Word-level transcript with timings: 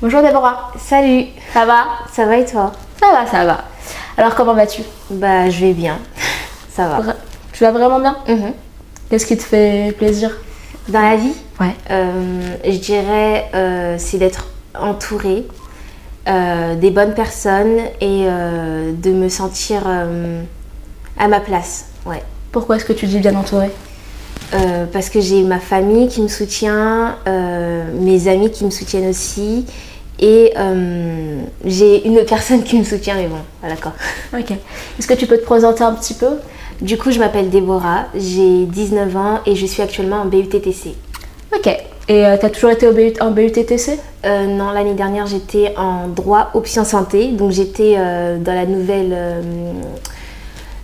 Bonjour 0.00 0.22
Déborah. 0.22 0.72
Salut, 0.78 1.26
Ça 1.52 1.64
va? 1.64 1.86
Ça 2.12 2.26
va 2.26 2.36
et 2.38 2.44
toi? 2.44 2.72
Ça 3.00 3.12
va, 3.12 3.26
ça 3.26 3.44
va. 3.44 3.64
Alors 4.16 4.34
comment 4.34 4.54
vas-tu? 4.54 4.82
Bah, 5.10 5.50
je 5.50 5.60
vais 5.66 5.72
bien. 5.72 5.98
Ça 6.70 6.88
va. 6.88 7.00
Vra- 7.00 7.14
Tu 7.52 7.64
vas 7.64 7.72
vraiment 7.72 7.98
bien? 8.00 8.16
Mhm. 8.28 8.52
Qu'est-ce 9.10 9.26
qui 9.26 9.36
te 9.36 9.42
fait 9.42 9.94
plaisir? 9.96 10.30
Dans 10.88 11.00
la 11.02 11.16
vie, 11.16 11.32
Ouais. 11.60 11.74
euh, 11.90 12.56
je 12.64 12.78
dirais, 12.78 13.50
euh, 13.54 13.96
c'est 13.98 14.18
d'être 14.18 14.46
entourée 14.78 15.46
euh, 16.28 16.74
des 16.76 16.90
bonnes 16.90 17.14
personnes 17.14 17.78
et 18.00 18.24
euh, 18.26 18.92
de 18.94 19.10
me 19.10 19.28
sentir 19.28 19.82
à 21.18 21.28
ma 21.28 21.40
place. 21.40 21.86
Ouais. 22.06 22.22
Pourquoi 22.52 22.76
est-ce 22.76 22.84
que 22.84 22.92
tu 22.92 23.06
dis 23.06 23.18
bien 23.18 23.34
entourée? 23.34 23.70
Euh, 24.54 24.86
parce 24.90 25.10
que 25.10 25.20
j'ai 25.20 25.42
ma 25.42 25.58
famille 25.58 26.08
qui 26.08 26.22
me 26.22 26.28
soutient, 26.28 27.16
euh, 27.26 27.84
mes 28.00 28.28
amis 28.28 28.50
qui 28.50 28.64
me 28.64 28.70
soutiennent 28.70 29.10
aussi, 29.10 29.66
et 30.20 30.52
euh, 30.56 31.42
j'ai 31.66 32.06
une 32.06 32.24
personne 32.24 32.62
qui 32.62 32.78
me 32.78 32.84
soutient, 32.84 33.14
mais 33.16 33.26
bon, 33.26 33.36
voilà 33.60 33.76
quoi. 33.76 33.92
Ok. 34.38 34.52
Est-ce 34.98 35.06
que 35.06 35.14
tu 35.14 35.26
peux 35.26 35.36
te 35.36 35.44
présenter 35.44 35.84
un 35.84 35.92
petit 35.92 36.14
peu? 36.14 36.38
Du 36.80 36.96
coup, 36.96 37.10
je 37.10 37.18
m'appelle 37.18 37.50
Déborah, 37.50 38.06
j'ai 38.14 38.64
19 38.64 39.16
ans 39.16 39.40
et 39.44 39.54
je 39.54 39.66
suis 39.66 39.82
actuellement 39.82 40.22
en 40.22 40.24
BUTTC. 40.24 40.94
Ok. 41.54 41.66
Et 42.10 42.24
tu 42.24 42.38
t'as 42.40 42.48
toujours 42.48 42.70
été 42.70 42.88
en 43.20 43.30
BUTTC 43.32 43.98
non, 44.24 44.70
l'année 44.72 44.94
dernière, 44.94 45.26
j'étais 45.26 45.74
en 45.76 46.08
droit 46.08 46.50
option 46.54 46.84
santé, 46.84 47.28
donc 47.28 47.50
j'étais 47.50 47.96
dans 47.96 48.54
la 48.54 48.66
nouvelle, 48.66 49.16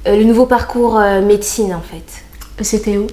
le 0.07 0.25
nouveau 0.25 0.47
parcours 0.47 0.99
médecine 1.23 1.75
en 1.75 1.81
fait, 1.81 2.23
C'était 2.63 2.97
où? 2.97 3.07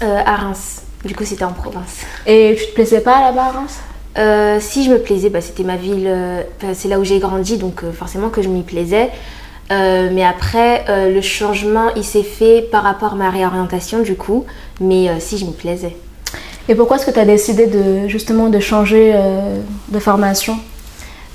Euh, 0.00 0.20
à 0.24 0.36
Reims. 0.36 0.82
Du 1.04 1.14
coup, 1.16 1.24
c'était 1.24 1.44
en 1.44 1.52
province. 1.52 2.02
Et 2.24 2.54
tu 2.56 2.66
te 2.66 2.74
plaisais 2.74 3.00
pas 3.00 3.20
là-bas 3.20 3.46
à 3.46 3.50
Reims? 3.50 3.80
Euh, 4.16 4.58
si 4.60 4.84
je 4.84 4.90
me 4.90 4.98
plaisais, 4.98 5.28
bah, 5.28 5.40
c'était 5.40 5.64
ma 5.64 5.74
ville, 5.74 6.06
euh, 6.06 6.42
c'est 6.72 6.86
là 6.86 7.00
où 7.00 7.04
j'ai 7.04 7.18
grandi, 7.18 7.56
donc 7.56 7.82
forcément 7.92 8.28
que 8.28 8.40
je 8.40 8.48
m'y 8.48 8.62
plaisais. 8.62 9.10
Mais 9.70 10.24
après, 10.24 10.84
le 11.10 11.20
changement, 11.20 11.90
il 11.94 12.04
s'est 12.04 12.22
fait 12.22 12.62
par 12.62 12.84
rapport 12.84 13.12
à 13.12 13.16
ma 13.16 13.28
réorientation 13.28 13.98
du 13.98 14.14
coup, 14.14 14.46
mais 14.80 15.20
si 15.20 15.36
je 15.36 15.44
m'y 15.44 15.52
plaisais. 15.52 15.94
Et 16.70 16.74
pourquoi 16.74 16.96
est-ce 16.96 17.04
que 17.04 17.10
tu 17.10 17.18
as 17.18 17.26
décidé 17.26 17.66
de 17.66 18.08
justement 18.08 18.48
de 18.48 18.60
changer 18.60 19.14
de 19.88 19.98
formation? 19.98 20.58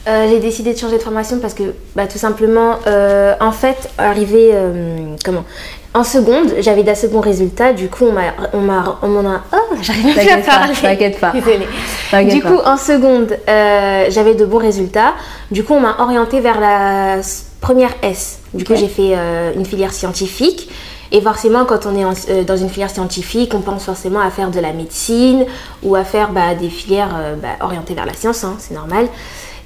Euh, 0.06 0.28
j'ai 0.30 0.40
décidé 0.40 0.74
de 0.74 0.78
changer 0.78 0.98
de 0.98 1.02
formation 1.02 1.40
parce 1.40 1.54
que 1.54 1.64
bah, 1.96 2.08
tout 2.08 2.18
simplement, 2.18 2.76
euh, 2.88 3.34
en 3.40 3.54
fait, 3.54 3.90
arrivé 3.98 4.50
euh, 4.54 5.16
comment 5.24 5.46
en 5.96 6.04
seconde, 6.04 6.52
j'avais 6.60 6.82
d'assez 6.84 7.08
bons 7.08 7.22
résultats. 7.22 7.72
Du 7.72 7.88
coup, 7.88 8.06
on 8.06 8.12
m'a, 8.14 8.22
on 8.54 8.60
m'a, 8.62 8.98
on 9.04 9.08
m'en 9.10 9.30
a. 9.30 9.42
Oh, 9.54 9.76
j'arrive 9.82 10.14
plus 10.18 10.28
à 10.30 10.38
pas, 10.38 10.44
parler. 10.44 10.74
t'inquiète 10.74 11.20
pas. 11.20 11.32
T'inquiète 11.32 12.34
Du 12.34 12.42
pas. 12.42 12.50
coup, 12.50 12.60
en 12.66 12.78
seconde, 12.78 13.38
euh, 13.48 14.06
j'avais 14.10 14.34
de 14.34 14.44
bons 14.44 14.58
résultats. 14.58 15.14
Du 15.52 15.64
coup, 15.64 15.74
on 15.76 15.80
m'a 15.80 15.96
orientée 16.00 16.40
vers 16.40 16.60
la 16.60 17.18
première 17.62 17.92
S. 18.02 18.40
Du 18.56 18.66
coup, 18.66 18.74
j'ai 18.76 18.88
fait 18.88 19.14
une 19.56 19.66
filière 19.66 19.94
scientifique. 19.94 20.70
Et 21.12 21.22
forcément, 21.22 21.64
quand 21.66 21.86
on 21.86 21.96
est 21.96 22.04
en- 22.04 22.14
euh, 22.30 22.44
dans 22.44 22.58
une 22.58 22.70
filière 22.70 22.90
scientifique, 22.90 23.54
on 23.54 23.60
pense 23.62 23.84
forcément 23.86 24.20
à 24.20 24.32
faire 24.32 24.50
de 24.50 24.60
la 24.60 24.74
médecine 24.74 25.46
ou 25.84 25.94
à 25.96 26.04
faire 26.04 26.32
bah, 26.32 26.56
des 26.60 26.70
filières 26.70 27.16
euh, 27.16 27.36
bah, 27.36 27.50
orientées 27.62 27.94
vers 27.94 28.08
la 28.08 28.14
science, 28.14 28.44
hein, 28.44 28.56
c'est 28.58 28.74
normal. 28.74 29.06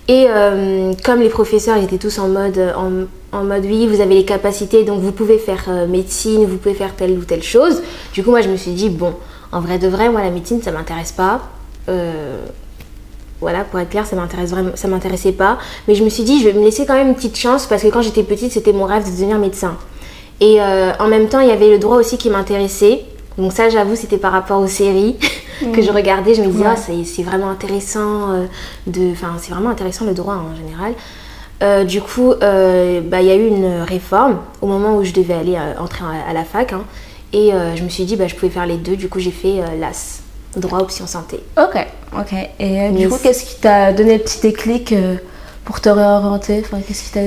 Et 0.07 0.27
euh, 0.29 0.93
comme 1.03 1.19
les 1.19 1.29
professeurs 1.29 1.77
étaient 1.77 1.97
tous 1.97 2.17
en 2.19 2.29
mode, 2.29 2.57
en, 2.77 3.37
en 3.37 3.43
mode 3.43 3.65
oui, 3.65 3.87
vous 3.87 3.99
avez 3.99 4.15
les 4.15 4.25
capacités, 4.25 4.85
donc 4.85 5.01
vous 5.01 5.11
pouvez 5.11 5.37
faire 5.37 5.65
euh, 5.67 5.85
médecine, 5.85 6.45
vous 6.45 6.57
pouvez 6.57 6.75
faire 6.75 6.95
telle 6.95 7.11
ou 7.11 7.25
telle 7.25 7.43
chose. 7.43 7.81
Du 8.13 8.23
coup, 8.23 8.29
moi, 8.29 8.41
je 8.41 8.49
me 8.49 8.55
suis 8.55 8.71
dit, 8.71 8.89
bon, 8.89 9.13
en 9.51 9.59
vrai 9.59 9.79
de 9.79 9.87
vrai, 9.87 10.09
moi, 10.09 10.21
la 10.21 10.29
médecine, 10.29 10.61
ça 10.61 10.71
m'intéresse 10.71 11.11
pas. 11.11 11.41
Euh, 11.89 12.37
voilà, 13.41 13.65
pour 13.65 13.79
être 13.79 13.89
clair, 13.89 14.05
ça 14.05 14.15
m'intéresse 14.15 14.49
vraiment, 14.51 14.71
ça 14.75 14.87
m'intéressait 14.87 15.33
pas. 15.33 15.57
Mais 15.87 15.95
je 15.95 16.03
me 16.03 16.09
suis 16.09 16.23
dit, 16.23 16.39
je 16.41 16.47
vais 16.49 16.53
me 16.53 16.63
laisser 16.63 16.85
quand 16.85 16.95
même 16.95 17.09
une 17.09 17.15
petite 17.15 17.37
chance 17.37 17.65
parce 17.67 17.83
que 17.83 17.87
quand 17.87 18.01
j'étais 18.01 18.23
petite, 18.23 18.51
c'était 18.51 18.73
mon 18.73 18.85
rêve 18.85 19.05
de 19.05 19.11
devenir 19.11 19.37
médecin. 19.37 19.77
Et 20.39 20.61
euh, 20.61 20.91
en 20.99 21.07
même 21.07 21.27
temps, 21.27 21.39
il 21.41 21.47
y 21.47 21.51
avait 21.51 21.69
le 21.69 21.79
droit 21.79 21.97
aussi 21.97 22.17
qui 22.17 22.29
m'intéressait. 22.29 23.03
Donc 23.37 23.53
ça, 23.53 23.69
j'avoue, 23.69 23.95
c'était 23.95 24.17
par 24.17 24.31
rapport 24.31 24.59
aux 24.61 24.67
séries 24.67 25.15
que 25.73 25.81
je 25.81 25.91
regardais. 25.91 26.33
Je 26.33 26.41
me 26.41 26.47
disais, 26.47 26.63
Ouais. 26.65 26.71
ah, 26.75 27.03
c'est 27.05 27.23
vraiment 27.23 27.49
intéressant. 27.49 28.31
euh, 28.31 28.45
de, 28.87 29.11
enfin, 29.11 29.35
c'est 29.39 29.51
vraiment 29.51 29.69
intéressant 29.69 30.05
le 30.05 30.13
droit 30.13 30.35
en 30.35 30.55
général. 30.55 30.93
Euh, 31.63 31.83
du 31.83 32.01
coup, 32.01 32.33
euh, 32.33 33.01
bah, 33.01 33.21
il 33.21 33.27
y 33.27 33.31
a 33.31 33.35
eu 33.35 33.47
une 33.47 33.81
réforme 33.81 34.37
au 34.61 34.67
moment 34.67 34.95
où 34.97 35.03
je 35.03 35.11
devais 35.11 35.33
aller 35.33 35.55
euh, 35.55 35.79
entrer 35.79 36.03
à, 36.05 36.29
à 36.29 36.33
la 36.33 36.43
fac. 36.43 36.73
hein. 36.73 36.83
et 37.33 37.51
je 37.75 37.83
me 37.83 37.89
suis 37.89 38.05
dit, 38.05 38.15
bah, 38.15 38.27
je 38.27 38.35
pouvais 38.35 38.51
faire 38.51 38.65
les 38.65 38.77
deux. 38.77 38.95
Du 38.95 39.09
coup, 39.09 39.19
j'ai 39.19 39.31
fait 39.31 39.61
l'AS, 39.79 40.21
droit 40.55 40.79
option 40.79 41.05
santé. 41.07 41.39
Ok, 41.57 41.77
ok. 42.17 42.33
Et 42.59 42.89
du 42.91 43.09
coup, 43.09 43.17
qu'est-ce 43.21 43.43
qui 43.45 43.59
t'a 43.61 43.91
donné 43.93 44.17
le 44.17 44.23
petit 44.23 44.39
déclic 44.41 44.93
pour 45.65 45.81
te 45.81 45.89
réorienter? 45.89 46.63
Enfin, 46.65 46.77
qu'est-ce 46.87 47.03
qui 47.03 47.11
t'a 47.11 47.21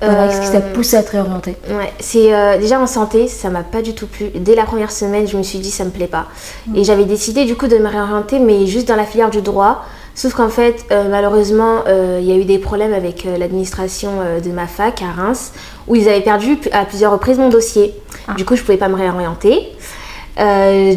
voilà, 0.00 0.28
qu'est-ce 0.28 0.40
qui 0.46 0.52
t'a 0.52 0.58
Euh, 0.58 0.72
poussé 0.74 0.96
à 0.96 1.02
te 1.02 1.12
réorienter 1.12 1.56
Ouais, 1.70 1.92
c'est 2.00 2.32
euh, 2.34 2.58
déjà 2.58 2.78
en 2.80 2.86
santé, 2.86 3.28
ça 3.28 3.48
m'a 3.50 3.62
pas 3.62 3.82
du 3.82 3.94
tout 3.94 4.06
plu. 4.06 4.26
Dès 4.34 4.54
la 4.54 4.64
première 4.64 4.90
semaine, 4.90 5.26
je 5.26 5.36
me 5.36 5.42
suis 5.42 5.58
dit 5.58 5.70
ça 5.70 5.84
me 5.84 5.90
plaît 5.90 6.06
pas. 6.06 6.26
Et 6.74 6.84
j'avais 6.84 7.04
décidé 7.04 7.44
du 7.44 7.56
coup 7.56 7.66
de 7.66 7.78
me 7.78 7.88
réorienter, 7.88 8.38
mais 8.38 8.66
juste 8.66 8.88
dans 8.88 8.96
la 8.96 9.04
filière 9.04 9.30
du 9.30 9.40
droit. 9.42 9.84
Sauf 10.14 10.34
qu'en 10.34 10.48
fait, 10.48 10.84
euh, 10.90 11.08
malheureusement, 11.10 11.80
euh, 11.86 12.18
il 12.22 12.26
y 12.28 12.32
a 12.32 12.36
eu 12.36 12.44
des 12.44 12.58
problèmes 12.58 12.94
avec 12.94 13.24
l'administration 13.38 14.12
de 14.42 14.50
ma 14.50 14.66
fac 14.66 15.02
à 15.02 15.12
Reims, 15.12 15.52
où 15.88 15.94
ils 15.94 16.08
avaient 16.08 16.22
perdu 16.22 16.58
à 16.72 16.84
plusieurs 16.84 17.12
reprises 17.12 17.38
mon 17.38 17.48
dossier. 17.50 17.94
Du 18.36 18.44
coup, 18.44 18.56
je 18.56 18.62
pouvais 18.62 18.78
pas 18.78 18.88
me 18.88 18.96
réorienter. 18.96 19.72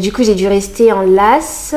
Du 0.00 0.12
coup, 0.12 0.22
j'ai 0.22 0.34
dû 0.34 0.48
rester 0.48 0.92
en 0.92 1.02
LAS. 1.02 1.74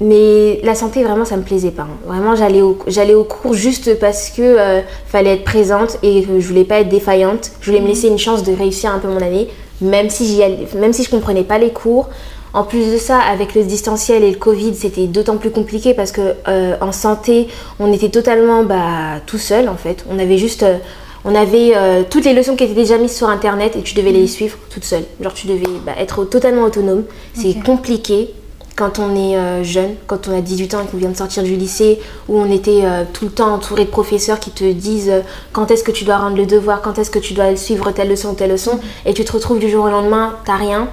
Mais 0.00 0.60
la 0.62 0.74
santé, 0.76 1.02
vraiment, 1.02 1.24
ça 1.24 1.36
me 1.36 1.42
plaisait 1.42 1.72
pas. 1.72 1.82
hein. 1.82 1.96
Vraiment, 2.06 2.36
j'allais 2.36 2.62
au, 2.62 2.78
j'allais 2.86 3.14
au 3.14 3.24
cours 3.24 3.54
juste 3.54 3.98
parce 3.98 4.30
que 4.30 4.42
euh, 4.42 4.80
fallait 5.06 5.34
être 5.34 5.44
présente 5.44 5.98
et 6.04 6.22
que 6.22 6.38
je 6.38 6.46
voulais 6.46 6.64
pas 6.64 6.80
être 6.80 6.88
défaillante. 6.88 7.50
Je 7.60 7.70
voulais 7.70 7.82
me 7.82 7.88
laisser 7.88 8.06
une 8.08 8.18
chance 8.18 8.44
de 8.44 8.52
réussir 8.54 8.92
un 8.92 9.00
peu 9.00 9.08
mon 9.08 9.20
année, 9.20 9.48
même 9.80 10.08
si, 10.08 10.24
j'y 10.26 10.42
allais- 10.42 10.68
même 10.76 10.92
si 10.92 11.02
je 11.02 11.10
comprenais 11.10 11.42
pas 11.42 11.58
les 11.58 11.70
cours. 11.72 12.08
En 12.54 12.62
plus 12.64 12.92
de 12.92 12.96
ça, 12.96 13.18
avec 13.18 13.54
le 13.54 13.62
distanciel 13.64 14.22
et 14.24 14.30
le 14.30 14.38
Covid, 14.38 14.74
c'était 14.74 15.06
d'autant 15.06 15.36
plus 15.36 15.50
compliqué 15.50 15.92
parce 15.94 16.12
que 16.12 16.34
euh, 16.48 16.76
en 16.80 16.92
santé, 16.92 17.48
on 17.78 17.92
était 17.92 18.08
totalement 18.08 18.62
bah, 18.62 19.20
tout 19.26 19.36
seul 19.38 19.68
en 19.68 19.76
fait. 19.76 20.04
On 20.10 20.18
avait 20.18 20.38
juste, 20.38 20.62
euh, 20.62 20.78
on 21.26 21.34
avait 21.34 21.72
euh, 21.76 22.04
toutes 22.08 22.24
les 22.24 22.32
leçons 22.32 22.56
qui 22.56 22.64
étaient 22.64 22.72
déjà 22.72 22.96
mises 22.96 23.14
sur 23.14 23.28
internet 23.28 23.76
et 23.76 23.82
tu 23.82 23.94
devais 23.94 24.12
les 24.12 24.26
suivre 24.28 24.56
toute 24.70 24.84
seule. 24.84 25.02
Genre 25.20 25.34
tu 25.34 25.46
devais 25.46 25.66
bah, 25.84 25.92
être 25.98 26.24
totalement 26.24 26.62
autonome. 26.62 27.02
C'est 27.34 27.62
compliqué 27.62 28.30
quand 28.78 29.00
on 29.00 29.16
est 29.16 29.36
euh, 29.36 29.64
jeune, 29.64 29.96
quand 30.06 30.28
on 30.28 30.38
a 30.38 30.40
18 30.40 30.74
ans 30.74 30.82
et 30.84 30.86
qu'on 30.86 30.98
vient 30.98 31.10
de 31.10 31.16
sortir 31.16 31.42
du 31.42 31.56
lycée, 31.56 31.98
où 32.28 32.38
on 32.38 32.48
était 32.50 32.82
euh, 32.84 33.02
tout 33.12 33.24
le 33.24 33.30
temps 33.32 33.52
entouré 33.52 33.84
de 33.84 33.90
professeurs 33.90 34.38
qui 34.38 34.52
te 34.52 34.70
disent 34.72 35.10
euh, 35.10 35.20
quand 35.52 35.72
est-ce 35.72 35.82
que 35.82 35.90
tu 35.90 36.04
dois 36.04 36.18
rendre 36.18 36.36
le 36.36 36.46
devoir, 36.46 36.80
quand 36.80 36.96
est-ce 36.96 37.10
que 37.10 37.18
tu 37.18 37.34
dois 37.34 37.56
suivre 37.56 37.90
telle 37.90 38.08
leçon 38.08 38.30
ou 38.30 38.34
telle 38.34 38.50
leçon, 38.50 38.78
et 39.04 39.14
tu 39.14 39.24
te 39.24 39.32
retrouves 39.32 39.58
du 39.58 39.68
jour 39.68 39.86
au 39.86 39.88
lendemain, 39.88 40.36
t'as 40.44 40.54
rien. 40.54 40.88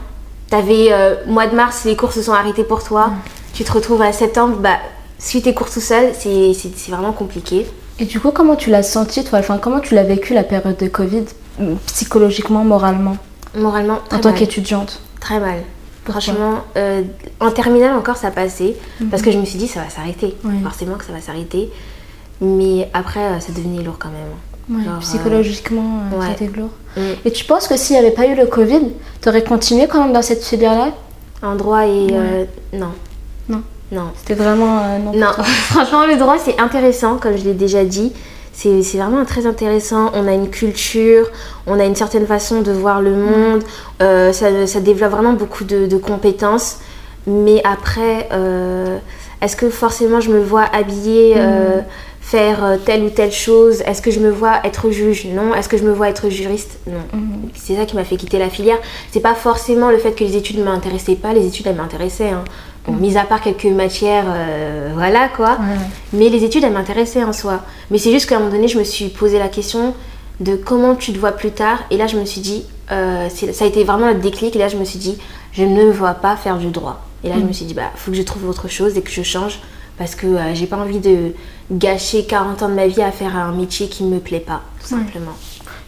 T'avais 0.49 0.87
euh, 0.91 1.15
mois 1.27 1.45
de 1.45 1.55
mars, 1.55 1.83
les 1.85 1.95
cours 1.95 2.11
se 2.11 2.23
sont 2.23 2.33
arrêtés 2.33 2.63
pour 2.63 2.83
toi. 2.83 3.11
Tu 3.53 3.63
te 3.63 3.71
retrouves 3.71 4.01
à 4.01 4.11
septembre, 4.11 4.57
bah, 4.57 4.77
suis 5.19 5.43
tes 5.43 5.53
cours 5.53 5.69
tout 5.69 5.79
seul, 5.79 6.11
c'est 6.17 6.55
vraiment 6.89 7.13
compliqué. 7.13 7.67
Et 7.99 8.05
du 8.05 8.19
coup, 8.19 8.31
comment 8.31 8.55
tu 8.55 8.71
l'as 8.71 8.83
senti, 8.83 9.23
toi? 9.23 9.39
Enfin, 9.39 9.59
comment 9.59 9.79
tu 9.79 9.93
l'as 9.93 10.03
vécu 10.03 10.33
la 10.33 10.43
période 10.43 10.77
de 10.77 10.87
Covid, 10.87 11.25
psychologiquement, 11.85 12.63
moralement, 12.63 13.17
Moralement, 13.55 13.99
très 14.09 14.17
en 14.17 14.21
tant 14.21 14.33
qu'étudiante 14.33 14.99
Très 15.21 15.39
mal. 15.39 15.59
Franchement, 16.07 16.63
euh, 16.77 17.01
en 17.39 17.51
terminale 17.51 17.95
encore 17.97 18.17
ça 18.17 18.31
passait 18.31 18.75
parce 19.09 19.21
que 19.21 19.31
je 19.31 19.37
me 19.37 19.45
suis 19.45 19.57
dit 19.57 19.67
ça 19.67 19.81
va 19.81 19.89
s'arrêter. 19.89 20.35
Forcément 20.63 20.95
que 20.95 21.05
ça 21.05 21.13
va 21.13 21.21
s'arrêter. 21.21 21.69
Mais 22.41 22.89
après 22.93 23.21
euh, 23.21 23.39
ça 23.39 23.51
devenait 23.53 23.83
lourd 23.83 23.97
quand 23.97 24.09
même. 24.09 24.77
Ouais, 24.77 24.83
Genre, 24.83 24.95
euh, 24.95 24.99
Psychologiquement, 24.99 26.01
euh, 26.13 26.19
ouais. 26.19 26.25
c'était 26.37 26.57
lourd. 26.57 26.71
Mm. 26.97 27.01
Et 27.23 27.31
tu 27.31 27.45
penses 27.45 27.67
que 27.67 27.77
s'il 27.77 27.95
n'y 27.95 28.01
avait 28.01 28.15
pas 28.15 28.27
eu 28.27 28.35
le 28.35 28.45
Covid, 28.47 28.91
tu 29.21 29.29
aurais 29.29 29.43
continué 29.43 29.87
quand 29.87 30.01
même 30.03 30.13
dans 30.13 30.21
cette 30.21 30.43
filière-là? 30.43 30.91
En 31.41 31.55
droit 31.55 31.85
et 31.85 32.07
non. 32.73 32.91
Non. 33.47 33.61
Non. 33.91 34.11
C'était 34.15 34.33
vraiment 34.33 34.97
non. 34.97 35.13
Non, 35.13 35.31
franchement, 35.43 36.07
le 36.07 36.17
droit, 36.17 36.37
c'est 36.43 36.59
intéressant, 36.59 37.17
comme 37.17 37.37
je 37.37 37.43
l'ai 37.43 37.53
déjà 37.53 37.85
dit. 37.85 38.11
C'est 38.55 38.97
vraiment 38.97 39.25
très 39.25 39.45
intéressant. 39.47 40.11
On 40.13 40.27
a 40.27 40.33
une 40.33 40.49
culture, 40.49 41.29
on 41.67 41.77
a 41.77 41.85
une 41.85 41.95
certaine 41.95 42.25
façon 42.25 42.61
de 42.61 42.71
voir 42.71 43.01
le 43.01 43.13
monde. 43.15 43.63
euh, 44.01 44.31
ça, 44.31 44.79
développe 44.79 45.11
vraiment 45.11 45.33
beaucoup 45.33 45.65
de, 45.65 45.97
compétences. 45.97 46.79
Mais 47.27 47.61
après, 47.65 48.29
euh, 48.31 48.97
est-ce 49.41 49.57
que 49.57 49.69
forcément 49.69 50.21
je 50.21 50.31
me 50.31 50.39
vois 50.39 50.63
habillée, 50.73 51.33
euh, 51.37 51.81
faire 52.25 52.65
euh, 52.65 52.77
telle 52.83 53.03
ou 53.03 53.09
telle 53.11 53.31
chose 53.31 53.81
Est-ce 53.85 54.01
que 54.01 54.09
je 54.09 54.19
me 54.19 54.31
vois 54.31 54.59
être 54.63 54.89
juge? 54.89 55.27
Non. 55.27 55.53
Est-ce 55.53 55.69
que 55.69 55.77
je 55.77 55.83
me 55.83 55.93
vois 55.93 56.09
être 56.09 56.29
juriste? 56.29 56.79
Non. 56.87 57.03
Mhm. 57.13 57.49
C'est 57.53 57.75
ça 57.75 57.85
qui 57.85 57.95
m'a 57.95 58.03
fait 58.03 58.17
quitter 58.17 58.39
la 58.39 58.49
filière. 58.49 58.79
C'est 59.11 59.19
pas 59.19 59.35
forcément 59.35 59.91
le 59.91 59.99
fait 59.99 60.13
que 60.13 60.23
les 60.23 60.35
études 60.35 60.57
ne 60.57 60.63
m'intéressaient 60.63 61.15
pas. 61.15 61.33
Les 61.33 61.45
études, 61.45 61.67
elles 61.67 61.75
m'intéressaient. 61.75 62.31
Hein. 62.31 62.43
Bon, 62.87 62.93
mis 62.93 63.15
à 63.17 63.25
part 63.25 63.41
quelques 63.41 63.65
matières, 63.65 64.25
euh, 64.27 64.91
voilà 64.93 65.27
quoi. 65.27 65.57
Mais 66.13 66.29
les 66.29 66.43
études, 66.43 66.63
elles 66.63 66.73
m'intéressaient 66.73 67.23
en 67.23 67.33
soi. 67.33 67.61
Mais 67.89 67.97
c'est 67.97 68.11
juste 68.11 68.27
qu'à 68.27 68.35
un 68.35 68.39
moment 68.39 68.51
donné, 68.51 68.67
je 68.67 68.77
me 68.77 68.83
suis 68.83 69.09
posé 69.09 69.39
la 69.39 69.47
question 69.47 69.95
de 70.39 70.55
comment 70.55 70.95
tu 70.95 71.11
te 71.13 71.17
vois 71.17 71.31
plus 71.31 71.51
tard. 71.51 71.79
Et 71.89 71.97
là, 71.97 72.05
je 72.05 72.17
me 72.17 72.25
suis 72.25 72.41
dit, 72.41 72.63
euh, 72.91 73.27
ça 73.29 73.65
a 73.65 73.67
été 73.67 73.83
vraiment 73.83 74.07
le 74.07 74.15
déclic. 74.15 74.55
Et 74.55 74.59
là, 74.59 74.67
je 74.67 74.77
me 74.77 74.85
suis 74.85 74.99
dit, 74.99 75.17
je 75.51 75.63
ne 75.63 75.75
me 75.75 75.91
vois 75.91 76.15
pas 76.15 76.35
faire 76.35 76.57
du 76.57 76.67
droit. 76.67 77.05
Et 77.23 77.29
là, 77.29 77.35
je 77.39 77.45
me 77.45 77.53
suis 77.53 77.65
dit, 77.65 77.73
bah, 77.73 77.91
faut 77.95 78.11
que 78.11 78.17
je 78.17 78.23
trouve 78.23 78.47
autre 78.47 78.67
chose 78.67 78.97
et 78.97 79.01
que 79.01 79.11
je 79.11 79.23
change 79.23 79.59
parce 79.97 80.15
que 80.15 80.27
euh, 80.27 80.53
j'ai 80.53 80.65
pas 80.67 80.77
envie 80.77 80.99
de 80.99 81.31
gâcher 81.71 82.25
40 82.25 82.63
ans 82.63 82.69
de 82.69 82.73
ma 82.73 82.87
vie 82.87 83.01
à 83.01 83.11
faire 83.11 83.35
un 83.35 83.51
métier 83.51 83.87
qui 83.87 84.03
me 84.03 84.19
plaît 84.19 84.39
pas, 84.39 84.61
tout 84.85 84.93
Ouais. 84.93 85.01
simplement. 85.01 85.31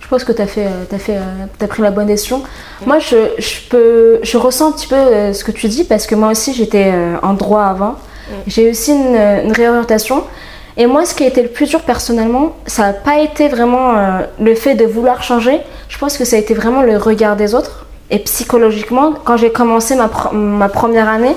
Je 0.02 0.08
pense 0.08 0.24
que 0.24 0.32
tu 0.32 0.42
as, 0.42 0.48
fait, 0.48 0.70
t'as 0.90 0.98
fait, 1.00 1.18
euh, 1.18 1.46
t'as 1.60 1.68
pris 1.68 1.82
la 1.82 1.92
bonne 1.92 2.08
décision. 2.08 2.42
Moi, 2.86 2.98
je, 3.00 3.18
je, 3.40 3.60
peux, 3.70 4.20
je 4.24 4.38
ressens 4.38 4.70
un 4.70 4.72
petit 4.72 4.88
peu 4.88 4.96
euh, 4.96 5.34
ce 5.34 5.44
que 5.44 5.52
tu 5.52 5.68
dis 5.68 5.84
parce 5.84 6.08
que 6.08 6.16
moi 6.16 6.30
aussi, 6.32 6.54
j'étais 6.54 6.92
euh, 6.94 7.18
en 7.24 7.34
droit 7.34 7.64
avant. 7.64 7.96
J'ai 8.46 8.70
aussi 8.70 8.92
une, 8.92 9.16
une 9.46 9.52
réorientation. 9.54 10.24
Et 10.78 10.86
moi, 10.86 11.06
ce 11.06 11.14
qui 11.16 11.24
a 11.24 11.28
été 11.28 11.42
le 11.42 11.50
plus 11.50 11.68
dur 11.70 11.82
personnellement, 11.82 12.56
ça 12.68 12.84
n'a 12.84 12.94
pas 12.94 13.20
été 13.20 13.48
vraiment 13.50 13.98
euh, 13.98 14.22
le 14.40 14.54
fait 14.56 14.76
de 14.76 14.86
vouloir 14.86 15.24
changer. 15.24 15.60
Je 15.90 15.98
pense 15.98 16.18
que 16.18 16.24
ça 16.24 16.36
a 16.36 16.40
été 16.40 16.54
vraiment 16.54 16.84
le 16.84 16.98
regard 16.98 17.36
des 17.36 17.54
autres. 17.56 17.86
Et 18.10 18.20
psychologiquement, 18.20 19.14
quand 19.26 19.36
j'ai 19.38 19.52
commencé 19.52 19.96
ma, 19.96 20.10
ma 20.32 20.70
première 20.70 21.10
année, 21.10 21.36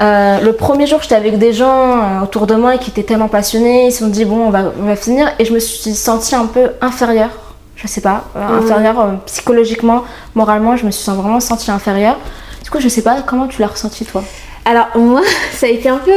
euh, 0.00 0.40
le 0.40 0.52
premier 0.52 0.86
jour, 0.86 1.00
j'étais 1.02 1.16
avec 1.16 1.38
des 1.38 1.52
gens 1.52 1.98
euh, 1.98 2.22
autour 2.22 2.46
de 2.46 2.54
moi 2.54 2.78
qui 2.78 2.90
étaient 2.90 3.02
tellement 3.02 3.28
passionnés. 3.28 3.86
Ils 3.86 3.92
se 3.92 4.00
sont 4.00 4.08
dit, 4.08 4.24
bon, 4.24 4.46
on 4.46 4.50
va, 4.50 4.72
on 4.80 4.84
va 4.84 4.96
finir. 4.96 5.28
Et 5.38 5.44
je 5.44 5.52
me 5.52 5.58
suis 5.58 5.94
sentie 5.94 6.34
un 6.34 6.46
peu 6.46 6.70
inférieure. 6.80 7.30
Je 7.74 7.86
sais 7.86 8.00
pas, 8.00 8.24
euh, 8.36 8.58
inférieure 8.58 9.00
euh, 9.00 9.12
psychologiquement, 9.26 10.04
moralement. 10.34 10.76
Je 10.76 10.86
me 10.86 10.90
suis 10.90 11.10
vraiment 11.10 11.40
sentie 11.40 11.70
inférieure. 11.70 12.16
Du 12.62 12.70
coup, 12.70 12.80
je 12.80 12.88
sais 12.88 13.02
pas 13.02 13.22
comment 13.22 13.46
tu 13.46 13.60
l'as 13.60 13.68
ressenti 13.68 14.04
toi? 14.04 14.22
Alors 14.64 14.86
moi, 14.96 15.22
ça 15.52 15.66
a 15.66 15.68
été 15.68 15.88
un 15.88 15.98
peu, 15.98 16.12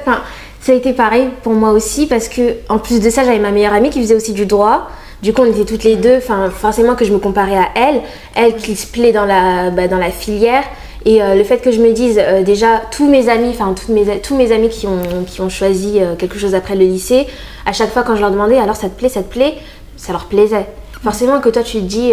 enfin, 0.00 0.20
ça 0.60 0.72
a 0.72 0.74
été 0.74 0.92
pareil 0.92 1.30
pour 1.42 1.52
moi 1.52 1.70
aussi 1.70 2.06
parce 2.06 2.28
que 2.28 2.56
en 2.68 2.78
plus 2.78 3.00
de 3.00 3.10
ça, 3.10 3.24
j'avais 3.24 3.38
ma 3.38 3.50
meilleure 3.50 3.72
amie 3.72 3.90
qui 3.90 4.00
faisait 4.00 4.14
aussi 4.14 4.32
du 4.32 4.46
droit. 4.46 4.88
Du 5.22 5.32
coup, 5.32 5.42
on 5.42 5.46
était 5.46 5.64
toutes 5.64 5.84
les 5.84 5.96
deux, 5.96 6.18
enfin, 6.18 6.50
forcément 6.50 6.94
que 6.94 7.04
je 7.04 7.12
me 7.12 7.18
comparais 7.18 7.56
à 7.56 7.68
elle, 7.74 8.02
elle 8.36 8.54
qui 8.54 8.76
se 8.76 8.86
plaît 8.86 9.12
dans 9.12 9.24
la, 9.24 9.70
bah, 9.70 9.88
dans 9.88 9.98
la 9.98 10.10
filière. 10.10 10.62
Et 11.04 11.22
euh, 11.22 11.34
le 11.34 11.44
fait 11.44 11.58
que 11.58 11.70
je 11.70 11.80
me 11.80 11.92
dise 11.92 12.18
euh, 12.18 12.42
déjà 12.42 12.82
tous 12.90 13.08
mes 13.08 13.28
amis, 13.28 13.50
enfin 13.50 13.74
tous 13.74 13.92
mes 13.92 14.52
amis 14.52 14.68
qui 14.68 14.86
ont, 14.86 15.48
choisi 15.48 16.00
euh, 16.00 16.16
quelque 16.16 16.38
chose 16.38 16.54
après 16.54 16.74
le 16.74 16.84
lycée, 16.84 17.26
à 17.66 17.72
chaque 17.72 17.90
fois 17.90 18.02
quand 18.02 18.16
je 18.16 18.20
leur 18.20 18.30
demandais 18.30 18.58
alors 18.58 18.76
ça 18.76 18.88
te 18.88 18.98
plaît, 18.98 19.08
ça 19.08 19.22
te 19.22 19.30
plaît, 19.30 19.54
ça 19.96 20.12
leur 20.12 20.26
plaisait. 20.26 20.66
Forcément 21.02 21.40
que 21.40 21.48
toi 21.48 21.62
tu 21.62 21.78
te 21.78 21.84
dis 21.84 22.12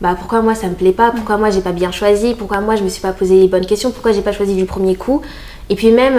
bah 0.00 0.14
pourquoi 0.16 0.40
moi 0.40 0.54
ça 0.54 0.68
me 0.68 0.74
plaît 0.74 0.92
pas, 0.92 1.10
pourquoi 1.10 1.38
moi 1.38 1.50
j'ai 1.50 1.60
pas 1.60 1.72
bien 1.72 1.90
choisi, 1.90 2.34
pourquoi 2.34 2.60
moi 2.60 2.76
je 2.76 2.84
me 2.84 2.88
suis 2.88 3.00
pas 3.00 3.12
posé 3.12 3.40
les 3.40 3.48
bonnes 3.48 3.66
questions, 3.66 3.90
pourquoi 3.90 4.12
j'ai 4.12 4.22
pas 4.22 4.32
choisi 4.32 4.54
du 4.54 4.64
premier 4.64 4.94
coup? 4.94 5.22
Et 5.68 5.74
puis 5.74 5.90
même 5.90 6.18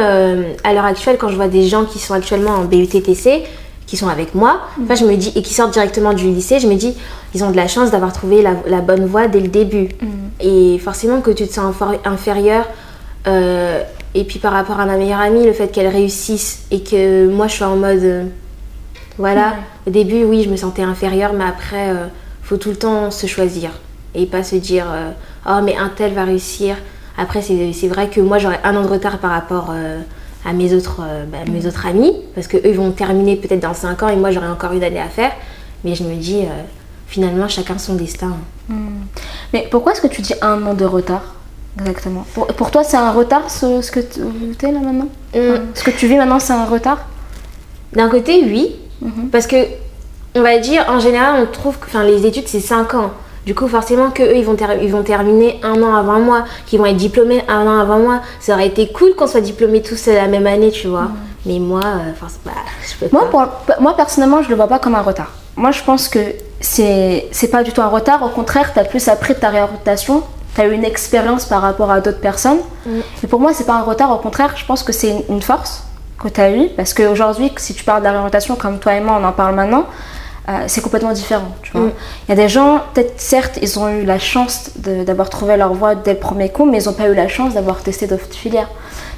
à 0.66 0.74
l'heure 0.74 0.86
actuelle 0.86 1.18
quand 1.18 1.30
je 1.30 1.36
vois 1.36 1.48
des 1.48 1.64
gens 1.64 1.86
qui 1.86 2.00
sont 2.00 2.14
actuellement 2.14 2.52
en 2.52 2.66
BUTTC, 2.66 3.44
qui 3.88 3.98
sont 3.98 4.10
avec 4.10 4.36
moi, 4.36 4.60
enfin, 4.84 4.96
je 4.96 5.06
me 5.06 5.16
dis 5.16 5.32
et 5.36 5.42
qui 5.42 5.54
sortent 5.54 5.74
directement 5.74 6.14
du 6.14 6.26
lycée, 6.26 6.60
je 6.60 6.68
me 6.68 6.76
dis 6.76 6.96
ils 7.34 7.44
ont 7.44 7.52
de 7.52 7.56
la 7.58 7.68
chance 7.68 7.90
d'avoir 7.90 8.14
trouvé 8.14 8.42
la, 8.44 8.52
la 8.68 8.82
bonne 8.82 9.06
voie 9.06 9.28
dès 9.28 9.40
le 9.40 9.48
début. 9.48 9.90
Et 10.40 10.78
forcément 10.78 11.22
que 11.22 11.32
tu 11.32 11.48
te 11.48 11.54
sens 11.54 11.74
inférieur. 12.06 12.66
euh, 13.28 13.82
et 14.14 14.24
puis 14.24 14.40
par 14.40 14.52
rapport 14.54 14.80
à 14.80 14.86
ma 14.86 14.98
meilleure 14.98 15.20
amie, 15.20 15.46
le 15.46 15.54
fait 15.54 15.68
qu'elle 15.70 15.88
réussisse 15.88 16.66
et 16.72 16.82
que 16.82 17.28
moi 17.28 17.48
je 17.48 17.56
sois 17.56 17.68
en 17.68 17.76
mode 17.76 18.04
euh, 18.04 18.24
voilà, 19.18 19.56
au 19.86 19.90
début 19.90 20.24
oui 20.24 20.44
je 20.44 20.50
me 20.50 20.56
sentais 20.58 20.82
inférieure, 20.84 21.34
mais 21.34 21.44
après 21.46 21.90
euh, 21.90 22.08
faut 22.42 22.58
tout 22.58 22.70
le 22.70 22.76
temps 22.78 23.12
se 23.12 23.28
choisir 23.28 23.72
et 24.16 24.26
pas 24.26 24.44
se 24.44 24.56
dire 24.56 24.86
euh, 24.90 25.12
oh 25.48 25.62
mais 25.64 25.76
un 25.78 25.90
tel 25.90 26.14
va 26.14 26.24
réussir. 26.24 26.76
Après 27.18 27.42
c'est 27.42 27.74
c'est 27.74 27.88
vrai 27.88 28.10
que 28.10 28.22
moi 28.22 28.38
j'aurais 28.38 28.60
un 28.64 28.76
an 28.76 28.82
de 28.84 28.88
retard 28.88 29.18
par 29.20 29.32
rapport 29.32 29.74
à 30.46 30.54
mes 30.54 30.74
autres, 30.74 31.02
euh, 31.02 31.26
bah, 31.26 31.40
mes 31.52 31.66
autres 31.66 31.86
amis 31.86 32.14
parce 32.36 32.48
que 32.48 32.58
eux 32.58 32.68
ils 32.70 32.78
vont 32.78 32.92
terminer 32.92 33.36
peut-être 33.36 33.60
dans 33.60 33.74
5 33.74 34.04
ans 34.04 34.10
et 34.10 34.16
moi 34.16 34.32
j'aurais 34.32 34.48
encore 34.48 34.72
une 34.72 34.84
année 34.84 35.02
à 35.02 35.10
faire. 35.10 35.32
Mais 35.84 35.96
je 35.96 36.04
me 36.04 36.16
dis 36.16 36.42
euh, 36.42 36.64
finalement 37.08 37.48
chacun 37.48 37.78
son 37.78 37.96
destin. 37.96 38.36
Mais 39.54 39.68
pourquoi 39.72 39.94
est-ce 39.94 40.02
que 40.02 40.08
tu 40.08 40.22
dis 40.22 40.34
un 40.42 40.66
an 40.66 40.74
de 40.74 40.86
retard 40.86 41.36
Exactement? 41.80 42.26
Pour, 42.34 42.48
pour 42.48 42.72
toi, 42.72 42.84
c'est 42.84 42.98
un 42.98 43.12
retard 43.12 43.50
ce, 43.50 43.82
ce 43.82 43.92
que 43.92 44.00
tu 44.00 44.66
es 44.66 44.72
là 44.72 44.80
maintenant? 44.80 45.08
Enfin, 45.36 45.62
Ce 45.74 45.84
que 45.84 45.92
tu 45.92 46.08
vis 46.08 46.16
maintenant, 46.16 46.40
c'est 46.40 46.54
un 46.54 46.66
retard? 46.66 47.06
D'un 47.94 48.10
côté, 48.10 48.42
oui, 48.44 48.76
parce 49.32 49.48
que 49.48 49.56
on 50.36 50.42
va 50.42 50.58
dire 50.58 50.86
en 50.90 51.00
général, 51.00 51.42
on 51.42 51.52
trouve 51.52 51.78
que 51.80 51.98
les 52.00 52.26
études 52.26 52.48
c'est 52.48 52.60
5 52.60 52.94
ans. 52.96 53.12
Du 53.48 53.56
coup, 53.56 53.70
forcément 53.70 54.12
que 54.12 54.22
eux 54.24 54.36
ils 54.36 54.44
vont, 54.44 54.58
ils 54.82 54.92
vont 54.92 55.04
terminer 55.04 55.58
un 55.64 55.82
an 55.82 55.96
avant 55.96 56.20
moi, 56.20 56.44
qu'ils 56.66 56.80
vont 56.80 56.86
être 56.86 56.98
diplômés 56.98 57.46
un 57.48 57.66
an 57.66 57.80
avant 57.80 57.98
moi. 57.98 58.20
Ça 58.42 58.54
aurait 58.54 58.68
été 58.68 58.90
cool 58.92 59.16
qu'on 59.16 59.26
soit 59.26 59.40
diplômés 59.40 59.82
tous 59.82 60.08
la 60.08 60.28
même 60.28 60.46
année, 60.46 60.70
tu 60.70 60.88
vois. 60.88 61.08
Mais 61.46 61.58
moi, 61.60 61.80
euh, 61.86 62.12
bah, 62.46 62.52
je 62.86 63.06
peux 63.06 63.10
Moi, 63.14 63.30
pas. 63.32 63.64
pour- 63.66 63.82
moi, 63.82 63.96
personnellement, 63.96 64.44
je 64.44 64.50
le 64.50 64.56
vois 64.56 64.68
pas 64.68 64.80
comme 64.80 64.96
un 64.96 65.02
retard. 65.02 65.32
Moi, 65.56 65.72
je 65.72 65.82
pense 65.82 66.10
que 66.10 66.20
c'est 66.60 67.26
c'est 67.32 67.48
pas 67.48 67.64
du 67.64 67.72
tout 67.72 67.82
un 67.82 67.88
retard. 67.88 68.22
Au 68.22 68.28
contraire, 68.28 68.74
tu 68.74 68.80
as 68.80 68.84
plus 68.84 69.08
appris 69.08 69.34
de 69.34 69.40
ta 69.40 69.48
réorientation. 69.48 70.24
Tu 70.54 70.60
as 70.60 70.66
eu 70.68 70.74
une 70.74 70.84
expérience 70.84 71.46
par 71.46 71.62
rapport 71.62 71.90
à 71.90 72.02
d'autres 72.02 72.20
personnes. 72.20 72.60
Et 73.24 73.28
pour 73.28 73.40
moi, 73.40 73.54
c'est 73.54 73.66
pas 73.66 73.76
un 73.76 73.84
retard. 73.84 74.12
Au 74.12 74.18
contraire, 74.18 74.56
je 74.58 74.66
pense 74.66 74.84
que 74.84 74.92
c'est 74.92 75.10
une, 75.12 75.24
une 75.36 75.42
force 75.42 75.84
que 76.22 76.28
tu 76.28 76.42
as 76.42 76.52
eue. 76.52 76.68
Parce 76.76 76.94
qu'aujourd'hui, 76.94 77.50
si 77.56 77.74
tu 77.74 77.86
parles 77.86 78.00
de 78.02 78.06
la 78.08 78.12
réorientation 78.12 78.56
comme 78.58 78.80
toi 78.80 78.94
et 78.96 79.00
moi, 79.00 79.18
on 79.22 79.26
en 79.26 79.32
parle 79.32 79.56
maintenant, 79.56 79.86
euh, 80.50 80.64
c'est 80.68 80.82
complètement 80.82 81.12
différent. 81.12 81.56
tu 81.62 81.72
vois. 81.72 81.82
Mm. 81.82 81.92
Il 82.28 82.30
y 82.30 82.32
a 82.34 82.36
des 82.36 82.50
gens, 82.50 82.82
peut-être, 82.94 83.20
certes, 83.20 83.60
ils 83.62 83.78
ont 83.80 83.90
eu 83.90 84.06
la 84.06 84.20
chance 84.20 84.72
d'avoir 84.78 85.30
trouvé 85.30 85.58
leur 85.58 85.74
voie 85.74 85.96
dès 85.96 86.14
le 86.14 86.20
premier 86.20 86.50
coup, 86.50 86.66
mais 86.66 86.82
ils 86.82 86.86
n'ont 86.88 86.94
pas 86.94 87.08
eu 87.08 87.14
la 87.14 87.28
chance 87.28 87.54
d'avoir 87.54 87.82
testé 87.84 88.08
d'autres 88.08 88.34
filières. 88.34 88.70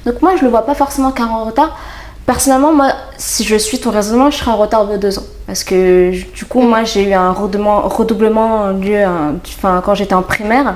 Donc 0.06 0.22
moi, 0.22 0.36
je 0.38 0.44
le 0.44 0.50
vois 0.50 0.66
pas 0.66 0.76
forcément 0.76 1.12
qu'un 1.12 1.28
retard. 1.28 1.78
Personnellement, 2.26 2.74
moi, 2.74 2.92
si 3.18 3.44
je 3.44 3.56
suis 3.56 3.80
ton 3.80 3.92
raisonnement, 3.92 4.30
je 4.32 4.38
serai 4.38 4.52
en 4.52 4.58
retard 4.58 4.88
de 4.88 4.98
deux 4.98 5.18
ans. 5.20 5.24
Parce 5.48 5.64
que 5.64 6.12
du 6.12 6.46
coup, 6.46 6.62
moi, 6.62 6.84
j'ai 6.84 7.10
eu 7.10 7.14
un 7.14 7.32
redoublement, 7.32 7.82
redoublement 7.82 8.68
lieu 8.68 9.04
enfin, 9.58 9.82
quand 9.84 9.96
j'étais 9.96 10.14
en 10.14 10.22
primaire. 10.22 10.76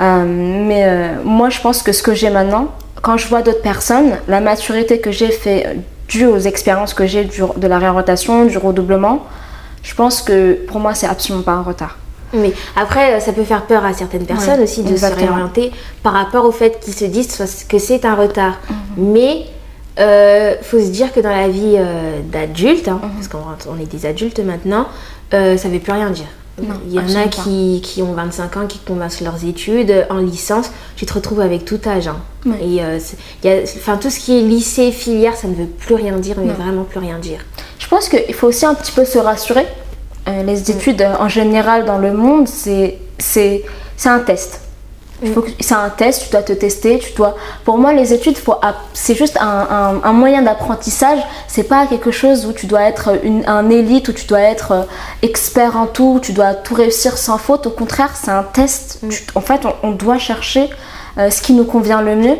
Euh, 0.00 0.24
mais 0.26 0.84
euh, 0.84 1.22
moi, 1.24 1.50
je 1.50 1.60
pense 1.60 1.82
que 1.82 1.92
ce 1.92 2.02
que 2.02 2.14
j'ai 2.14 2.30
maintenant, 2.30 2.68
quand 3.02 3.16
je 3.16 3.28
vois 3.28 3.42
d'autres 3.42 3.62
personnes, 3.62 4.18
la 4.28 4.40
maturité 4.40 5.00
que 5.00 5.10
j'ai 5.10 5.30
fait 5.30 5.76
due 6.08 6.26
aux 6.26 6.38
expériences 6.38 6.94
que 6.94 7.06
j'ai 7.06 7.24
de 7.24 7.66
la 7.66 7.78
réorientation, 7.78 8.44
du 8.44 8.58
redoublement, 8.58 9.24
je 9.82 9.94
pense 9.94 10.22
que 10.22 10.54
pour 10.66 10.80
moi, 10.80 10.94
c'est 10.94 11.06
absolument 11.06 11.42
pas 11.44 11.52
un 11.52 11.62
retard. 11.62 11.96
Mais 12.34 12.52
après, 12.76 13.14
euh, 13.14 13.20
ça 13.20 13.32
peut 13.32 13.44
faire 13.44 13.66
peur 13.66 13.84
à 13.84 13.92
certaines 13.92 14.24
personnes 14.24 14.58
Ouais, 14.58 14.64
aussi 14.64 14.82
de 14.82 14.90
exactement. 14.90 15.20
se 15.20 15.26
réorienter 15.26 15.72
par 16.02 16.14
rapport 16.14 16.44
au 16.46 16.52
fait 16.52 16.80
qu'ils 16.80 16.94
se 16.94 17.04
disent 17.04 17.36
que 17.68 17.78
c'est 17.78 18.04
un 18.06 18.14
retard. 18.14 18.58
Mhm. 18.70 18.76
Mais 19.12 19.44
euh, 19.98 20.54
faut 20.62 20.78
se 20.80 20.88
dire 20.88 21.12
que 21.12 21.20
dans 21.20 21.28
la 21.30 21.48
vie 21.48 21.74
euh, 21.76 22.20
d'adulte, 22.24 22.88
hein, 22.88 23.00
Mhm. 23.02 23.10
parce 23.16 23.28
qu'on 23.28 23.78
est 23.78 23.84
des 23.90 24.06
adultes 24.06 24.38
maintenant, 24.40 24.86
euh, 25.34 25.58
ça 25.58 25.68
veut 25.68 25.78
plus 25.78 25.92
rien 25.92 26.08
dire. 26.10 26.24
Non, 26.60 26.74
Il 26.86 26.92
y 26.92 26.98
en 26.98 27.16
a 27.20 27.28
qui, 27.28 27.80
qui 27.82 28.02
ont 28.02 28.12
25 28.12 28.56
ans, 28.58 28.66
qui 28.66 28.78
commencent 28.78 29.20
leurs 29.22 29.44
études 29.44 30.06
en 30.10 30.16
licence. 30.18 30.70
Tu 30.96 31.06
te 31.06 31.14
retrouves 31.14 31.40
avec 31.40 31.64
tout 31.64 31.80
âge. 31.86 32.08
hein. 32.08 32.16
Ouais. 32.44 32.58
Et 32.62 32.82
euh, 32.82 32.98
c'est- 33.00 33.16
il 33.42 33.50
y 33.50 33.52
a- 33.54 33.62
enfin, 33.62 33.96
tout 33.96 34.10
ce 34.10 34.20
qui 34.20 34.38
est 34.38 34.42
lycée, 34.42 34.92
filière, 34.92 35.34
ça 35.34 35.48
ne 35.48 35.54
veut 35.54 35.66
plus 35.66 35.94
rien 35.94 36.18
dire, 36.18 36.36
mais 36.38 36.46
Non. 36.48 36.54
vraiment 36.54 36.84
plus 36.84 36.98
rien 36.98 37.18
dire. 37.18 37.38
Je 37.78 37.88
pense 37.88 38.08
qu'il 38.08 38.34
faut 38.34 38.48
aussi 38.48 38.66
un 38.66 38.74
petit 38.74 38.92
peu 38.92 39.04
se 39.04 39.18
rassurer. 39.18 39.66
Euh, 40.28 40.42
les 40.42 40.70
études 40.70 41.02
en 41.18 41.28
général 41.28 41.84
dans 41.84 41.98
le 41.98 42.12
monde, 42.12 42.46
c'est 42.46 42.98
un 44.04 44.18
test. 44.20 44.60
Il 45.22 45.32
faut 45.32 45.40
que- 45.42 45.50
C'est 45.60 45.74
un 45.74 45.88
test, 45.90 46.24
tu 46.24 46.30
dois 46.30 46.42
te 46.42 46.52
tester, 46.52 46.98
tu 46.98 47.12
dois. 47.14 47.36
Pour 47.64 47.78
moi, 47.78 47.92
les 47.92 48.12
études, 48.12 48.36
faut 48.36 48.56
c'est 48.92 49.14
juste 49.14 49.36
un, 49.40 49.66
un- 49.70 50.00
un 50.02 50.12
moyen 50.12 50.42
d'apprentissage. 50.42 51.18
C'est 51.48 51.62
pas 51.64 51.86
quelque 51.86 52.10
chose 52.10 52.46
où 52.46 52.52
tu 52.52 52.66
dois 52.66 52.82
être 52.82 53.18
une, 53.24 53.44
un 53.46 53.70
élite, 53.70 54.08
où 54.08 54.12
tu 54.12 54.26
dois 54.26 54.40
être 54.40 54.72
euh, 54.72 54.82
expert 55.22 55.76
en 55.76 55.86
tout, 55.86 56.14
où 56.16 56.20
tu 56.20 56.32
dois 56.32 56.54
tout 56.54 56.74
réussir 56.74 57.16
sans 57.18 57.38
faute. 57.38 57.66
Au 57.66 57.70
contraire, 57.70 58.10
c'est 58.14 58.30
un 58.30 58.42
test. 58.42 59.00
Tu- 59.08 59.22
en 59.34 59.40
fait, 59.40 59.64
on, 59.66 59.88
on 59.88 59.90
doit 59.92 60.18
chercher 60.18 60.68
euh, 61.18 61.30
ce 61.30 61.40
qui 61.42 61.52
nous 61.52 61.64
convient 61.64 62.02
le 62.02 62.16
mieux. 62.16 62.36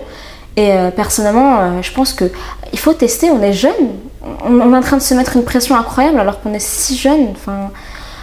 Et 0.57 0.73
euh, 0.73 0.91
personnellement, 0.91 1.61
euh, 1.61 1.83
je 1.83 1.93
pense 1.93 2.12
que 2.12 2.31
il 2.73 2.79
faut 2.79 2.93
tester. 2.93 3.31
On 3.31 3.41
est 3.43 3.53
jeune, 3.55 3.73
on, 4.45 4.61
on 4.61 4.75
est 4.75 4.77
en 4.77 4.81
train 4.83 4.97
de 4.99 5.03
se 5.03 5.15
mettre 5.15 5.37
une 5.37 5.45
pression 5.45 5.77
incroyable 5.77 6.21
alors 6.21 6.41
qu'on 6.43 6.53
est 6.53 6.59
si 6.61 6.97
jeune. 6.97 7.29
Enfin, 7.33 7.71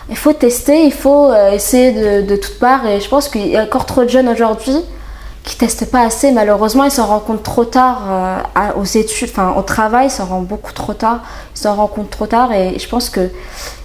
il 0.09 0.17
faut 0.17 0.33
tester, 0.33 0.83
il 0.85 0.93
faut 0.93 1.31
euh, 1.31 1.51
essayer 1.51 1.91
de, 1.91 2.27
de 2.27 2.35
toutes 2.35 2.59
parts. 2.59 2.85
Et 2.87 2.99
je 2.99 3.07
pense 3.09 3.29
qu'il 3.29 3.47
y 3.47 3.57
a 3.57 3.63
encore 3.63 3.85
trop 3.85 4.03
de 4.03 4.09
jeunes 4.09 4.27
aujourd'hui 4.29 4.77
qui 5.43 5.57
testent 5.57 5.89
pas 5.89 6.01
assez. 6.01 6.31
Malheureusement, 6.31 6.83
ils 6.83 6.91
s'en 6.91 7.05
rendent 7.07 7.25
compte 7.25 7.43
trop 7.43 7.65
tard 7.65 8.01
euh, 8.09 8.37
à- 8.55 8.77
aux 8.77 8.83
études, 8.83 9.29
enfin 9.31 9.53
au 9.57 9.61
travail, 9.61 10.07
ils 10.07 10.11
s'en 10.11 10.25
rendent 10.25 10.47
beaucoup 10.47 10.73
trop 10.73 10.93
tard. 10.93 11.21
Ils 11.55 11.59
s'en 11.59 11.75
rendent 11.75 11.91
compte 11.91 12.09
trop 12.09 12.25
tard. 12.27 12.51
Et 12.51 12.77
je 12.79 12.87
pense 12.89 13.09
que 13.09 13.29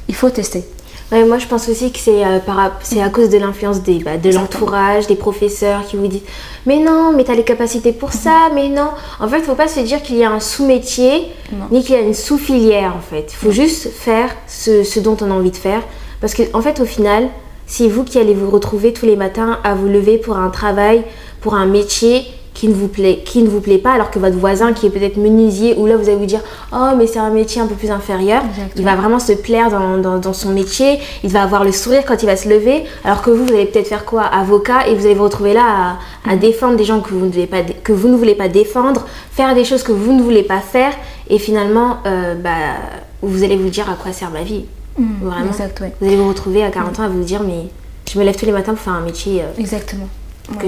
il 0.09 0.15
faut 0.15 0.31
tester. 0.31 0.65
Ouais, 1.13 1.23
moi 1.25 1.37
je 1.37 1.47
pense 1.47 1.69
aussi 1.69 1.93
que 1.93 1.99
c'est 1.99 2.25
euh, 2.25 2.39
c'est 2.83 3.03
à 3.03 3.11
cause 3.11 3.29
de 3.29 3.37
l'influence 3.37 3.83
des 3.83 3.99
bah, 3.99 4.17
de 4.17 4.31
l'entourage, 4.31 5.07
des 5.07 5.15
professeurs 5.17 5.87
qui 5.87 5.97
vous 5.97 6.07
disent 6.07 6.23
mais 6.65 6.79
non, 6.79 7.13
mais 7.15 7.25
t'as 7.25 7.35
les 7.35 7.45
capacités 7.45 7.93
pour 7.93 8.13
ça, 8.15 8.49
mais 8.55 8.69
non. 8.69 8.89
En 9.21 9.29
fait, 9.29 9.43
faut 9.43 9.55
pas 9.55 9.69
se 9.69 9.81
dire 9.81 10.03
qu'il 10.03 10.17
y 10.17 10.25
a 10.25 10.31
un 10.31 10.41
sous-métier 10.41 11.29
ni 11.71 11.83
qu'il 11.85 11.95
y 11.95 11.99
a 11.99 12.01
une 12.01 12.15
sous-filière 12.15 12.95
en 12.97 13.03
fait. 13.03 13.27
Il 13.33 13.37
faut 13.37 13.51
juste 13.53 13.91
faire 13.91 14.31
ce, 14.49 14.83
ce 14.83 14.99
dont 14.99 15.17
on 15.21 15.31
a 15.31 15.35
envie 15.35 15.51
de 15.51 15.57
faire 15.57 15.83
parce 16.25 16.33
que 16.33 16.43
en 16.55 16.63
fait 16.63 16.81
au 16.81 16.87
final, 16.87 17.29
c'est 17.67 17.87
vous 17.87 18.03
qui 18.03 18.19
allez 18.19 18.33
vous 18.33 18.49
retrouver 18.51 18.95
tous 18.95 19.05
les 19.05 19.15
matins 19.15 19.59
à 19.63 19.75
vous 19.75 19.89
lever 19.89 20.17
pour 20.17 20.39
un 20.39 20.49
travail, 20.49 21.05
pour 21.43 21.53
un 21.55 21.67
métier 21.67 22.23
qui 22.55 22.67
ne 22.67 22.73
vous 22.73 22.89
plaît, 22.89 23.21
qui 23.27 23.43
ne 23.43 23.49
vous 23.51 23.61
plaît 23.61 23.77
pas, 23.77 23.93
alors 23.93 24.11
que 24.11 24.19
votre 24.19 24.39
voisin 24.39 24.73
qui 24.73 24.87
est 24.87 24.91
peut-être 24.91 25.19
menuisier, 25.19 25.75
ou 25.77 25.85
là 25.85 25.99
vous 25.99 26.09
allez 26.09 26.17
vous 26.17 26.25
dire 26.25 26.41
oh 26.73 26.93
mais 26.97 27.07
c'est 27.07 27.19
un 27.19 27.29
métier 27.29 27.61
un 27.61 27.67
peu 27.67 27.75
plus 27.75 27.91
inférieur, 27.91 28.43
il 28.75 28.85
va 28.87 28.97
vraiment 28.97 29.19
se 29.19 29.35
plaire 29.35 29.69
dans, 29.71 30.33
son 30.33 30.49
métier, 30.49 30.99
il 31.25 31.31
va 31.31 31.43
avoir 31.43 31.63
le 31.63 31.73
sourire 31.73 32.05
quand 32.07 32.23
il 32.23 32.27
va 32.27 32.37
se 32.37 32.49
lever, 32.49 32.85
alors 33.05 33.21
que 33.21 33.29
vous 33.29 33.45
vous 33.45 33.53
allez 33.53 33.67
peut-être 33.67 33.89
faire 33.89 34.07
quoi? 34.07 34.23
Avocat 34.23 34.89
et 34.89 34.95
vous 34.95 35.05
allez 35.05 35.15
vous 35.15 35.25
retrouver 35.25 35.53
là 35.53 35.99
à, 36.27 36.37
défendre 36.37 36.79
des 36.79 36.85
gens 36.85 37.03
que 37.03 37.11
vous, 37.11 37.27
ne 37.27 37.45
pas, 37.45 37.61
que 37.61 37.93
vous 37.93 38.09
ne 38.09 38.17
voulez 38.17 38.35
pas 38.35 38.49
défendre, 38.49 39.05
faire 39.31 39.55
des 39.55 39.67
choses 39.67 39.83
que 39.83 39.93
vous 39.93 40.15
ne 40.15 40.23
voulez 40.23 40.43
pas 40.43 40.61
faire, 40.61 40.95
et 41.29 41.39
finalement 41.39 41.99
euh, 42.07 42.35
bah, 42.35 42.79
vous 43.21 43.45
allez 43.45 43.57
vous 43.57 43.69
dire 43.69 43.91
à 43.91 43.95
quoi 44.03 44.15
sert 44.15 44.31
ma 44.31 44.43
vie. 44.43 44.65
Mmh, 44.99 45.05
vraiment. 45.23 45.47
Exact, 45.47 45.83
Vous 46.01 46.07
allez 46.07 46.17
vous 46.17 46.29
retrouver 46.29 46.65
à 46.65 46.71
40 46.71 47.01
ans 47.01 47.03
à 47.05 47.09
vous 47.09 47.23
dire 47.23 47.43
mais 47.43 47.71
je 48.11 48.19
me 48.19 48.25
lève 48.25 48.37
tous 48.37 48.47
les 48.47 48.53
matins 48.53 48.75
pour 48.75 48.83
faire 48.83 48.95
un 48.95 49.01
métier. 49.01 49.43
Euh, 49.43 49.47
Exactement 49.59 50.09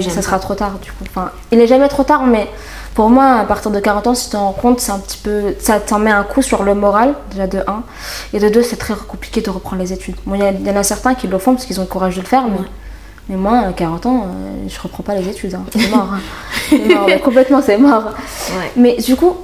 ça 0.01 0.21
sera 0.21 0.39
trop 0.39 0.55
tard 0.55 0.79
du 0.81 0.91
coup. 0.91 1.03
Enfin, 1.09 1.31
il 1.51 1.57
n'est 1.57 1.67
jamais 1.67 1.87
trop 1.87 2.03
tard, 2.03 2.25
mais 2.25 2.47
pour 2.95 3.09
moi, 3.09 3.39
à 3.39 3.45
partir 3.45 3.71
de 3.71 3.79
40 3.79 4.07
ans, 4.07 4.15
si 4.15 4.25
tu 4.25 4.31
te 4.31 4.37
rends 4.37 4.53
compte, 4.53 4.79
c'est 4.79 4.91
un 4.91 4.99
petit 4.99 5.17
peu. 5.17 5.55
Ça 5.59 5.79
t'en 5.79 5.99
met 5.99 6.11
un 6.11 6.23
coup 6.23 6.41
sur 6.41 6.63
le 6.63 6.73
moral, 6.73 7.13
déjà 7.31 7.47
de 7.47 7.59
1. 7.67 7.83
Et 8.33 8.39
de 8.39 8.49
2, 8.49 8.63
c'est 8.63 8.77
très 8.77 8.95
compliqué 8.95 9.41
de 9.41 9.49
reprendre 9.49 9.81
les 9.81 9.93
études. 9.93 10.15
Il 10.27 10.67
y, 10.67 10.71
en 10.71 10.75
a 10.75 10.83
certains 10.83 11.13
qui 11.13 11.27
le 11.27 11.37
font 11.37 11.53
parce 11.53 11.65
qu'ils 11.65 11.79
ont 11.79 11.83
le 11.83 11.89
courage 11.89 12.15
de 12.15 12.21
le 12.21 12.27
faire, 12.27 12.47
mais, 12.47 12.65
mais 13.29 13.35
moi, 13.35 13.59
à 13.59 13.73
40 13.73 14.05
ans, 14.05 14.25
euh, 14.25 14.67
je 14.67 14.79
reprends 14.79 15.03
pas 15.03 15.15
les 15.15 15.27
études. 15.27 15.53
Hein. 15.53 15.63
C'est 15.71 15.89
mort. 15.89 16.09
Hein. 16.13 17.17
complètement, 17.23 17.61
c'est 17.61 17.77
mort. 17.77 18.11
Mais 18.75 18.97
du 18.97 19.15
coup, 19.15 19.37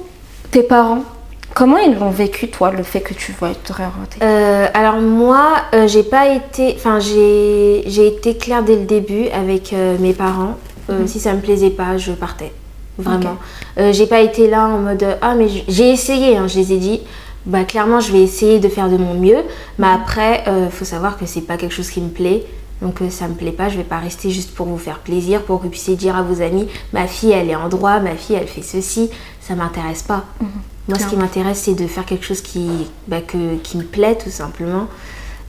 tes 0.50 0.62
parents, 0.62 1.04
Comment 1.54 1.78
ils 1.78 1.96
l'ont 1.96 2.10
vécu, 2.10 2.48
toi, 2.48 2.72
le 2.72 2.82
fait 2.82 3.00
que 3.00 3.14
tu 3.14 3.30
vois 3.30 3.54
te 3.54 3.72
réorienter 3.72 4.18
euh, 4.22 4.66
Alors 4.74 4.96
moi, 4.96 5.52
euh, 5.72 5.86
j'ai 5.86 6.02
pas 6.02 6.34
été, 6.34 6.74
enfin 6.76 6.98
j'ai, 6.98 8.06
été 8.06 8.36
claire 8.36 8.64
dès 8.64 8.74
le 8.74 8.84
début 8.84 9.28
avec 9.28 9.72
euh, 9.72 9.96
mes 10.00 10.12
parents. 10.12 10.58
Mhm. 10.88 11.06
Si 11.06 11.20
ça 11.20 11.32
me 11.32 11.40
plaisait 11.40 11.70
pas, 11.70 11.96
je 11.96 12.10
partais, 12.10 12.52
vraiment. 12.98 13.36
j'ai 13.78 14.06
pas 14.06 14.20
été 14.20 14.50
là 14.50 14.66
en 14.66 14.78
mode 14.78 15.06
ah 15.22 15.34
mais 15.34 15.46
j'ai 15.68 15.90
essayé, 15.90 16.36
hein, 16.36 16.46
je 16.48 16.58
les 16.58 16.72
ai 16.72 16.76
dit. 16.76 17.00
Bah 17.46 17.64
clairement, 17.64 18.00
je 18.00 18.10
vais 18.10 18.22
essayer 18.22 18.58
de 18.58 18.68
faire 18.68 18.88
de 18.88 18.96
mon 18.96 19.14
mieux, 19.14 19.44
mais 19.78 19.86
mhm. 19.86 20.00
après, 20.02 20.44
faut 20.70 20.84
savoir 20.84 21.16
que 21.16 21.24
c'est 21.24 21.42
pas 21.42 21.56
quelque 21.56 21.74
chose 21.74 21.88
qui 21.88 22.00
me 22.00 22.10
plaît. 22.10 22.44
Donc 22.82 22.98
ça 23.10 23.28
me 23.28 23.34
plaît 23.34 23.52
pas, 23.52 23.68
je 23.68 23.76
vais 23.76 23.84
pas 23.84 23.98
rester 23.98 24.30
juste 24.30 24.54
pour 24.54 24.66
vous 24.66 24.76
faire 24.76 24.98
plaisir, 24.98 25.42
pour 25.42 25.58
que 25.58 25.64
vous 25.64 25.70
puissiez 25.70 25.94
dire 25.94 26.16
à 26.16 26.22
vos 26.22 26.42
amis, 26.42 26.66
ma 26.92 27.06
fille 27.06 27.30
elle 27.30 27.48
est 27.48 27.54
en 27.54 27.68
droit, 27.68 28.00
ma 28.00 28.16
fille 28.16 28.36
elle 28.36 28.48
fait 28.48 28.62
ceci, 28.62 29.08
ça 29.40 29.54
m'intéresse 29.54 30.02
pas. 30.02 30.24
Mhm. 30.40 30.48
Moi, 30.88 30.98
ce 30.98 31.06
qui 31.06 31.16
m'intéresse, 31.16 31.62
c'est 31.62 31.74
de 31.74 31.86
faire 31.86 32.04
quelque 32.04 32.24
chose 32.24 32.42
qui, 32.42 32.68
bah, 33.08 33.20
que, 33.20 33.56
qui 33.56 33.78
me 33.78 33.84
plaît, 33.84 34.16
tout 34.16 34.30
simplement. 34.30 34.86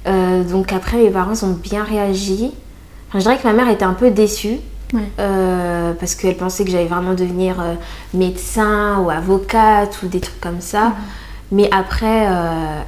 Euh, 0.08 0.44
donc 0.44 0.72
après, 0.72 0.98
mes 0.98 1.10
parents 1.10 1.34
ont 1.44 1.54
bien 1.54 1.84
réagi. 1.84 2.54
je 3.14 3.20
dirais 3.20 3.38
que 3.38 3.48
ma 3.48 3.54
mère 3.54 3.70
était 3.70 3.86
un 3.86 3.94
peu 3.94 4.12
déçue. 4.12 4.60
Euh, 5.20 5.92
parce 6.00 6.16
qu'elle 6.16 6.38
pensait 6.38 6.64
que 6.64 6.72
j'allais 6.72 6.86
vraiment 6.86 7.16
devenir 7.16 7.60
euh, 7.60 7.74
médecin 8.14 9.00
ou 9.00 9.10
avocate 9.10 10.02
ou 10.04 10.08
des 10.08 10.22
trucs 10.22 10.40
comme 10.40 10.62
ça. 10.62 10.94
Mais 11.52 11.70
après, 11.72 12.28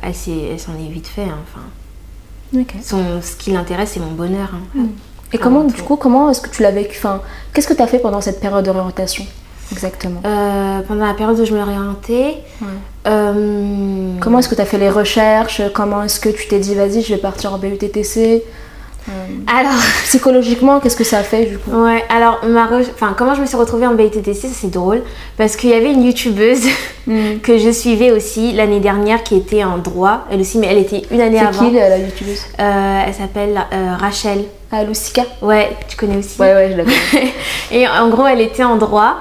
elle 0.01 0.15
s'en 0.15 0.73
est, 0.73 0.89
vite 0.89 1.07
fait. 1.07 1.23
Hein, 1.23 1.39
enfin, 1.43 2.61
Son, 2.81 3.21
ce 3.21 3.35
qui 3.35 3.51
l'intéresse, 3.51 3.91
c'est 3.95 3.99
mon 3.99 4.13
bonheur. 4.13 4.51
Hein. 4.53 4.85
Et 5.33 5.37
comment, 5.37 5.65
du 5.65 5.81
coup, 5.81 5.97
comment 5.97 6.29
est-ce 6.29 6.39
que 6.39 6.49
tu 6.49 6.61
l'as 6.61 6.71
vécu? 6.71 6.97
Enfin, 6.97 7.21
Qu'est-ce 7.53 7.67
que 7.67 7.73
tu 7.73 7.81
as 7.81 7.87
fait 7.87 7.99
pendant 7.99 8.21
cette 8.21 8.39
période 8.39 8.63
d'orientation? 8.63 9.25
Exactement. 9.71 10.21
Euh, 10.25 10.81
pendant 10.87 11.05
la 11.05 11.13
période 11.13 11.39
où 11.39 11.45
je 11.45 11.53
me 11.53 11.61
réorientais. 11.61 12.37
Euh, 13.07 14.13
Comment 14.19 14.39
est-ce 14.39 14.49
que 14.49 14.55
tu 14.55 14.61
as 14.61 14.65
fait 14.65 14.77
les 14.77 14.89
recherches? 14.89 15.61
Comment 15.73 16.03
est-ce 16.03 16.19
que 16.19 16.29
tu 16.29 16.47
t'es 16.47 16.59
dit, 16.59 16.75
vas-y, 16.75 17.01
je 17.01 17.13
vais 17.13 17.19
partir 17.19 17.53
en 17.53 17.57
BUTTC 17.57 18.43
euh, 19.09 19.11
alors, 19.47 19.71
psychologiquement, 20.03 20.81
qu'est-ce 20.81 20.97
que 20.97 21.05
ça 21.05 21.19
a 21.19 21.23
fait 21.23 21.45
du 21.45 21.57
coup? 21.57 21.71
Ouais, 21.71 22.03
alors 22.09 22.41
ma 22.45 22.65
enfin, 22.65 23.15
comment 23.17 23.35
je 23.35 23.41
me 23.41 23.45
suis 23.45 23.55
retrouvée 23.55 23.87
en 23.87 23.93
BITTC, 23.93 24.49
c'est 24.51 24.69
drôle 24.69 25.01
parce 25.37 25.55
qu'il 25.55 25.69
y 25.69 25.73
avait 25.73 25.93
une 25.93 26.03
youtubeuse 26.03 26.65
hmm. 27.05 27.37
que 27.41 27.57
je 27.57 27.71
suivais 27.71 28.11
aussi 28.11 28.51
l'année 28.51 28.81
dernière 28.81 29.23
qui 29.23 29.37
était 29.37 29.63
en 29.63 29.77
droit, 29.77 30.25
elle 30.29 30.41
aussi, 30.41 30.57
mais 30.57 30.67
elle 30.67 30.79
était 30.79 31.03
une 31.09 31.21
année 31.21 31.39
avant. 31.39 31.53
C'est 31.53 31.69
qui 31.69 31.75
la 31.75 31.97
youtubeuse? 31.99 32.41
Elle 32.57 33.13
s'appelle 33.13 33.65
Rachel. 33.97 34.43
Ah, 34.69 34.83
Lucica? 34.83 35.23
Ouais, 35.41 35.69
tu 35.87 35.95
connais 35.95 36.17
aussi? 36.17 36.41
Ouais, 36.41 36.53
ouais, 36.53 36.71
je 36.73 36.77
la 36.77 36.83
connais. 36.83 37.33
et 37.71 37.87
en 37.87 38.09
gros, 38.09 38.27
elle 38.27 38.41
était 38.41 38.65
en 38.65 38.75
droit 38.75 39.19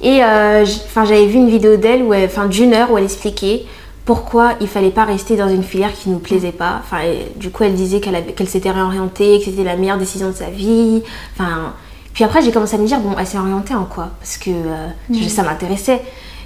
et 0.00 0.22
euh, 0.22 0.64
j'avais 0.94 1.26
vu 1.26 1.38
une 1.38 1.48
vidéo 1.48 1.76
d'elle, 1.76 2.04
enfin 2.24 2.46
d'une 2.46 2.72
heure, 2.72 2.90
où 2.90 2.98
elle 2.98 3.04
expliquait 3.04 3.64
pourquoi 4.04 4.54
il 4.60 4.68
fallait 4.68 4.90
pas 4.90 5.04
rester 5.04 5.36
dans 5.36 5.50
une 5.50 5.62
filière 5.62 5.92
qui 5.92 6.08
nous 6.08 6.18
plaisait 6.18 6.52
pas. 6.52 6.80
Enfin, 6.82 7.02
du 7.36 7.50
coup, 7.50 7.64
elle 7.64 7.74
disait 7.74 8.00
qu'elle 8.00 8.48
s'était 8.48 8.70
réorientée, 8.70 9.38
que 9.38 9.44
c'était 9.44 9.64
la 9.64 9.76
meilleure 9.76 9.98
décision 9.98 10.28
de 10.28 10.34
sa 10.34 10.48
vie. 10.48 11.02
Enfin, 11.34 11.74
puis 12.14 12.24
après, 12.24 12.40
j'ai 12.42 12.50
commencé 12.50 12.76
à 12.76 12.78
me 12.78 12.86
dire 12.86 13.00
bon, 13.00 13.14
elle 13.18 13.26
s'est 13.26 13.38
orientée 13.38 13.74
en 13.74 13.84
quoi? 13.84 14.08
Parce 14.18 14.38
que 14.38 14.50
euh, 14.50 15.28
ça 15.28 15.42
m'intéressait. 15.42 16.00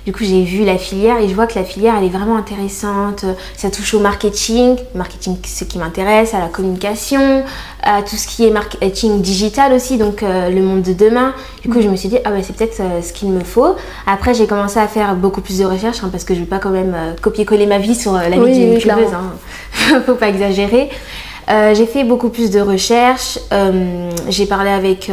Du 0.05 0.13
coup, 0.13 0.25
j'ai 0.25 0.43
vu 0.43 0.65
la 0.65 0.79
filière 0.79 1.19
et 1.19 1.29
je 1.29 1.35
vois 1.35 1.47
que 1.47 1.57
la 1.57 1.65
filière, 1.65 1.95
elle 1.97 2.05
est 2.05 2.09
vraiment 2.09 2.37
intéressante. 2.37 3.25
Ça 3.57 3.71
touche 3.71 3.95
au 3.95 4.01
marketing, 4.01 4.77
marketing, 4.97 5.37
ce 5.45 5.63
qui 5.63 5.79
m'intéresse, 5.79 6.35
à 6.35 6.41
la 6.41 6.49
communication, 6.49 7.45
à 7.83 8.03
tout 8.03 8.17
ce 8.17 8.27
qui 8.27 8.45
est 8.45 8.51
marketing 8.51 9.21
digital 9.21 9.73
aussi, 9.73 9.99
donc 9.99 10.25
euh, 10.25 10.51
le 10.51 10.61
monde 10.61 10.83
de 10.83 10.93
demain. 10.93 11.35
Du 11.63 11.69
coup, 11.69 11.81
je 11.81 11.89
me 11.89 11.95
suis 11.95 12.09
dit, 12.09 12.19
ah 12.25 12.33
ouais, 12.33 12.43
c'est 12.43 12.57
peut-être 12.57 12.81
euh, 12.81 13.01
ce 13.01 13.13
qu'il 13.13 13.31
me 13.31 13.45
faut. 13.45 13.77
Après, 14.07 14.35
j'ai 14.35 14.49
commencé 14.49 14.81
à 14.81 14.89
faire 14.89 15.15
beaucoup 15.15 15.41
plus 15.41 15.59
de 15.59 15.65
recherches 15.65 16.03
hein, 16.03 16.09
parce 16.11 16.25
que 16.25 16.35
je 16.35 16.41
ne 16.41 16.45
vais 16.45 16.51
pas 16.51 16.59
quand 16.59 16.71
même 16.71 16.95
euh, 16.97 17.13
copier-coller 17.21 17.67
ma 17.67 17.79
vie 17.79 17.95
sur 17.95 18.15
la 18.15 18.29
vie 18.29 18.53
d'une 18.53 18.73
youtubeuse. 18.73 19.15
Hein. 19.15 20.01
Faut 20.07 20.15
pas 20.15 20.29
exagérer. 20.29 20.91
J'ai 21.49 21.87
fait 21.87 22.05
beaucoup 22.05 22.29
plus 22.29 22.51
de 22.51 22.61
recherches. 22.61 23.39
j'ai 24.29 24.47
parlé 24.47 24.71
avec 24.71 25.11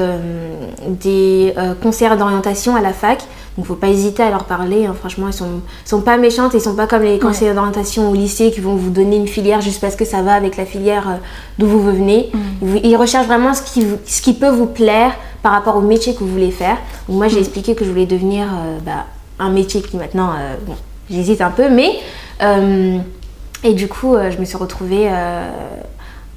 des 0.88 1.53
conseillers 1.81 2.15
d'orientation 2.17 2.75
à 2.75 2.81
la 2.81 2.93
fac 2.93 3.19
donc 3.59 3.65
faut 3.65 3.75
pas 3.75 3.89
hésiter 3.89 4.24
à 4.24 4.29
leur 4.29 4.45
parler. 4.45 4.86
Hein. 4.86 4.95
Franchement, 4.98 5.27
ils 5.27 5.33
sont, 5.33 5.59
sont 5.83 6.00
pas 6.00 6.15
méchantes, 6.15 6.53
ils 6.53 6.62
sont 6.62 6.75
pas 6.75 6.88
comme 6.88 7.03
les 7.03 7.19
conseillers 7.19 7.53
d'orientation 7.53 8.09
au 8.09 8.13
lycée 8.13 8.51
qui 8.51 8.62
vont 8.62 8.75
vous 8.75 8.89
donner 8.89 9.17
une 9.17 9.27
filière 9.27 9.59
juste 9.59 9.81
parce 9.81 9.98
que 9.98 10.05
ça 10.05 10.21
va 10.21 10.33
avec 10.33 10.55
la 10.55 10.65
filière 10.65 11.09
euh, 11.09 11.15
d'où 11.57 11.67
vous 11.67 11.81
venez. 11.81 12.31
Mm. 12.62 12.77
Ils 12.86 12.95
recherchent 12.95 13.27
vraiment 13.27 13.53
ce 13.53 13.62
qui, 13.62 13.86
ce 14.05 14.21
qui 14.21 14.33
peut 14.33 14.50
vous 14.50 14.65
plaire 14.65 15.12
par 15.43 15.51
rapport 15.51 15.75
au 15.75 15.81
métier 15.81 16.13
que 16.13 16.19
vous 16.19 16.29
voulez 16.29 16.51
faire. 16.51 16.77
Donc 17.09 17.17
moi, 17.17 17.27
j'ai 17.27 17.36
mm. 17.36 17.39
expliqué 17.39 17.75
que 17.75 17.83
je 17.83 17.89
voulais 17.89 18.05
devenir 18.05 18.45
euh, 18.45 18.77
bah, 18.86 19.07
un 19.39 19.50
métier 19.50 19.81
qui 19.81 19.98
maintenant, 19.98 20.29
euh, 20.29 20.55
bon, 20.65 20.75
j'hésite 21.09 21.41
un 21.41 21.51
peu, 21.51 21.67
mais 21.69 22.00
et 23.62 23.74
du 23.74 23.89
coup, 23.89 24.15
je 24.15 24.38
me 24.38 24.45
suis 24.45 24.55
retrouvée 24.55 25.09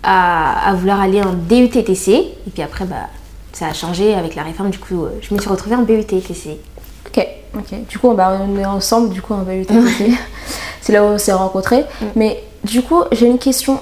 à, 0.03 0.71
à, 0.71 0.75
vouloir 0.75 1.01
aller 1.01 1.23
en 1.23 1.33
DUTTC. 1.33 2.11
Et 2.11 2.51
puis 2.53 2.63
après, 2.63 2.85
bah, 2.85 3.09
ça 3.53 3.67
a 3.67 3.73
changé 3.73 4.15
avec 4.15 4.35
la 4.35 4.43
réforme. 4.43 4.71
Du 4.71 4.79
coup, 4.79 5.07
je 5.21 5.35
me 5.35 5.41
suis 5.41 5.49
retrouvée 5.49 5.77
en 5.77 5.83
BUTTC. 5.83 6.59
Ok, 7.07 7.27
ok. 7.57 7.87
Du 7.89 7.99
coup, 7.99 8.13
bah, 8.15 8.39
on 8.41 8.59
est 8.59 8.65
ensemble, 8.65 9.11
du 9.11 9.23
coup, 9.23 9.35
on 9.35 9.43
va 9.43 9.53
C'est 10.81 10.93
là 10.93 11.05
où 11.05 11.09
on 11.09 11.19
s'est 11.19 11.33
rencontrés. 11.33 11.85
Mm. 12.01 12.07
Mais 12.17 12.43
du 12.65 12.83
coup, 12.83 13.03
j'ai 13.13 13.27
une 13.27 13.39
question. 13.39 13.81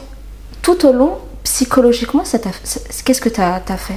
Tout 0.63 0.87
au 0.87 0.93
long, 0.93 1.17
psychologiquement, 1.45 2.23
qu'est-ce 2.23 3.21
que 3.21 3.29
tu 3.29 3.41
as, 3.41 3.61
fait? 3.77 3.95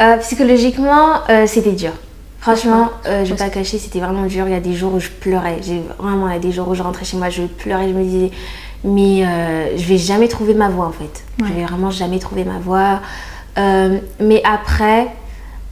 Euh, 0.00 0.16
Psychologiquement, 0.18 1.20
euh, 1.28 1.46
c'était 1.46 1.72
dur. 1.72 1.92
Franchement, 2.40 2.90
euh, 3.06 3.24
je 3.24 3.30
vais 3.30 3.36
pas 3.36 3.50
cacher, 3.50 3.78
c'était 3.78 3.98
vraiment 3.98 4.26
dur. 4.26 4.46
Il 4.46 4.52
y 4.52 4.56
a 4.56 4.60
des 4.60 4.74
jours 4.74 4.94
où 4.94 5.00
je 5.00 5.08
pleurais. 5.08 5.58
J'ai 5.62 5.82
vraiment, 5.98 6.28
il 6.28 6.34
y 6.34 6.36
a 6.36 6.40
des 6.40 6.52
jours 6.52 6.68
où 6.68 6.74
je 6.74 6.82
rentrais 6.82 7.04
chez 7.04 7.16
moi, 7.16 7.28
je 7.30 7.42
pleurais. 7.42 7.88
Je 7.88 7.94
me 7.94 8.04
disais, 8.04 8.30
mais 8.84 9.24
je 9.76 9.84
vais 9.84 9.98
jamais 9.98 10.28
trouver 10.28 10.54
ma 10.54 10.68
voix 10.68 10.86
en 10.86 10.92
fait. 10.92 11.24
Je 11.38 11.52
vais 11.52 11.64
vraiment 11.64 11.90
jamais 11.90 12.18
trouver 12.18 12.44
ma 12.44 12.58
voix. 12.58 13.00
mais 14.20 14.42
après, 14.44 15.08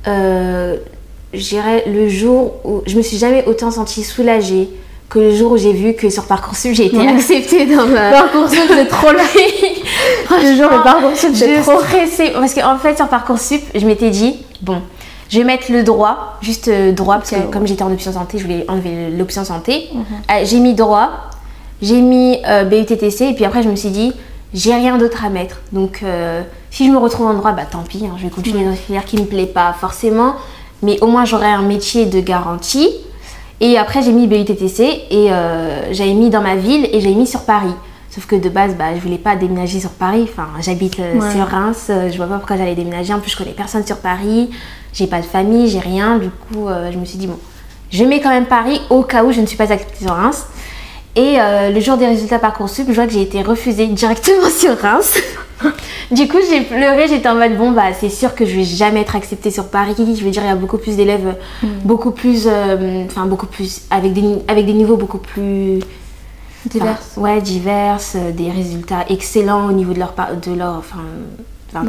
je 0.06 1.90
le 1.90 2.08
jour 2.08 2.54
où 2.64 2.82
je 2.86 2.96
me 2.96 3.02
suis 3.02 3.16
jamais 3.18 3.44
autant 3.46 3.70
sentie 3.70 4.02
soulagée 4.02 4.68
que 5.08 5.18
le 5.18 5.34
jour 5.34 5.52
où 5.52 5.56
j'ai 5.56 5.72
vu 5.72 5.94
que 5.94 6.10
sur 6.10 6.24
Parcoursup 6.24 6.72
j'ai 6.72 6.86
été 6.86 7.06
acceptée 7.06 7.66
dans 7.66 7.86
ma 7.86 8.10
Parcoursup 8.10 8.58
c'est 8.68 8.88
trop 8.88 9.12
le 10.30 10.56
jour 10.56 10.70
où 10.72 10.82
Parcoursup 10.82 11.34
j'ai 11.34 11.60
trop 11.60 11.80
stressée 11.80 12.32
parce 12.32 12.54
qu'en 12.54 12.78
fait 12.78 12.96
sur 12.96 13.08
Parcoursup 13.08 13.62
je 13.74 13.86
m'étais 13.86 14.10
dit 14.10 14.44
bon 14.62 14.80
je 15.28 15.38
vais 15.38 15.44
mettre 15.44 15.70
le 15.70 15.82
droit 15.82 16.36
juste 16.42 16.68
euh, 16.68 16.92
droit 16.92 17.16
parce 17.16 17.30
que 17.30 17.50
comme 17.50 17.66
j'étais 17.66 17.82
en 17.82 17.92
option 17.92 18.12
santé 18.12 18.38
je 18.38 18.44
voulais 18.44 18.64
enlever 18.68 19.10
l'option 19.10 19.44
santé. 19.44 19.88
Mhm. 19.92 20.04
euh, 20.30 20.44
j'ai 20.44 20.60
mis 20.60 20.74
droit 20.74 21.30
j'ai 21.82 22.00
mis 22.00 22.38
euh, 22.46 22.64
BUTTC 22.64 23.22
et 23.22 23.34
puis 23.34 23.44
après 23.44 23.62
je 23.62 23.68
me 23.68 23.76
suis 23.76 23.90
dit 23.90 24.12
j'ai 24.52 24.74
rien 24.74 24.98
d'autre 24.98 25.24
à 25.24 25.30
mettre 25.30 25.60
donc 25.72 26.04
si 26.70 26.86
je 26.86 26.92
me 26.92 26.98
retrouve 26.98 27.26
en 27.26 27.34
droit 27.34 27.52
bah 27.52 27.64
tant 27.68 27.82
pis 27.82 28.04
hein, 28.06 28.14
je 28.18 28.22
vais 28.22 28.30
continuer 28.30 28.64
dans 28.64 28.70
une 28.70 28.76
filière 28.76 29.04
qui 29.04 29.16
me 29.16 29.24
plaît 29.24 29.46
pas 29.46 29.72
forcément 29.72 30.36
mais 30.84 31.00
au 31.00 31.06
moins 31.06 31.24
j'aurais 31.24 31.50
un 31.50 31.62
métier 31.62 32.06
de 32.06 32.20
garantie. 32.20 32.90
Et 33.60 33.78
après, 33.78 34.02
j'ai 34.02 34.12
mis 34.12 34.26
BUTTC 34.26 34.80
et 35.10 35.32
euh, 35.32 35.92
j'avais 35.92 36.12
mis 36.12 36.28
dans 36.28 36.42
ma 36.42 36.56
ville 36.56 36.88
et 36.92 37.00
j'avais 37.00 37.14
mis 37.14 37.26
sur 37.26 37.44
Paris. 37.44 37.72
Sauf 38.10 38.26
que 38.26 38.36
de 38.36 38.48
base, 38.48 38.76
bah, 38.76 38.94
je 38.94 39.00
voulais 39.00 39.18
pas 39.18 39.34
déménager 39.34 39.80
sur 39.80 39.90
Paris. 39.90 40.28
Enfin, 40.30 40.48
j'habite 40.60 41.00
euh, 41.00 41.32
sur 41.32 41.46
Reims. 41.46 41.86
Euh, 41.88 42.10
je 42.10 42.16
vois 42.16 42.26
pas 42.26 42.36
pourquoi 42.36 42.56
j'allais 42.56 42.74
déménager. 42.74 43.12
En 43.14 43.20
plus, 43.20 43.30
je 43.30 43.36
connais 43.36 43.52
personne 43.52 43.84
sur 43.86 43.96
Paris. 43.98 44.50
J'ai 44.92 45.06
pas 45.06 45.20
de 45.20 45.26
famille, 45.26 45.68
j'ai 45.68 45.80
rien. 45.80 46.18
Du 46.18 46.28
coup, 46.28 46.68
je 46.92 46.96
me 46.96 47.04
suis 47.04 47.18
dit, 47.18 47.26
bon, 47.26 47.38
je 47.90 48.04
mets 48.04 48.20
quand 48.20 48.28
même 48.28 48.46
Paris 48.46 48.80
au 48.90 49.02
cas 49.02 49.24
où 49.24 49.32
je 49.32 49.40
ne 49.40 49.46
suis 49.46 49.56
pas 49.56 49.72
acceptée 49.72 50.04
sur 50.04 50.14
Reims. 50.14 50.46
Et 51.16 51.36
le 51.38 51.80
jour 51.80 51.96
des 51.96 52.06
résultats 52.06 52.38
Parcoursup, 52.38 52.86
je 52.88 52.92
vois 52.94 53.06
que 53.06 53.12
j'ai 53.12 53.22
été 53.22 53.42
refusée 53.42 53.86
directement 53.86 54.48
sur 54.58 54.76
Reims. 54.78 55.16
du 56.10 56.28
coup, 56.28 56.38
j'ai 56.48 56.62
pleuré, 56.62 57.08
j'étais 57.08 57.28
en 57.28 57.34
mode 57.36 57.56
bon, 57.56 57.70
bah 57.72 57.92
c'est 57.98 58.08
sûr 58.08 58.34
que 58.34 58.44
je 58.44 58.56
vais 58.56 58.64
jamais 58.64 59.00
être 59.00 59.16
acceptée 59.16 59.50
sur 59.50 59.68
Paris. 59.68 59.94
Je 59.96 60.24
veux 60.24 60.30
dire, 60.30 60.42
il 60.42 60.48
y 60.48 60.50
a 60.50 60.56
beaucoup 60.56 60.78
plus 60.78 60.96
d'élèves, 60.96 61.36
mm. 61.62 61.66
beaucoup 61.84 62.10
plus. 62.10 62.44
euh, 62.46 63.04
Enfin, 63.06 63.26
beaucoup 63.26 63.46
plus. 63.46 63.82
Avec 63.90 64.12
des, 64.12 64.38
avec 64.48 64.66
des 64.66 64.72
niveaux 64.74 64.96
beaucoup 64.96 65.18
plus. 65.18 65.80
Divers. 66.66 66.98
ouais, 67.18 67.42
divers, 67.42 68.00
euh, 68.14 68.32
des 68.32 68.50
résultats 68.50 69.04
excellents 69.08 69.66
au 69.66 69.72
niveau 69.72 69.92
de 69.92 69.98
leur. 69.98 70.14
De 70.42 70.54
leur 70.54 70.76
enfin, 70.76 71.04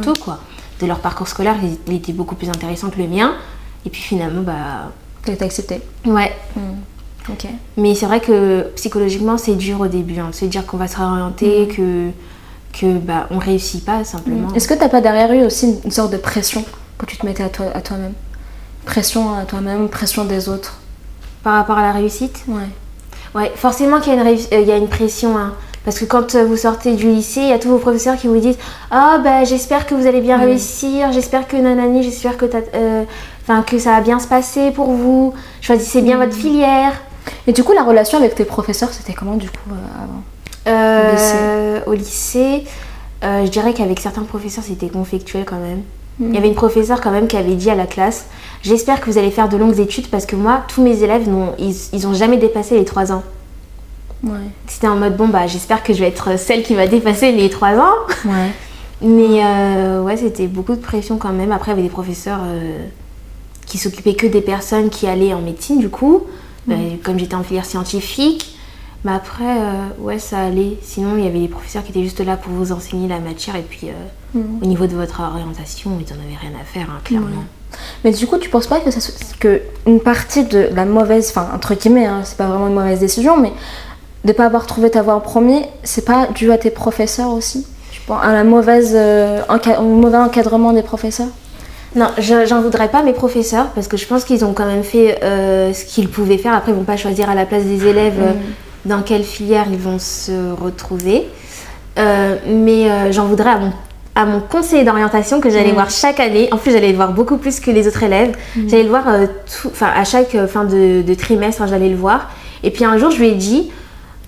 tout 0.01 0.13
quoi. 0.21 0.39
De 0.81 0.85
leur 0.85 0.99
parcours 0.99 1.27
scolaire, 1.27 1.55
il, 1.63 1.77
il 1.87 1.95
était 1.95 2.11
beaucoup 2.11 2.35
plus 2.35 2.49
intéressant 2.49 2.89
que 2.89 2.97
le 2.99 3.07
mien. 3.07 3.33
Et 3.85 3.89
puis 3.89 4.01
finalement, 4.01 4.41
bah. 4.41 4.91
T'as 5.23 5.43
accepté. 5.43 5.81
Ouais. 6.05 6.31
Mais 7.77 7.95
c'est 7.95 8.05
vrai 8.05 8.19
que 8.19 8.61
psychologiquement, 8.75 9.37
c'est 9.37 9.55
dur 9.55 9.81
au 9.81 9.87
début, 9.87 10.19
hein, 10.19 10.29
de 10.29 10.35
se 10.35 10.45
dire 10.45 10.65
qu'on 10.65 10.77
va 10.77 10.87
se 10.87 10.97
réorienter, 10.97 11.67
que, 11.67 12.09
que 12.79 12.97
bah, 12.97 13.27
on 13.31 13.37
réussit 13.39 13.83
pas 13.83 14.03
simplement. 14.03 14.47
Est-ce 14.53 14.67
que 14.67 14.73
t'as 14.73 14.89
pas 14.89 15.01
derrière 15.01 15.31
eu 15.33 15.43
aussi 15.45 15.75
une 15.83 15.91
sorte 15.91 16.11
de 16.11 16.17
pression 16.17 16.63
que 16.97 17.05
tu 17.05 17.17
te 17.17 17.25
mettais 17.25 17.43
à 17.43 17.49
toi 17.49 17.65
à 17.73 17.81
toi-même? 17.81 18.13
Pression 18.85 19.33
à 19.35 19.43
toi-même, 19.45 19.89
pression 19.89 20.25
des 20.25 20.47
autres? 20.49 20.79
Par 21.43 21.53
rapport 21.53 21.77
à 21.77 21.81
la 21.81 21.91
réussite? 21.91 22.43
Ouais. 22.47 22.69
Ouais, 23.33 23.51
forcément 23.55 23.99
qu'il 23.99 24.13
y 24.13 24.17
a 24.17 24.21
une, 24.21 24.27
réuss- 24.27 24.47
euh, 24.53 24.61
y 24.61 24.71
a 24.71 24.77
une 24.77 24.87
pression. 24.87 25.37
hein. 25.37 25.53
parce 25.83 25.99
que 25.99 26.05
quand 26.05 26.35
euh, 26.35 26.45
vous 26.45 26.55
sortez 26.57 26.95
du 26.95 27.07
lycée, 27.11 27.41
il 27.41 27.49
y 27.49 27.51
a 27.53 27.59
tous 27.59 27.67
vos 27.69 27.79
professeurs 27.79 28.15
qui 28.17 28.27
vous 28.27 28.39
disent 28.39 28.57
Ah, 28.91 29.19
bah 29.23 29.43
j'espère 29.43 29.85
que 29.87 29.93
vous 29.95 30.07
allez 30.07 30.21
bien 30.21 30.37
réussir, 30.37 31.11
j'espère 31.11 31.47
que 31.47 31.57
nanani, 31.57 32.01
j'espère 32.03 32.37
que, 32.37 32.45
euh, 32.75 33.03
que 33.67 33.77
ça 33.79 33.91
va 33.91 34.01
bien 34.01 34.19
se 34.19 34.27
passer 34.27 34.71
pour 34.71 34.91
vous, 34.91 35.33
choisissez 35.61 36.01
bien 36.01 36.17
votre 36.17 36.33
filière. 36.35 36.93
Et 37.47 37.53
du 37.53 37.63
coup, 37.63 37.73
la 37.73 37.83
relation 37.83 38.17
avec 38.17 38.35
tes 38.35 38.45
professeurs, 38.45 38.89
c'était 38.91 39.13
comment 39.13 39.35
du 39.35 39.49
coup 39.49 39.69
euh, 39.71 40.03
avant 40.03 40.21
Euh, 40.67 41.79
Au 41.85 41.93
lycée, 41.93 42.63
euh, 43.23 43.45
je 43.45 43.51
dirais 43.51 43.73
qu'avec 43.73 43.99
certains 43.99 44.23
professeurs, 44.23 44.63
c'était 44.63 44.89
conflictuel 44.89 45.45
quand 45.45 45.59
même. 45.59 45.81
Il 46.21 46.33
y 46.33 46.37
avait 46.37 46.47
une 46.47 46.55
professeure 46.55 47.01
quand 47.01 47.11
même 47.11 47.27
qui 47.27 47.35
avait 47.35 47.55
dit 47.55 47.69
à 47.69 47.75
la 47.75 47.85
classe 47.85 48.27
J'espère 48.63 49.01
que 49.01 49.11
vous 49.11 49.17
allez 49.17 49.31
faire 49.31 49.49
de 49.49 49.57
longues 49.57 49.79
études 49.81 50.07
parce 50.07 50.25
que 50.25 50.37
moi, 50.37 50.61
tous 50.69 50.81
mes 50.81 51.03
élèves, 51.03 51.27
n'ont- 51.29 51.53
ils, 51.59 51.75
ils 51.91 52.07
ont 52.07 52.13
jamais 52.13 52.37
dépassé 52.37 52.77
les 52.77 52.85
3 52.85 53.11
ans. 53.11 53.21
Ouais. 54.23 54.31
C'était 54.65 54.87
en 54.87 54.95
mode 54.95 55.17
Bon, 55.17 55.27
bah, 55.27 55.45
j'espère 55.45 55.83
que 55.83 55.93
je 55.93 55.99
vais 55.99 56.07
être 56.07 56.39
celle 56.39 56.63
qui 56.63 56.73
va 56.73 56.87
dépasser 56.87 57.33
les 57.33 57.49
3 57.49 57.75
ans. 57.77 57.93
Ouais. 58.23 58.51
Mais 59.01 59.43
euh, 59.43 60.01
ouais, 60.03 60.15
c'était 60.15 60.47
beaucoup 60.47 60.73
de 60.75 60.79
pression 60.81 61.17
quand 61.17 61.33
même. 61.33 61.51
Après, 61.51 61.71
il 61.71 61.75
y 61.75 61.77
avait 61.79 61.87
des 61.87 61.93
professeurs 61.93 62.39
qui 63.65 63.77
s'occupaient 63.77 64.13
que 64.15 64.25
des 64.27 64.39
personnes 64.41 64.89
qui 64.89 65.07
allaient 65.07 65.33
en 65.33 65.41
médecine, 65.41 65.79
du 65.79 65.89
coup. 65.89 66.23
Bah, 66.67 66.75
comme 67.03 67.19
j'étais 67.19 67.35
en 67.35 67.43
filière 67.43 67.65
scientifique. 67.65 68.55
Mais 69.03 69.11
après, 69.11 69.59
euh, 69.59 69.87
ouais, 69.99 70.17
ça 70.17 70.39
allait. 70.39 70.77
Sinon, 70.81 71.17
il 71.17 71.23
y 71.23 71.27
avait 71.27 71.39
des 71.39 71.47
professeurs 71.47 71.83
qui 71.83 71.91
étaient 71.91 72.03
juste 72.03 72.21
là 72.21 72.37
pour 72.37 72.51
vous 72.51 72.71
enseigner 72.71 73.07
la 73.07 73.19
matière. 73.19 73.55
Et 73.55 73.61
puis, 73.61 73.89
euh, 73.89 74.41
au 74.61 74.65
niveau 74.65 74.87
de 74.87 74.95
votre 74.95 75.21
orientation, 75.21 75.91
ils 75.99 76.11
n'en 76.11 76.19
avaient 76.21 76.37
rien 76.41 76.59
à 76.59 76.63
faire, 76.63 76.87
hein, 76.89 76.99
clairement. 77.03 77.43
Mais 78.03 78.11
du 78.11 78.25
coup, 78.25 78.37
tu 78.37 78.49
penses 78.49 78.67
pas 78.67 78.79
que, 78.79 78.89
ça, 78.89 78.99
que 79.39 79.61
une 79.85 79.99
partie 79.99 80.43
de 80.43 80.69
la 80.73 80.85
mauvaise, 80.85 81.29
enfin 81.29 81.49
entre 81.53 81.75
guillemets, 81.75 82.05
hein, 82.05 82.21
c'est 82.23 82.37
pas 82.37 82.47
vraiment 82.47 82.67
une 82.67 82.73
mauvaise 82.73 82.99
décision, 82.99 83.37
mais 83.39 83.51
de 84.23 84.31
pas 84.31 84.45
avoir 84.45 84.65
trouvé 84.65 84.89
ta 84.89 85.01
voie 85.01 85.15
en 85.15 85.19
premier, 85.19 85.65
c'est 85.83 86.05
pas 86.05 86.27
dû 86.27 86.51
à 86.51 86.57
tes 86.57 86.71
professeurs 86.71 87.31
aussi 87.31 87.67
Tu 87.91 88.01
penses 88.01 88.23
à 88.23 88.33
la 88.33 88.43
mauvaise, 88.43 88.93
euh, 88.95 89.41
au 89.79 89.83
mauvais 89.83 90.17
encadrement 90.17 90.73
des 90.73 90.83
professeurs? 90.83 91.27
Non, 91.95 92.07
je- 92.17 92.45
j'en 92.45 92.61
voudrais 92.61 92.89
pas 92.89 92.99
à 92.99 93.03
mes 93.03 93.13
professeurs 93.13 93.67
parce 93.73 93.87
que 93.87 93.95
je 93.97 94.05
pense 94.05 94.25
qu'ils 94.25 94.43
ont 94.43 94.53
quand 94.53 94.65
même 94.65 94.83
fait 94.83 95.19
euh, 95.23 95.73
ce 95.73 95.85
qu'ils 95.85 96.09
pouvaient 96.09 96.37
faire. 96.37 96.53
Après, 96.53 96.71
ils 96.71 96.75
vont 96.75 96.83
pas 96.83 96.97
choisir 96.97 97.29
à 97.29 97.35
la 97.35 97.45
place 97.45 97.63
des 97.63 97.85
élèves 97.87 98.15
euh, 98.19 98.31
dans 98.85 99.01
quelle 99.01 99.23
filière 99.23 99.65
ils 99.71 99.79
vont 99.79 99.97
se 99.99 100.51
retrouver. 100.53 101.23
Euh, 101.97 102.35
mais 102.47 102.89
euh, 102.91 103.11
j'en 103.13 103.25
voudrais 103.25 103.51
à 103.51 103.57
mon, 103.59 103.71
à 104.15 104.25
mon 104.25 104.41
conseiller 104.41 104.83
d'orientation 104.83 105.39
que 105.39 105.49
j'allais 105.49 105.71
voir 105.71 105.89
chaque 105.89 106.19
année. 106.19 106.49
En 106.51 106.57
plus, 106.57 106.71
j'allais 106.71 106.89
le 106.91 106.95
voir 106.97 107.13
beaucoup 107.13 107.37
plus 107.37 107.59
que 107.61 107.71
les 107.71 107.87
autres 107.87 108.03
élèves. 108.03 108.35
J'allais 108.67 108.83
le 108.83 108.89
voir 108.89 109.05
tout- 109.05 109.69
enfin, 109.71 109.87
à 109.95 110.03
chaque 110.03 110.35
fin 110.47 110.65
de, 110.65 111.01
de 111.01 111.13
trimestre, 111.13 111.61
hein, 111.61 111.67
j'allais 111.69 111.89
le 111.89 111.95
voir. 111.95 112.29
Et 112.63 112.71
puis 112.71 112.83
un 112.83 112.97
jour, 112.97 113.11
je 113.11 113.19
lui 113.19 113.29
ai 113.29 113.35
dit 113.35 113.71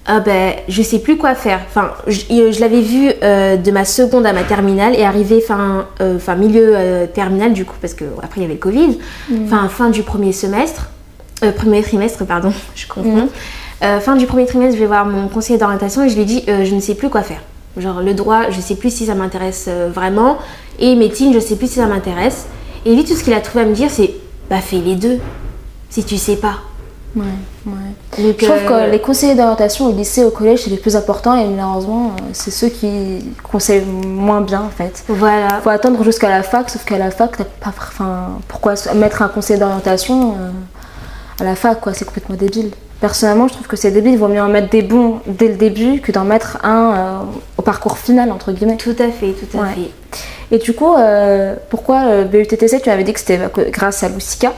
ah 0.09 0.21
ben, 0.21 0.53
je 0.69 0.81
sais 0.81 0.99
plus 0.99 1.17
quoi 1.17 1.35
faire. 1.35 1.59
Enfin, 1.67 1.91
je, 2.07 2.21
je 2.29 2.61
l'avais 2.61 2.79
vu 2.79 3.11
euh, 3.23 3.57
de 3.57 3.71
ma 3.71 3.83
seconde 3.83 4.25
à 4.25 4.31
ma 4.31 4.43
terminale 4.43 4.95
et 4.95 5.03
arrivé 5.03 5.41
fin, 5.41 5.85
euh, 5.99 6.17
fin 6.17 6.35
milieu 6.35 6.71
euh, 6.75 7.07
terminale 7.07 7.51
du 7.51 7.65
coup 7.65 7.75
parce 7.81 7.93
que 7.93 8.05
après 8.23 8.39
il 8.39 8.43
y 8.43 8.45
avait 8.45 8.53
le 8.53 8.59
Covid. 8.59 8.99
Enfin 9.43 9.67
fin 9.67 9.89
du 9.89 10.03
premier 10.03 10.31
semestre, 10.31 10.89
euh, 11.43 11.51
premier 11.51 11.83
trimestre 11.83 12.25
pardon, 12.25 12.53
je 12.75 12.87
confonds. 12.87 13.27
Euh, 13.83 13.99
fin 13.99 14.15
du 14.15 14.25
premier 14.27 14.45
trimestre, 14.45 14.75
je 14.75 14.79
vais 14.79 14.87
voir 14.87 15.05
mon 15.05 15.27
conseiller 15.27 15.59
d'orientation 15.59 16.03
et 16.03 16.09
je 16.09 16.15
lui 16.15 16.43
euh, 16.47 16.63
je 16.63 16.73
ne 16.73 16.79
sais 16.79 16.95
plus 16.95 17.09
quoi 17.09 17.21
faire. 17.21 17.41
Genre 17.75 18.01
le 18.01 18.13
droit, 18.13 18.49
je 18.49 18.61
sais 18.61 18.75
plus 18.75 18.93
si 18.95 19.05
ça 19.07 19.13
m'intéresse 19.13 19.69
vraiment 19.93 20.37
et 20.79 20.95
médecine, 20.95 21.33
je 21.33 21.39
sais 21.39 21.57
plus 21.57 21.67
si 21.67 21.75
ça 21.75 21.85
m'intéresse. 21.85 22.45
Et 22.85 22.95
lui 22.95 23.03
tout 23.03 23.13
ce 23.13 23.25
qu'il 23.25 23.33
a 23.33 23.41
trouvé 23.41 23.65
à 23.65 23.67
me 23.67 23.73
dire 23.73 23.89
c'est 23.91 24.13
bah 24.49 24.61
fais 24.61 24.79
les 24.79 24.95
deux 24.95 25.19
si 25.89 26.05
tu 26.05 26.17
sais 26.17 26.37
pas. 26.37 26.59
Ouais, 27.15 27.23
ouais. 27.67 28.23
Donc, 28.23 28.35
Je 28.39 28.45
trouve 28.45 28.71
euh, 28.71 28.85
que 28.87 28.91
les 28.91 28.99
conseillers 28.99 29.35
d'orientation 29.35 29.85
au 29.85 29.91
lycée, 29.91 30.23
au 30.23 30.31
collège, 30.31 30.63
c'est 30.63 30.69
les 30.69 30.77
plus 30.77 30.95
importants 30.95 31.35
et 31.35 31.45
malheureusement, 31.45 32.07
euh, 32.07 32.21
c'est 32.33 32.51
ceux 32.51 32.69
qui 32.69 33.23
conseillent 33.43 33.85
moins 33.85 34.41
bien 34.41 34.61
en 34.61 34.69
fait. 34.69 35.03
voilà. 35.07 35.59
faut 35.63 35.69
attendre 35.69 36.03
jusqu'à 36.03 36.29
la 36.29 36.43
fac, 36.43 36.69
sauf 36.69 36.83
qu'à 36.85 36.97
la 36.97 37.11
fac, 37.11 37.37
t'as 37.37 37.43
pas, 37.43 37.69
enfin, 37.77 38.29
pourquoi 38.47 38.73
mettre 38.95 39.21
un 39.21 39.27
conseiller 39.27 39.59
d'orientation 39.59 40.31
euh, 40.39 40.49
à 41.39 41.43
la 41.43 41.55
fac, 41.55 41.79
quoi, 41.81 41.93
c'est 41.93 42.05
complètement 42.05 42.35
débile. 42.35 42.71
Personnellement, 42.99 43.47
je 43.47 43.53
trouve 43.53 43.67
que 43.67 43.75
c'est 43.75 43.91
débile, 43.91 44.13
il 44.13 44.17
vaut 44.17 44.27
mieux 44.27 44.41
en 44.41 44.47
mettre 44.47 44.69
des 44.71 44.81
bons 44.81 45.19
dès 45.27 45.49
le 45.49 45.53
début 45.55 46.01
que 46.01 46.11
d'en 46.11 46.23
mettre 46.23 46.57
un 46.63 46.93
euh, 46.95 47.17
au 47.57 47.61
parcours 47.61 47.99
final, 47.99 48.31
entre 48.31 48.51
guillemets. 48.51 48.77
Tout 48.77 48.95
à 48.97 49.09
fait, 49.11 49.33
tout 49.33 49.55
à 49.55 49.61
Ouais. 49.61 49.67
fait. 49.75 49.91
Et 50.49 50.57
du 50.57 50.73
coup, 50.73 50.95
euh, 50.95 51.53
pourquoi 51.69 52.05
euh, 52.05 52.23
BUTTC 52.23 52.81
Tu 52.81 52.89
avais 52.89 53.03
dit 53.03 53.13
que 53.13 53.19
c'était 53.19 53.39
grâce 53.69 54.01
à 54.01 54.09
Lucica? 54.09 54.51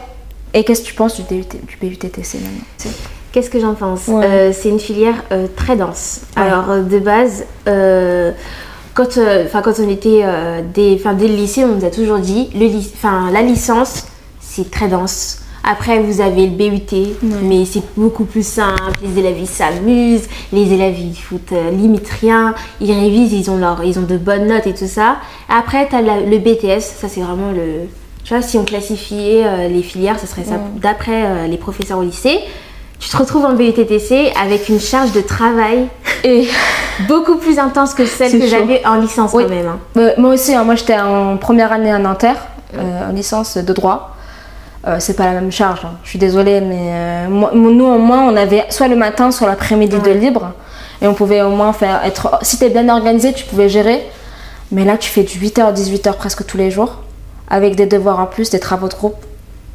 Et 0.54 0.64
qu'est-ce 0.64 0.82
que 0.82 0.88
tu 0.88 0.94
penses 0.94 1.16
du, 1.20 1.24
DUT 1.24 1.46
du 1.68 1.78
BUTTC 1.80 2.40
maintenant? 2.40 2.92
Qu'est-ce 3.32 3.50
que 3.50 3.60
j'en 3.60 3.76
pense? 3.76 4.08
Ouais. 4.08 4.26
Euh, 4.26 4.52
C'est 4.54 4.70
une 4.70 4.80
filière 4.80 5.24
euh, 5.32 5.48
très 5.56 5.76
dense. 5.76 6.22
Ouais. 6.36 6.44
Alors 6.44 6.70
euh, 6.72 6.82
de 6.82 6.98
base, 7.00 7.46
euh, 7.68 8.32
quand, 8.96 9.18
euh, 9.18 9.46
quand 9.52 9.80
on 9.80 9.90
était 9.90 10.22
euh, 10.24 10.62
dès, 10.74 10.98
'fin, 10.98 11.14
dès 11.14 11.28
le 11.28 11.36
lycée, 11.36 11.64
on 11.64 11.76
nous 11.76 11.86
a 11.86 11.92
toujours 11.92 12.18
dit 12.18 12.50
le 12.56 12.68
'fin, 12.82 13.30
la 13.32 13.44
licence, 13.44 14.06
c'est 14.42 14.72
très 14.72 14.88
dense. 14.88 15.42
Après, 15.64 16.00
vous 16.02 16.22
avez 16.22 16.48
le 16.48 16.56
BUT, 16.56 17.16
mais 17.44 17.66
c'est 17.66 17.84
beaucoup 17.96 18.24
plus 18.24 18.48
simple. 18.48 18.82
Les 19.04 19.20
élèves, 19.20 19.38
ils 19.40 19.46
s'amusent. 19.48 20.28
Les 20.54 20.74
élèves, 20.74 20.98
ils 20.98 21.14
foutent 21.14 21.52
euh, 21.52 21.70
limite 21.70 22.08
rien. 22.22 22.56
Ils 22.82 22.92
révisent, 22.92 23.34
ils 23.34 23.52
ont, 23.52 23.58
leur, 23.58 23.84
ils 23.84 24.00
ont 24.00 24.04
de 24.04 24.18
bonnes 24.18 24.48
notes 24.48 24.66
et 24.66 24.74
tout 24.74 24.88
ça. 24.88 25.18
Après, 25.50 25.88
tu 25.88 25.96
as 25.96 26.02
le 26.02 26.38
BTS. 26.40 26.82
Ça, 26.82 27.08
c'est 27.10 27.20
vraiment 27.22 27.52
le... 27.52 27.88
Tu 28.24 28.34
vois, 28.34 28.44
si 28.44 28.58
on 28.58 28.64
classifiait 28.66 29.44
euh, 29.46 29.68
les 29.68 29.82
filières, 29.82 30.20
ce 30.20 30.28
serait 30.28 30.44
ça 30.44 30.56
d'après 30.76 31.26
euh, 31.26 31.48
les 31.48 31.58
professeurs 31.58 31.98
au 31.98 32.04
lycée. 32.04 32.40
Tu 33.00 33.10
te 33.10 33.18
retrouves 33.18 33.46
en 33.46 33.54
BUTTC 33.54 34.32
avec 34.40 34.68
une 34.70 34.80
charge 34.80 35.14
de 35.14 35.22
travail 35.22 35.88
Et 36.26 36.48
beaucoup 37.08 37.38
plus 37.38 37.58
intense 37.58 37.94
que 37.94 38.06
celle 38.06 38.32
que 38.40 38.46
j'avais 38.46 38.86
en 38.86 38.96
licence 38.96 39.32
Oui. 39.34 39.44
quand 39.44 39.50
même. 39.56 39.68
hein. 39.68 39.80
Euh, 39.98 40.12
moi 40.18 40.32
aussi, 40.34 40.54
hein, 40.54 40.64
moi 40.66 40.76
j'étais 40.76 41.00
en 41.00 41.38
première 41.38 41.72
année 41.72 41.92
à 41.92 41.98
Nanterre, 41.98 42.38
en 42.78 43.12
licence 43.14 43.58
de 43.58 43.74
droit. 43.74 44.16
C'est 45.00 45.16
pas 45.16 45.26
la 45.26 45.34
même 45.34 45.52
charge, 45.52 45.82
hein. 45.86 45.92
je 46.04 46.10
suis 46.10 46.20
désolée, 46.20 46.62
mais 46.62 47.28
moi- 47.30 47.52
nous 47.54 47.86
au 47.86 47.98
moins 48.00 48.24
on 48.28 48.36
avait 48.36 48.66
soit 48.70 48.88
le 48.88 48.96
matin, 48.96 49.30
soit 49.32 49.48
l'après-midi 49.48 49.98
de 50.00 50.12
libre. 50.12 50.52
Et 51.02 51.08
on 51.08 51.14
pouvait 51.14 51.42
au 51.42 51.50
moins 51.52 51.74
faire 51.74 52.02
être. 52.06 52.40
Si 52.42 52.58
t'es 52.60 52.70
bien 52.70 52.88
organisé, 52.90 53.34
tu 53.34 53.46
pouvais 53.46 53.70
gérer. 53.70 54.02
Mais 54.72 54.84
là, 54.86 54.98
tu 54.98 55.10
fais 55.10 55.24
du 55.24 55.38
8h, 55.40 55.74
18h 55.74 56.14
presque 56.16 56.46
tous 56.46 56.58
les 56.58 56.70
jours, 56.72 56.98
avec 57.50 57.76
des 57.76 57.86
devoirs 57.86 58.20
en 58.20 58.26
plus, 58.26 58.50
des 58.50 58.60
travaux 58.60 58.88
de 58.88 58.94
groupe. 58.94 59.16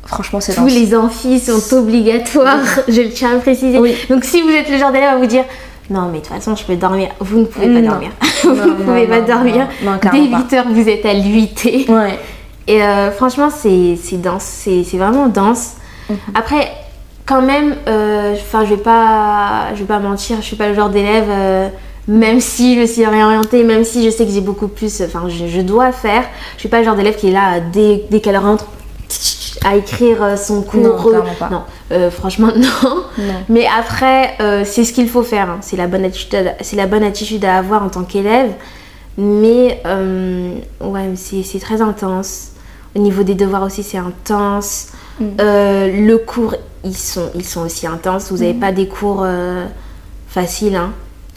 Franchement, 0.06 0.40
c'est 0.40 0.54
Tous 0.54 0.62
dense. 0.62 0.72
les 0.72 0.94
amphis 0.94 1.40
sont 1.40 1.76
obligatoires, 1.76 2.58
je 2.88 3.00
le 3.00 3.10
tiens 3.10 3.36
à 3.36 3.38
préciser. 3.38 3.78
Oui. 3.78 3.94
Donc 4.10 4.24
si 4.24 4.42
vous 4.42 4.50
êtes 4.50 4.68
le 4.70 4.76
genre 4.78 4.92
d'élève 4.92 5.14
à 5.14 5.16
vous 5.16 5.26
dire 5.26 5.44
non 5.90 6.08
mais 6.10 6.18
de 6.20 6.24
toute 6.24 6.34
façon 6.34 6.56
je 6.56 6.64
peux 6.64 6.76
dormir, 6.76 7.08
vous 7.20 7.40
ne 7.40 7.44
pouvez 7.44 7.66
pas 7.66 7.80
Non. 7.80 7.90
dormir. 7.90 8.10
vous 8.42 8.50
ne 8.50 8.72
pouvez 8.74 9.06
non, 9.06 9.08
pas 9.08 9.20
dormir. 9.20 9.68
Dès 10.02 10.08
clairement 10.08 10.40
pas. 10.42 10.56
8h 10.56 10.64
vous 10.72 10.88
êtes 10.88 11.04
à 11.06 11.12
l'UIT. 11.14 11.86
Ouais. 11.88 12.18
Et 12.66 12.82
euh, 12.82 13.10
franchement, 13.10 13.50
c'est 13.50 13.96
c'est 14.02 14.16
dense, 14.20 14.44
c'est 14.44 14.84
c'est 14.84 14.96
vraiment 14.96 15.26
dense. 15.28 15.72
Mhm. 16.08 16.16
Après, 16.34 16.70
quand 17.26 17.42
même, 17.42 17.74
euh, 17.88 18.34
je 18.34 18.66
vais 18.68 18.76
pas, 18.78 19.68
je 19.74 19.80
vais 19.80 19.84
pas 19.86 19.98
mentir, 19.98 20.36
je 20.40 20.46
suis 20.46 20.56
pas 20.56 20.68
le 20.68 20.74
genre 20.74 20.88
d'élève, 20.90 21.26
euh, 21.28 21.68
même 22.08 22.40
si 22.40 22.78
je 22.80 22.86
suis 22.86 23.06
réorientée, 23.06 23.62
même 23.64 23.84
si 23.84 24.04
je 24.04 24.10
sais 24.10 24.24
que 24.26 24.30
j'ai 24.32 24.40
beaucoup 24.40 24.68
plus, 24.68 25.00
enfin, 25.02 25.24
je, 25.28 25.46
je 25.46 25.60
dois 25.60 25.90
faire, 25.92 26.24
je 26.56 26.60
suis 26.60 26.68
pas 26.68 26.78
le 26.80 26.84
genre 26.84 26.96
d'élève 26.96 27.16
qui 27.16 27.28
est 27.28 27.32
là 27.32 27.60
dès, 27.60 28.04
dès 28.10 28.20
qu'elle 28.20 28.36
rentre 28.36 28.66
à 29.64 29.76
écrire 29.76 30.22
euh, 30.22 30.36
son 30.36 30.62
cours. 30.62 30.80
Non, 30.82 31.22
pas. 31.38 31.48
Non, 31.48 31.62
euh, 31.92 32.10
franchement 32.10 32.48
non. 32.56 32.96
Non. 33.18 33.34
Mais 33.48 33.66
après, 33.78 34.34
euh, 34.40 34.62
c'est 34.66 34.84
ce 34.84 34.92
qu'il 34.92 35.08
faut 35.08 35.22
faire. 35.22 35.48
hein. 35.48 35.58
C'est 35.62 35.76
la 35.76 35.86
bonne 35.86 36.04
attitude, 36.04 36.34
à- 36.34 36.62
c'est 36.62 36.76
la 36.76 36.86
bonne 36.86 37.02
attitude 37.04 37.44
à 37.44 37.56
avoir 37.56 37.82
en 37.82 37.88
tant 37.88 38.02
qu'élève. 38.04 38.52
Mais 39.16 39.80
euh, 39.86 40.54
ouais, 40.80 41.10
c'est 41.16 41.60
très 41.60 41.80
intense. 41.80 42.48
Au 42.96 42.98
niveau 42.98 43.22
des 43.22 43.34
devoirs 43.34 43.62
aussi, 43.62 43.82
c'est 43.82 43.96
intense. 43.98 44.88
Mm. 45.20 45.24
Le 45.38 46.16
cours, 46.16 46.54
ils 46.84 46.96
sont, 46.96 47.30
ils 47.34 47.44
sont 47.44 47.62
aussi 47.62 47.86
intenses. 47.86 48.30
Vous 48.32 48.38
n'avez 48.38 48.54
pas 48.54 48.72
des 48.72 48.88
cours 48.88 49.24
faciles. 50.28 50.74
hein. 50.76 50.90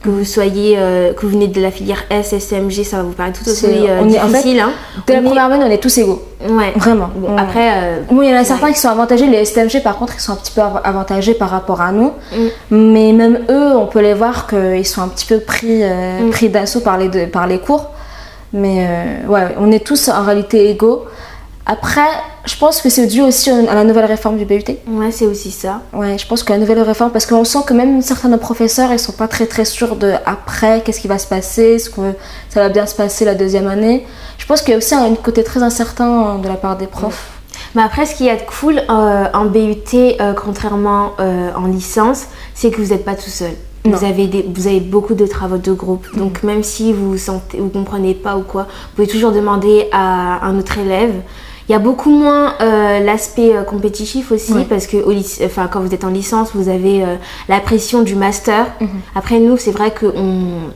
Que 0.08 0.12
vous 0.12 0.24
soyez, 0.24 0.76
euh, 0.78 1.12
que 1.12 1.26
vous 1.26 1.34
venez 1.34 1.50
de 1.50 1.60
la 1.62 1.70
filière 1.70 2.02
S, 2.10 2.32
SMG, 2.32 2.86
ça 2.86 2.96
va 2.96 3.04
vous 3.04 3.12
paraître 3.12 3.44
tout 3.44 3.50
aussi 3.50 3.66
euh, 3.66 4.00
on 4.02 4.08
est- 4.10 4.18
en 4.22 4.28
fait, 4.28 4.38
difficile. 4.38 4.62
hein. 4.62 4.72
Dès 5.06 5.16
la 5.16 5.22
première 5.22 5.44
année, 5.52 5.66
on 5.68 5.70
est 5.70 5.80
tous 5.84 5.98
égaux. 5.98 6.22
Ouais. 6.48 6.72
Vraiment. 6.78 7.10
Bon, 7.14 7.28
On- 7.34 7.38
après, 7.38 7.72
euh, 7.76 8.00
Bon, 8.10 8.22
il 8.22 8.30
y 8.30 8.34
en 8.34 8.38
a 8.38 8.46
certains 8.46 8.72
qui 8.72 8.80
sont 8.80 8.88
avantagés. 8.88 9.28
Les 9.28 9.44
STMG, 9.44 9.82
par 9.84 9.98
contre, 9.98 10.14
ils 10.16 10.22
sont 10.22 10.32
un 10.32 10.38
petit 10.38 10.54
peu 10.54 10.62
av- 10.62 10.80
avantagés 10.86 11.34
par 11.34 11.50
rapport 11.50 11.82
à 11.82 11.92
nous. 11.92 12.14
Mm. 12.32 12.38
Mais 12.72 13.12
même 13.12 13.40
eux, 13.50 13.76
on 13.76 13.86
peut 13.86 14.00
les 14.00 14.14
voir 14.14 14.48
qu'ils 14.48 14.88
sont 14.88 15.02
un 15.02 15.10
petit 15.10 15.26
peu 15.26 15.40
pris, 15.42 15.84
euh, 15.84 16.22
Mm. 16.22 16.30
pris 16.30 16.48
d'assaut 16.48 16.80
par 16.80 16.98
les, 16.98 17.10
deux- 17.10 17.28
par 17.28 17.46
les 17.46 17.60
cours. 17.60 17.88
Mais 18.54 18.88
ouais, 19.28 19.56
on 19.60 19.70
est 19.74 19.86
tous 19.86 20.08
en 20.08 20.24
réalité 20.24 20.70
égaux. 20.70 21.04
Après, 21.70 22.08
je 22.46 22.56
pense 22.56 22.82
que 22.82 22.90
c'est 22.90 23.08
dû 23.08 23.22
aussi 23.22 23.50
à 23.50 23.76
la 23.76 23.84
nouvelle 23.84 24.06
réforme 24.06 24.38
du 24.38 24.46
BUT. 24.46 24.64
ouais, 24.88 25.12
c'est 25.12 25.26
aussi 25.26 25.52
ça. 25.52 25.82
Ouais, 25.92 26.18
je 26.18 26.26
pense 26.26 26.42
que 26.42 26.54
la 26.54 26.60
nouvelle 26.60 26.80
réforme, 26.80 27.12
parce 27.12 27.26
qu'on 27.26 27.44
sent 27.44 27.60
que 27.68 27.74
même 27.74 28.02
certains 28.02 28.30
de 28.30 28.34
nos 28.36 28.40
professeurs, 28.40 28.94
ils 28.94 29.00
sont 29.00 29.12
pas 29.12 29.28
très 29.28 29.48
très 29.48 29.66
sûrs 29.66 29.98
de 29.98 30.14
après, 30.26 30.82
qu'est-ce 30.82 31.02
qui 31.02 31.10
va 31.10 31.18
se 31.18 31.28
passer, 31.28 31.76
est-ce 31.76 31.90
que 31.90 32.14
ça 32.48 32.62
va 32.62 32.70
bien 32.70 32.86
se 32.86 32.96
passer 32.96 33.26
la 33.26 33.36
deuxième 33.36 33.68
année. 33.68 34.08
Je 34.38 34.46
pense 34.46 34.62
qu'il 34.62 34.72
y 34.72 34.76
a 34.76 34.78
aussi 34.78 34.96
un 34.96 35.14
côté 35.16 35.44
très 35.44 35.62
incertain 35.62 36.38
de 36.38 36.48
la 36.48 36.56
part 36.56 36.78
des 36.78 36.88
profs. 36.88 37.32
Mais 37.76 37.82
après, 37.82 38.06
ce 38.06 38.16
qu'il 38.16 38.28
y 38.28 38.30
a 38.30 38.38
de 38.38 38.44
cool 38.44 38.82
euh, 38.90 39.26
en 39.34 39.46
BUT, 39.46 39.94
euh, 39.94 40.34
contrairement 40.34 41.16
euh, 41.20 41.52
en 41.54 41.68
licence, 41.68 42.28
c'est 42.54 42.72
que 42.72 42.82
vous 42.82 42.94
n'êtes 42.94 43.04
pas 43.04 43.16
tout 43.16 43.30
seul. 43.30 43.52
Mhm. 43.86 43.94
Vous 43.94 44.06
avez, 44.06 44.28
des, 44.28 44.46
vous 44.48 44.68
avez 44.68 44.80
beaucoup 44.80 45.16
de 45.16 45.28
travaux 45.28 45.58
de 45.58 45.74
groupe. 45.74 46.08
Donc, 46.16 46.44
même 46.44 46.64
si 46.64 46.94
vous 46.94 47.16
ne 47.16 47.60
vous 47.60 47.70
comprenez 47.70 48.14
pas 48.14 48.38
ou 48.38 48.44
quoi, 48.44 48.64
vous 48.64 48.96
pouvez 48.96 49.08
toujours 49.08 49.34
demander 49.34 49.90
à 49.92 50.46
un 50.46 50.58
autre 50.58 50.78
élève. 50.78 51.14
Il 51.70 51.74
y 51.74 51.76
a 51.76 51.80
beaucoup 51.80 52.12
moins 52.12 52.54
euh, 52.62 53.00
l'aspect 53.02 53.54
euh, 53.56 53.64
compétitif 53.64 54.32
aussi, 54.32 54.54
Ouais. 54.54 54.66
parce 54.70 54.88
que 54.88 54.98
au 54.98 55.12
enfin, 55.46 55.68
quand 55.68 55.82
vous 55.82 55.94
êtes 55.94 56.06
en 56.06 56.10
licence, 56.10 56.52
vous 56.56 56.70
avez 56.70 57.04
euh, 57.04 57.16
la 57.50 57.60
pression 57.60 58.04
du 58.04 58.16
master. 58.16 58.68
Mhm. 58.80 58.88
Après, 59.16 59.40
nous, 59.40 59.58
c'est 59.58 59.72
vrai 59.72 59.92
qu'on 59.94 60.14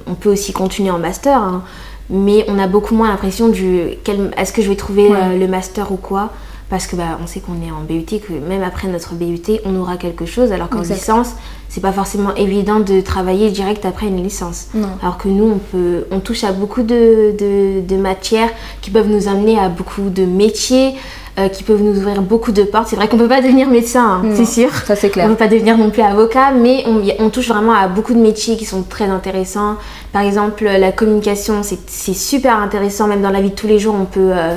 on 0.07 0.13
peut 0.15 0.31
aussi 0.31 0.51
continuer 0.51 0.91
en 0.91 0.99
master, 0.99 1.37
hein, 1.37 1.63
mais 2.09 2.43
on 2.49 2.59
a 2.59 2.67
beaucoup 2.67 2.93
moins 2.93 3.07
l'impression 3.07 3.47
du 3.47 3.83
quel- 4.03 4.31
est-ce 4.35 4.51
que 4.51 4.61
je 4.61 4.67
vais 4.69 4.75
trouver 4.75 5.07
Ouais. 5.07 5.37
le 5.37 5.47
master 5.47 5.91
ou 5.93 5.97
quoi 5.97 6.31
parce 6.71 6.87
que 6.87 6.95
bah, 6.95 7.19
on 7.21 7.27
sait 7.27 7.41
qu'on 7.41 7.61
est 7.61 7.69
en 7.69 7.83
BUT, 7.87 8.05
que 8.05 8.33
même 8.33 8.63
après 8.63 8.87
notre 8.87 9.13
BUT, 9.13 9.59
on 9.65 9.75
aura 9.79 9.97
quelque 9.97 10.25
chose, 10.25 10.51
alors 10.51 10.69
qu'en 10.69 10.81
licence, 10.81 11.33
c'est 11.69 11.81
pas 11.81 11.91
forcément 11.91 12.33
évident 12.35 12.79
de 12.79 13.01
travailler 13.01 13.51
direct 13.51 13.85
après 13.85 14.07
une 14.07 14.23
licence. 14.23 14.69
Non. 14.73 14.87
Alors 15.03 15.17
que 15.19 15.27
nous, 15.27 15.43
on, 15.43 15.57
peut, 15.59 16.05
on 16.11 16.19
touche 16.21 16.43
à 16.43 16.51
beaucoup 16.53 16.81
de, 16.81 17.35
de- 17.37 17.81
de 17.81 17.95
matières 17.97 18.49
qui 18.81 18.89
peuvent 18.89 19.09
nous 19.09 19.27
amener 19.27 19.59
à 19.59 19.67
beaucoup 19.69 20.09
de 20.09 20.23
métiers, 20.25 20.95
euh, 21.39 21.49
qui 21.49 21.63
peuvent 21.63 21.81
nous 21.81 21.97
ouvrir 21.97 22.21
beaucoup 22.21 22.51
de 22.53 22.63
portes. 22.63 22.87
C'est 22.87 22.95
vrai 22.95 23.07
qu'on 23.09 23.17
peut 23.17 23.27
pas 23.27 23.41
devenir 23.41 23.67
médecin, 23.69 24.21
hein, 24.23 24.29
c'est 24.35 24.45
sûr. 24.45 24.73
Ça, 24.73 24.95
c'est 24.95 25.07
On 25.07 25.11
clair. 25.11 25.27
ne 25.27 25.33
peut 25.33 25.37
pas 25.39 25.47
devenir 25.49 25.77
non 25.77 25.89
plus 25.89 26.01
avocat, 26.01 26.51
mais 26.51 26.83
on, 26.87 27.01
on 27.19 27.29
touche 27.29 27.49
vraiment 27.49 27.73
à 27.73 27.87
beaucoup 27.89 28.13
de 28.13 28.19
métiers 28.19 28.55
qui 28.57 28.65
sont 28.65 28.83
très 28.83 29.05
intéressants. 29.05 29.75
Par 30.13 30.21
exemple, 30.23 30.63
la 30.63 30.91
communication, 30.93 31.63
c'est 31.63 31.79
c'est 31.87 32.13
super 32.13 32.57
intéressant. 32.57 33.07
Même 33.07 33.21
dans 33.21 33.29
la 33.29 33.41
vie 33.41 33.49
de 33.51 33.55
tous 33.55 33.67
les 33.67 33.79
jours, 33.79 33.95
on 33.99 34.05
peut 34.05 34.31
euh, 34.33 34.55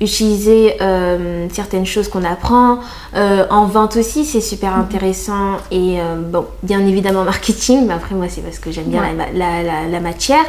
utiliser 0.00 0.74
euh, 0.80 1.46
certaines 1.52 1.86
choses 1.86 2.08
qu'on 2.08 2.24
apprend. 2.24 2.78
Euh, 3.16 3.44
en 3.50 3.66
vente 3.66 3.96
aussi, 3.96 4.24
c'est 4.24 4.40
super 4.40 4.76
intéressant. 4.76 5.52
Et 5.70 6.00
euh, 6.00 6.16
bon, 6.16 6.46
bien 6.62 6.80
évidemment 6.86 7.24
marketing, 7.24 7.86
mais 7.86 7.94
après 7.94 8.14
moi, 8.14 8.26
c'est 8.28 8.40
parce 8.42 8.58
que 8.58 8.70
j'aime 8.72 8.86
bien 8.86 9.02
Ouais. 9.02 9.14
la, 9.16 9.38
la- 9.38 9.62
la- 9.62 9.88
la 9.90 10.00
matière. 10.00 10.44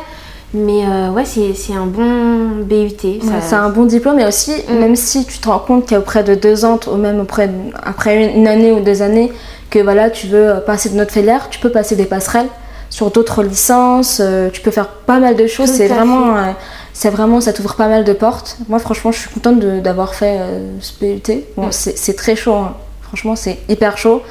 Mais 0.54 0.84
ouais, 1.14 1.26
c'est 1.26 1.74
un 1.74 1.86
bon 1.86 2.62
BUT. 2.64 2.86
Ouais, 3.04 3.20
c'est 3.42 3.56
un 3.56 3.70
bon 3.70 3.84
diplôme 3.86 4.20
et 4.20 4.26
aussi, 4.26 4.54
Mm. 4.70 4.74
même 4.80 4.96
si 4.96 5.26
tu 5.26 5.40
te 5.40 5.50
rends 5.50 5.60
compte 5.60 5.90
qu'auprès 5.90 6.24
de 6.24 6.34
deux 6.34 6.64
ans, 6.64 6.80
ou 6.90 6.96
même 6.96 7.20
auprès 7.20 7.50
de- 7.50 7.54
après 7.84 8.34
une, 8.34 8.48
année 8.48 8.72
ou 8.72 8.80
deux 8.80 9.02
années, 9.02 9.34
que 9.70 9.80
voilà, 9.80 10.10
tu 10.10 10.28
veux 10.28 10.54
passer 10.66 10.90
de 10.90 10.96
notre 10.96 11.12
filière, 11.12 11.50
tu 11.50 11.60
peux 11.60 11.72
passer 11.72 11.98
des 11.98 12.06
passerelles 12.06 12.48
sur 12.90 13.12
d'autres 13.12 13.44
licences, 13.44 14.22
tu 14.54 14.62
peux 14.62 14.72
faire 14.72 14.88
pas 14.88 15.20
mal 15.20 15.36
de 15.36 15.46
choses. 15.48 15.70
C'est 15.70 15.88
vraiment, 15.88 16.36
euh, 16.96 16.98
c'est 16.98 17.10
vraiment, 17.10 17.42
ça 17.42 17.54
t'ouvre 17.54 17.76
pas 17.76 17.88
mal 17.88 18.04
de 18.04 18.14
portes. 18.14 18.58
Moi, 18.70 18.80
franchement, 18.80 19.12
je 19.12 19.20
suis 19.20 19.30
contente 19.30 19.60
de- 19.60 19.80
d'avoir 19.80 20.16
fait 20.16 20.38
euh, 20.40 20.72
ce. 20.80 20.94
Bon, 21.58 21.68
Mm. 21.68 21.72
c'est 21.72 22.16
très 22.16 22.36
chaud, 22.36 22.56
hein. 22.56 22.76
franchement, 23.02 23.36
c'est 23.36 23.60
hyper 23.70 23.98
chaud. 23.98 24.22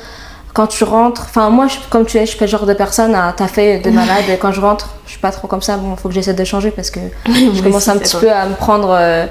Quand 0.55 0.67
tu 0.69 0.85
rentres, 0.85 1.23
enfin 1.29 1.51
moi, 1.51 1.67
je- 1.67 1.77
comme 1.91 2.07
tu 2.07 2.17
es, 2.17 2.21
je 2.27 2.31
suis 2.31 2.39
pas 2.39 2.45
le 2.45 2.51
genre 2.51 2.65
de 2.67 2.75
personne 2.75 3.15
à 3.15 3.33
taffer 3.33 3.79
de 3.79 3.91
malade. 3.91 4.25
Et 4.33 4.37
quand 4.37 4.53
je 4.53 4.61
rentre, 4.61 4.89
je 5.05 5.11
suis 5.11 5.21
pas 5.21 5.33
trop 5.33 5.49
comme 5.49 5.63
ça. 5.63 5.77
Bon, 5.77 5.97
faut 5.97 6.09
que 6.09 6.15
j'essaie 6.15 6.33
de 6.35 6.45
changer 6.45 6.71
parce 6.71 6.91
que 6.91 7.01
je 7.27 7.61
commence 7.63 7.89
un 7.89 7.95
ça 7.95 7.99
petit 8.01 8.17
peu 8.17 8.31
à 8.31 8.47
me 8.47 8.55
prendre 8.55 8.91
euh, 8.91 9.27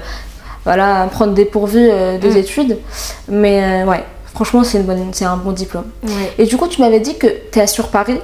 voilà 0.64 1.02
à 1.02 1.04
me 1.06 1.10
prendre 1.10 1.32
dépourvu 1.32 1.78
euh, 1.90 2.18
des 2.18 2.30
Mm. 2.30 2.36
études 2.36 2.78
mais 3.28 3.82
euh, 3.84 3.86
ouais 3.86 4.02
franchement 4.34 4.64
c'est 4.64 4.78
une 4.78 4.84
bonne 4.84 5.10
c'est 5.12 5.26
un 5.26 5.36
bon 5.36 5.52
diplôme 5.52 5.84
Ouais. 6.02 6.32
et 6.38 6.46
du 6.46 6.56
coup 6.56 6.68
tu 6.68 6.80
m'avais 6.80 7.00
dit 7.00 7.16
que 7.18 7.26
tu 7.52 7.58
es 7.58 7.66
sur 7.66 7.88
Paris 7.88 8.18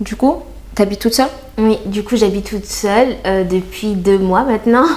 du 0.00 0.14
coup 0.16 0.36
t'habites 0.74 1.00
toute 1.00 1.14
seule? 1.14 1.28
Oui, 1.58 1.78
du 1.84 2.02
coup 2.02 2.16
j'habite 2.16 2.48
toute 2.48 2.64
seule 2.64 3.16
euh, 3.26 3.44
depuis 3.44 3.88
deux 3.94 4.18
mois 4.18 4.42
maintenant. 4.44 4.86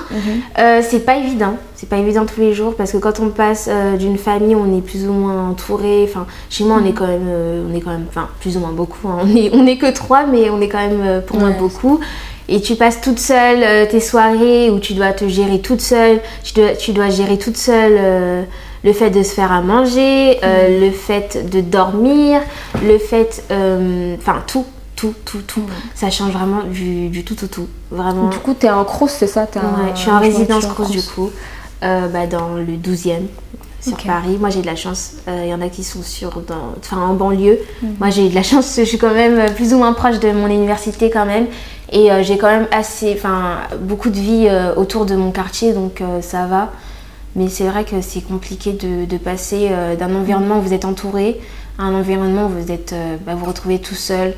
Euh, 0.60 0.82
c'est 0.88 1.00
pas 1.00 1.16
évident, 1.18 1.56
c'est 1.76 1.90
pas 1.90 1.98
évident 1.98 2.26
tous 2.26 2.40
les 2.40 2.54
jours 2.54 2.76
parce 2.76 2.92
que 2.92 2.98
quand 2.98 3.20
on 3.20 3.30
passe 3.30 3.68
euh, 3.72 3.98
d'une 3.98 4.18
famille, 4.18 4.56
on 4.56 4.78
est 4.78 4.82
plus 4.82 5.08
ou 5.08 5.12
moins 5.14 5.50
entouré. 5.50 6.06
Enfin, 6.08 6.28
chez 6.50 6.64
moi 6.64 6.80
on 6.82 6.86
est 6.86 6.94
quand 6.94 7.08
même, 7.08 7.28
on 7.70 7.74
est 7.76 7.82
quand 7.82 7.90
même, 7.90 8.06
enfin 8.08 8.30
plus 8.40 8.56
ou 8.56 8.60
moins 8.60 8.72
beaucoup. 8.72 9.08
hein. 9.08 9.18
On 9.24 9.36
est, 9.36 9.50
on 9.54 9.66
est 9.66 9.78
que 9.78 9.92
trois, 9.92 10.26
mais 10.28 10.50
on 10.52 10.62
est 10.62 10.70
quand 10.70 10.88
même 10.88 11.22
pour 11.24 11.38
moi 11.40 11.50
beaucoup. 11.50 12.00
Et 12.48 12.62
tu 12.62 12.76
passes 12.76 13.02
toute 13.02 13.20
seule 13.20 13.88
tes 13.88 14.00
soirées 14.00 14.70
où 14.70 14.80
tu 14.80 14.94
dois 14.94 15.12
te 15.12 15.28
gérer 15.28 15.60
toute 15.60 15.82
seule. 15.82 16.20
Tu 16.44 16.54
dois, 16.54 16.76
tu 16.76 16.92
dois 16.92 17.10
gérer 17.10 17.38
toute 17.40 17.58
seule. 17.58 18.46
le 18.84 18.94
fait 18.94 19.10
de 19.10 19.24
se 19.24 19.34
faire 19.34 19.52
à 19.52 19.62
manger, 19.62 20.40
euh, 20.44 20.82
le 20.82 20.92
fait 20.92 21.50
de 21.50 21.62
dormir, 21.62 22.42
le 22.84 22.98
fait, 22.98 23.44
euh, 23.52 24.16
enfin 24.20 24.44
tout, 24.95 25.13
tout, 25.25 25.41
tout. 25.45 25.63
Ça 25.95 26.10
change 26.10 26.32
vraiment 26.32 26.63
du, 26.63 27.10
du 27.10 27.23
tout, 27.23 27.36
tout, 27.36 27.47
tout. 27.47 27.67
Vraiment. 27.91 28.29
du 28.29 28.38
coup 28.38 28.56
tu 28.60 28.65
es 28.65 28.69
en 28.69 28.84
Crous 28.86 29.10
c'est 29.10 29.27
ça? 29.27 29.41
Ouais, 29.56 29.60
un- 29.91 29.95
je 29.95 29.99
suis 29.99 30.12
en 30.12 30.17
je 30.19 30.23
résidence 30.23 30.63
es 30.63 30.67
Crous 30.67 30.89
du 30.89 31.01
coup, 31.01 31.29
euh, 31.84 32.08
bah, 32.08 32.27
dans 32.27 32.56
le 32.56 32.77
12e 32.77 33.23
sur. 33.86 34.08
Paris. 34.08 34.38
Moi 34.39 34.49
j'ai 34.49 34.62
de 34.62 34.65
la 34.65 34.75
chance, 34.77 35.13
Euh, 35.27 35.41
il 35.45 35.49
y 35.49 35.53
en 35.53 35.60
a 35.62 35.67
qui 35.69 35.84
sont 35.84 36.01
sur, 36.03 36.39
dans, 36.41 36.73
enfin, 36.79 37.01
en 37.01 37.13
banlieue. 37.15 37.60
Mhm. 37.82 37.95
Moi 37.99 38.10
j'ai 38.12 38.29
de 38.29 38.36
la 38.36 38.43
chance, 38.43 38.73
je 38.77 38.84
suis 38.84 38.97
quand 38.97 39.13
même 39.13 39.38
euh, 39.38 39.49
plus 39.51 39.73
ou 39.73 39.77
moins 39.77 39.91
proche 39.93 40.19
de 40.19 40.32
mon 40.32 40.47
université 40.47 41.10
quand 41.10 41.25
même. 41.25 41.47
Et 41.91 42.12
euh, 42.12 42.23
j'ai 42.23 42.38
quand 42.38 42.47
même 42.47 42.67
assez, 42.71 43.13
enfin, 43.15 43.58
beaucoup 43.82 44.10
de 44.10 44.15
vie 44.19 44.47
euh, 44.49 44.73
autour 44.75 45.06
de 45.06 45.15
mon 45.15 45.32
quartier, 45.32 45.73
donc 45.73 45.99
euh, 46.01 46.21
ça 46.21 46.45
va. 46.47 46.71
Mais 47.36 47.49
c'est 47.49 47.65
vrai 47.67 47.84
que 47.84 47.99
c'est 48.01 48.21
compliqué 48.21 48.71
de, 48.73 49.06
de 49.06 49.17
passer 49.17 49.67
euh, 49.71 49.95
d'un 49.95 50.15
environnement 50.15 50.60
où 50.60 50.62
vous 50.62 50.73
êtes 50.73 50.86
entouré 50.86 51.39
à 51.77 51.84
un 51.84 51.93
environnement 51.95 52.45
où 52.45 52.49
vous 52.49 52.71
êtes, 52.71 52.93
euh, 52.93 53.17
bah, 53.25 53.34
vous 53.36 53.45
retrouvez 53.45 53.79
tout 53.79 53.95
seul. 53.95 54.34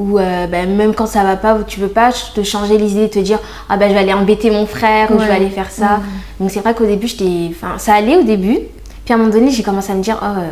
Ou 0.00 0.18
euh, 0.18 0.46
bah, 0.46 0.64
même 0.64 0.94
quand 0.94 1.04
ça 1.04 1.22
va 1.22 1.36
pas, 1.36 1.54
où 1.56 1.62
tu 1.62 1.78
peux 1.78 1.88
pas 1.88 2.10
te 2.34 2.42
changer 2.42 2.78
les 2.78 2.92
idées, 2.92 3.10
te 3.10 3.18
dire 3.18 3.38
ah 3.68 3.76
bah 3.76 3.86
je 3.86 3.92
vais 3.92 4.00
aller 4.00 4.14
embêter 4.14 4.50
mon 4.50 4.64
frère 4.64 5.10
ou 5.10 5.20
je 5.20 5.26
vais 5.26 5.30
aller 5.32 5.50
faire 5.50 5.70
ça. 5.70 6.00
Donc 6.40 6.50
c'est 6.50 6.60
vrai 6.60 6.72
qu'au 6.74 6.86
début 6.86 7.06
j'étais, 7.06 7.50
enfin 7.50 7.76
ça 7.76 7.92
allait 7.94 8.16
au 8.16 8.22
début. 8.22 8.60
Puis 9.04 9.12
à 9.12 9.16
un 9.16 9.18
moment 9.18 9.30
donné 9.30 9.50
j'ai 9.50 9.62
commencé 9.62 9.92
à 9.92 9.94
me 9.94 10.02
dire 10.02 10.18
oh 10.22 10.38
euh, 10.38 10.48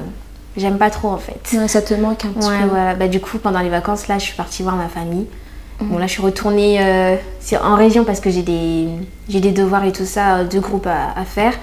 j'aime 0.59 0.77
pas 0.77 0.91
trop 0.91 1.09
en 1.09 1.17
fait. 1.17 1.41
Ouais, 1.57 1.67
ça 1.67 1.81
te 1.81 1.95
manque 1.95 2.27
un 2.27 2.29
petit 2.29 2.47
Ouais, 2.47 2.61
peu 2.61 2.69
voilà. 2.69 2.95
Bah, 2.95 3.09
du 3.09 3.21
coup, 3.21 3.39
pendant 3.39 3.61
les 3.61 3.71
vacances, 3.71 4.07
là, 4.07 4.19
je 4.19 4.25
suis 4.25 4.37
partie 4.37 4.63
voir 4.63 4.77
ma 4.77 4.89
famille. 4.89 5.27
Mhm. 5.81 5.89
Bon, 5.89 5.97
là, 5.99 6.07
je 6.07 6.13
suis 6.13 6.23
retournée 6.23 6.79
euh, 6.83 7.17
en 7.63 7.75
région 7.75 8.05
parce 8.05 8.21
que 8.21 8.29
j'ai 8.29 8.43
des, 8.43 8.89
j'ai 9.31 9.41
des 9.41 9.53
devoirs 9.53 9.85
et 9.85 9.93
tout 9.93 10.05
ça, 10.05 10.37
euh, 10.39 10.45
deux 10.45 10.61
groupes 10.61 10.89
à, 10.89 11.19
à 11.19 11.25
faire. 11.25 11.55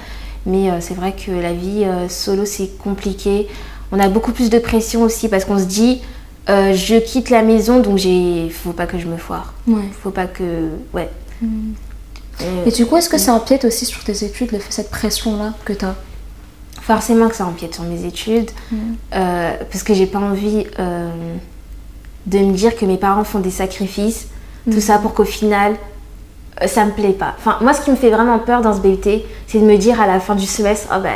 Mais 0.47 0.69
c'est 0.79 0.93
vrai 0.95 1.13
que 1.13 1.31
la 1.31 1.53
vie 1.53 1.85
solo, 2.07 2.45
c'est 2.45 2.77
compliqué. 2.77 3.47
On 3.91 3.99
a 3.99 4.07
beaucoup 4.09 4.31
plus 4.31 4.51
de 4.51 4.59
pression 4.59 5.01
aussi 5.01 5.27
parce 5.27 5.43
qu'on 5.43 5.57
se 5.57 5.65
dit, 5.65 6.01
euh, 6.49 6.73
je 6.73 6.95
quitte 6.95 7.29
la 7.29 7.41
maison, 7.41 7.79
donc 7.79 7.97
j'ai, 7.97 8.49
faut 8.49 8.71
pas 8.73 8.85
que 8.85 8.97
je 8.99 9.07
me 9.07 9.17
foire. 9.17 9.53
Ouais. 9.67 9.81
Faut 10.03 10.11
pas 10.11 10.27
que, 10.27 10.69
ouais. 10.93 11.09
Et 12.65 12.71
du 12.71 12.85
coup 12.85 12.97
est-ce 12.97 13.09
que 13.09 13.17
ça 13.17 13.33
empiète 13.33 13.63
aussi 13.65 13.85
sur 13.85 14.03
tes 14.03 14.25
études 14.25 14.51
le 14.51 14.59
fait- 14.59 14.71
cette 14.71 14.89
pression 14.91 15.37
là 15.37 15.53
que 15.63 15.71
tu 15.73 15.85
as 15.85 15.95
forcément 16.81 17.29
que 17.29 17.35
ça 17.35 17.45
empiète 17.45 17.73
sur 17.75 17.83
mes 17.85 18.03
études 18.05 18.51
euh, 19.15 19.53
parce 19.71 19.83
que 19.83 19.93
j'ai 19.93 20.05
pas 20.05 20.19
envie 20.19 20.65
euh, 20.79 21.09
de 22.25 22.39
me 22.39 22.51
dire 22.53 22.75
que 22.75 22.85
mes 22.85 22.97
parents 22.97 23.23
font 23.23 23.39
des 23.39 23.51
sacrifices 23.51 24.27
tout 24.69 24.81
ça 24.81 24.97
pour 24.97 25.13
qu'au 25.13 25.23
final 25.25 25.75
ça 26.67 26.85
me 26.85 26.91
plaît 26.91 27.13
pas 27.13 27.35
enfin 27.37 27.57
moi 27.61 27.73
ce 27.73 27.81
qui 27.81 27.89
me 27.91 27.95
fait 27.95 28.09
vraiment 28.09 28.39
peur 28.39 28.61
dans 28.61 28.73
ce 28.73 28.81
BUT 28.81 28.99
c'est 29.47 29.59
de 29.59 29.65
me 29.65 29.77
dire 29.77 30.01
à 30.01 30.05
la 30.07 30.19
fin 30.19 30.35
du 30.35 30.45
semestre 30.45 30.89
oh 30.93 30.99
ben 31.01 31.15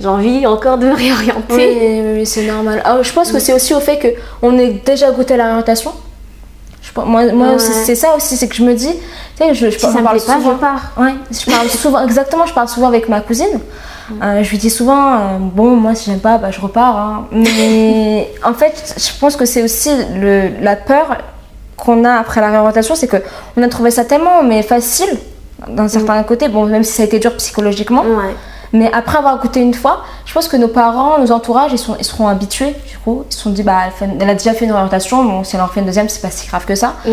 j'ai 0.00 0.06
envie 0.06 0.46
encore 0.46 0.78
de 0.78 0.86
me 0.86 0.94
réorienter 0.94 2.14
Oui, 2.16 2.26
c'est 2.26 2.46
normal. 2.46 2.82
Ah, 2.84 2.98
je 3.02 3.12
pense 3.12 3.32
que 3.32 3.38
c'est 3.38 3.52
aussi 3.52 3.74
au 3.74 3.80
fait 3.80 4.16
qu'on 4.40 4.58
ait 4.58 4.80
déjà 4.84 5.10
goûté 5.10 5.34
à 5.34 5.36
l'orientation. 5.38 5.92
Moi, 6.96 7.32
moi 7.32 7.48
Ouais. 7.52 7.58
c'est 7.58 7.94
ça 7.94 8.16
aussi, 8.16 8.36
c'est 8.36 8.48
que 8.48 8.56
je 8.56 8.64
me 8.64 8.74
dis, 8.74 8.92
tu 9.36 9.44
sais, 9.44 9.54
je, 9.54 9.66
je 9.70 9.78
si 9.78 9.80
ça 9.80 9.88
parle 10.02 10.16
plaît 10.16 10.26
pas 10.26 10.36
je 10.38 10.42
souvent. 10.42 10.56
pars 10.56 10.92
Ouais, 10.96 11.14
je 11.30 11.50
parle 11.50 11.68
souvent, 11.82 12.04
exactement, 12.04 12.46
je 12.46 12.52
parle 12.54 12.68
souvent 12.68 12.88
avec 12.88 13.08
ma 13.08 13.20
cousine. 13.20 13.60
Euh, 14.22 14.42
je 14.42 14.50
lui 14.50 14.58
dis 14.58 14.70
souvent, 14.70 15.12
euh, 15.14 15.18
bon, 15.38 15.76
moi 15.76 15.94
si 15.94 16.10
j'aime 16.10 16.18
pas, 16.20 16.38
bah, 16.38 16.50
je 16.50 16.60
repars. 16.60 16.96
hein. 16.96 17.26
Mais 17.30 18.32
en 18.44 18.54
fait, 18.54 18.94
je 18.96 19.18
pense 19.20 19.36
que 19.36 19.44
c'est 19.44 19.62
aussi 19.62 19.90
le, 20.16 20.50
la 20.62 20.76
peur 20.76 21.18
qu'on 21.76 22.04
a 22.04 22.14
après 22.14 22.40
la 22.40 22.50
réorientation, 22.50 22.94
c'est 22.94 23.06
qu'on 23.06 23.62
a 23.62 23.68
trouvé 23.68 23.90
ça 23.90 24.04
tellement 24.04 24.42
mais 24.42 24.62
facile 24.62 25.18
d'un 25.68 25.88
certain 25.88 26.22
côté, 26.24 26.48
bon, 26.48 26.66
même 26.66 26.84
si 26.84 26.92
ça 26.92 27.02
a 27.02 27.06
été 27.06 27.18
dur 27.18 27.36
psychologiquement. 27.36 28.02
ouais 28.02 28.34
Mais 28.72 28.90
après 28.92 29.18
avoir 29.18 29.38
goûté 29.40 29.60
une 29.60 29.74
fois, 29.74 30.02
je 30.26 30.32
pense 30.34 30.46
que 30.48 30.56
nos 30.56 30.68
parents, 30.68 31.18
nos 31.18 31.32
entourages, 31.32 31.72
ils, 31.72 31.78
sont, 31.78 31.96
ils 31.98 32.04
seront 32.04 32.28
habitués, 32.28 32.74
du 32.90 32.98
coup. 32.98 33.24
Ils 33.30 33.32
se 33.34 33.40
sont 33.40 33.50
dit, 33.50 33.62
bah, 33.62 33.76
elle, 33.86 33.92
fait- 33.92 34.14
elle 34.20 34.28
a 34.30 34.34
déjà 34.34 34.52
fait 34.52 34.64
une 34.66 34.72
orientation, 34.72 35.24
bon, 35.24 35.44
si 35.44 35.56
elle 35.56 35.62
en 35.62 35.68
fait 35.68 35.80
une 35.80 35.86
deuxième, 35.86 36.08
c'est 36.08 36.20
pas 36.20 36.30
si 36.30 36.46
grave 36.48 36.64
que 36.66 36.74
ça. 36.74 36.94
Mm. 37.06 37.10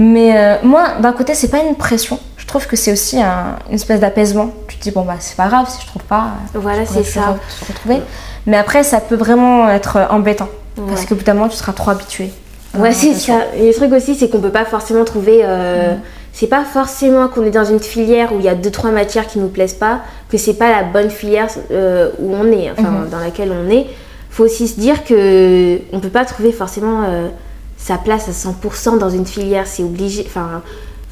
Mais 0.00 0.36
euh, 0.36 0.56
moi, 0.62 0.84
d'un 1.00 1.12
côté, 1.12 1.34
c'est 1.34 1.48
pas 1.48 1.58
une 1.62 1.74
pression. 1.76 2.18
Je 2.36 2.46
trouve 2.46 2.66
que 2.66 2.76
c'est 2.76 2.92
aussi 2.92 3.20
un- 3.20 3.56
une 3.68 3.74
espèce 3.76 4.00
d'apaisement. 4.00 4.50
Tu 4.68 4.76
te 4.76 4.82
dis, 4.82 4.90
bon, 4.90 5.02
bah, 5.02 5.14
c'est 5.18 5.36
pas 5.36 5.48
grave, 5.48 5.66
si 5.68 5.80
je 5.82 5.86
trouve 5.86 6.02
pas, 6.02 6.24
euh, 6.54 6.58
Voilà, 6.60 6.84
c'est 6.86 7.02
ça. 7.04 7.20
re- 7.20 7.66
retrouver. 7.68 8.02
Mais 8.46 8.56
après, 8.56 8.82
ça 8.82 9.00
peut 9.00 9.16
vraiment 9.16 9.68
être 9.68 9.96
euh, 9.96 10.06
embêtant. 10.10 10.48
Parce 10.88 11.04
qu'au 11.06 11.14
bout 11.16 11.24
d'un 11.24 11.34
moment, 11.34 11.48
tu 11.48 11.56
seras 11.56 11.72
trop 11.72 11.90
habitué. 11.90 12.30
Ouais, 12.78 12.92
c'est 12.92 13.14
ça. 13.14 13.32
Et 13.56 13.66
le 13.68 13.74
truc 13.74 13.92
aussi, 13.92 14.14
c'est 14.14 14.28
qu'on 14.28 14.40
peut 14.40 14.50
pas 14.50 14.64
forcément 14.64 15.04
trouver. 15.04 15.40
euh, 15.42 15.94
C'est 16.38 16.46
pas 16.46 16.64
forcément 16.64 17.26
qu'on 17.26 17.42
est 17.44 17.50
dans 17.50 17.64
une 17.64 17.80
filière 17.80 18.32
où 18.32 18.38
il 18.38 18.44
y 18.44 18.48
a 18.48 18.54
deux 18.54 18.70
trois 18.70 18.92
matières 18.92 19.26
qui 19.26 19.40
nous 19.40 19.48
plaisent 19.48 19.74
pas, 19.74 20.02
que 20.30 20.38
c'est 20.38 20.54
pas 20.54 20.70
la 20.70 20.84
bonne 20.84 21.10
filière 21.10 21.48
euh, 21.72 22.10
où 22.20 22.32
on 22.32 22.44
est, 22.52 22.70
enfin 22.70 22.90
Mhm. 22.90 23.08
dans 23.10 23.18
laquelle 23.18 23.50
on 23.52 23.68
est. 23.68 23.86
Faut 24.30 24.44
aussi 24.44 24.68
se 24.68 24.78
dire 24.78 25.02
que 25.04 25.80
on 25.92 25.98
peut 25.98 26.10
pas 26.10 26.24
trouver 26.24 26.52
forcément 26.52 27.02
euh, 27.08 27.26
sa 27.76 27.96
place 27.98 28.28
à 28.28 28.32
100% 28.32 28.98
dans 28.98 29.10
une 29.10 29.26
filière. 29.26 29.66
C'est 29.66 29.82
obligé. 29.82 30.24
Enfin. 30.28 30.62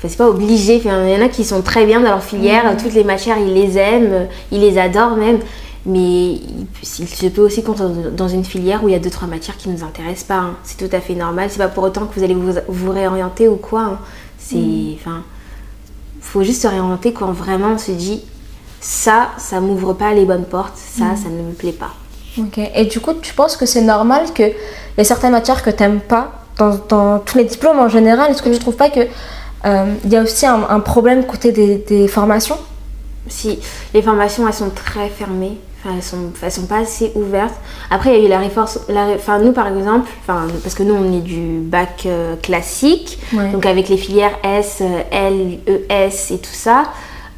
C'est 0.06 0.16
pas 0.18 0.28
obligé. 0.28 0.76
Il 0.76 0.86
y 0.86 1.16
en 1.20 1.24
a 1.24 1.28
qui 1.28 1.42
sont 1.42 1.62
très 1.62 1.84
bien 1.86 1.98
dans 2.00 2.10
leur 2.10 2.22
filière. 2.22 2.76
Toutes 2.80 2.94
les 2.94 3.02
matières, 3.02 3.38
ils 3.38 3.52
les 3.52 3.76
aiment, 3.78 4.12
euh, 4.12 4.24
ils 4.52 4.60
les 4.60 4.78
adorent 4.78 5.16
même. 5.16 5.40
Mais 5.86 5.98
il, 6.34 6.66
il 6.82 7.08
se 7.08 7.26
peut 7.26 7.40
aussi 7.42 7.64
qu'on 7.64 7.74
soit 7.76 7.90
dans 8.16 8.28
une 8.28 8.44
filière 8.44 8.84
où 8.84 8.88
il 8.88 8.92
y 8.92 8.94
a 8.94 9.00
deux 9.00 9.10
trois 9.10 9.26
matières 9.26 9.56
qui 9.56 9.68
nous 9.68 9.82
intéressent 9.82 10.24
pas. 10.28 10.34
hein. 10.36 10.56
C'est 10.62 10.76
tout 10.76 10.94
à 10.94 11.00
fait 11.00 11.14
normal. 11.14 11.48
C'est 11.50 11.58
pas 11.58 11.66
pour 11.66 11.82
autant 11.82 12.06
que 12.06 12.14
vous 12.16 12.22
allez 12.22 12.34
vous, 12.34 12.52
vous 12.68 12.92
réorienter 12.92 13.48
ou 13.48 13.56
quoi. 13.56 13.80
hein. 13.80 13.98
C'est, 14.48 14.96
enfin, 15.00 15.22
faut 16.20 16.42
juste 16.44 16.62
se 16.62 16.68
réorienter 16.68 17.12
quand 17.12 17.32
vraiment 17.32 17.72
on 17.74 17.78
se 17.78 17.90
dit 17.92 18.22
ça, 18.80 19.30
ça 19.38 19.60
m'ouvre 19.60 19.92
pas 19.92 20.12
les 20.14 20.24
bonnes 20.24 20.44
portes. 20.44 20.76
Ça, 20.76 21.16
ça 21.16 21.28
ne 21.28 21.42
me 21.42 21.52
plaît 21.52 21.72
pas. 21.72 21.94
Ok. 22.38 22.58
Et 22.74 22.84
du 22.84 23.00
coup, 23.00 23.14
tu 23.14 23.34
penses 23.34 23.56
que 23.56 23.66
c'est 23.66 23.82
normal 23.82 24.32
qu'il 24.34 24.54
y 24.98 25.00
a 25.00 25.04
certaines 25.04 25.32
matières 25.32 25.62
que 25.62 25.70
tu 25.70 25.82
n'aimes 25.82 26.00
pas 26.00 26.32
dans, 26.58 26.78
dans 26.88 27.18
tous 27.18 27.38
les 27.38 27.44
diplômes 27.44 27.78
en 27.78 27.88
général? 27.88 28.30
Est-ce 28.30 28.42
que 28.42 28.50
tu 28.50 28.58
trouves 28.58 28.76
pas 28.76 28.90
que 28.90 29.00
euh, 29.64 29.94
il 30.04 30.12
y 30.12 30.16
a 30.16 30.22
aussi 30.22 30.46
un, 30.46 30.62
un 30.68 30.80
problème 30.80 31.24
côté 31.24 31.50
des, 31.52 31.78
des 31.78 32.08
formations? 32.08 32.58
Si 33.28 33.58
les 33.92 34.02
formations 34.02 34.46
elles 34.46 34.54
sont 34.54 34.70
très 34.70 35.08
fermées, 35.08 35.58
elles 35.94 36.02
sont, 36.02 36.30
elles 36.42 36.52
sont 36.52 36.66
pas 36.66 36.78
assez 36.78 37.12
ouvertes. 37.14 37.54
Après 37.90 38.10
il 38.16 38.20
y 38.20 38.24
a 38.24 38.26
eu 38.26 38.30
la 38.30 38.38
réforme, 38.38 38.66
enfin 39.14 39.38
nous 39.38 39.52
par 39.52 39.68
exemple, 39.68 40.08
enfin 40.22 40.46
parce 40.62 40.74
que 40.74 40.82
nous 40.82 40.94
on 40.94 41.12
est 41.16 41.20
du 41.20 41.58
bac 41.60 42.04
euh, 42.06 42.36
classique, 42.36 43.18
Ouais. 43.32 43.50
donc 43.52 43.66
avec 43.66 43.88
les 43.88 43.96
filières 43.96 44.36
S, 44.42 44.78
euh, 44.80 45.02
L, 45.10 45.58
ES 45.90 46.32
et 46.34 46.38
tout 46.38 46.52
ça, 46.52 46.84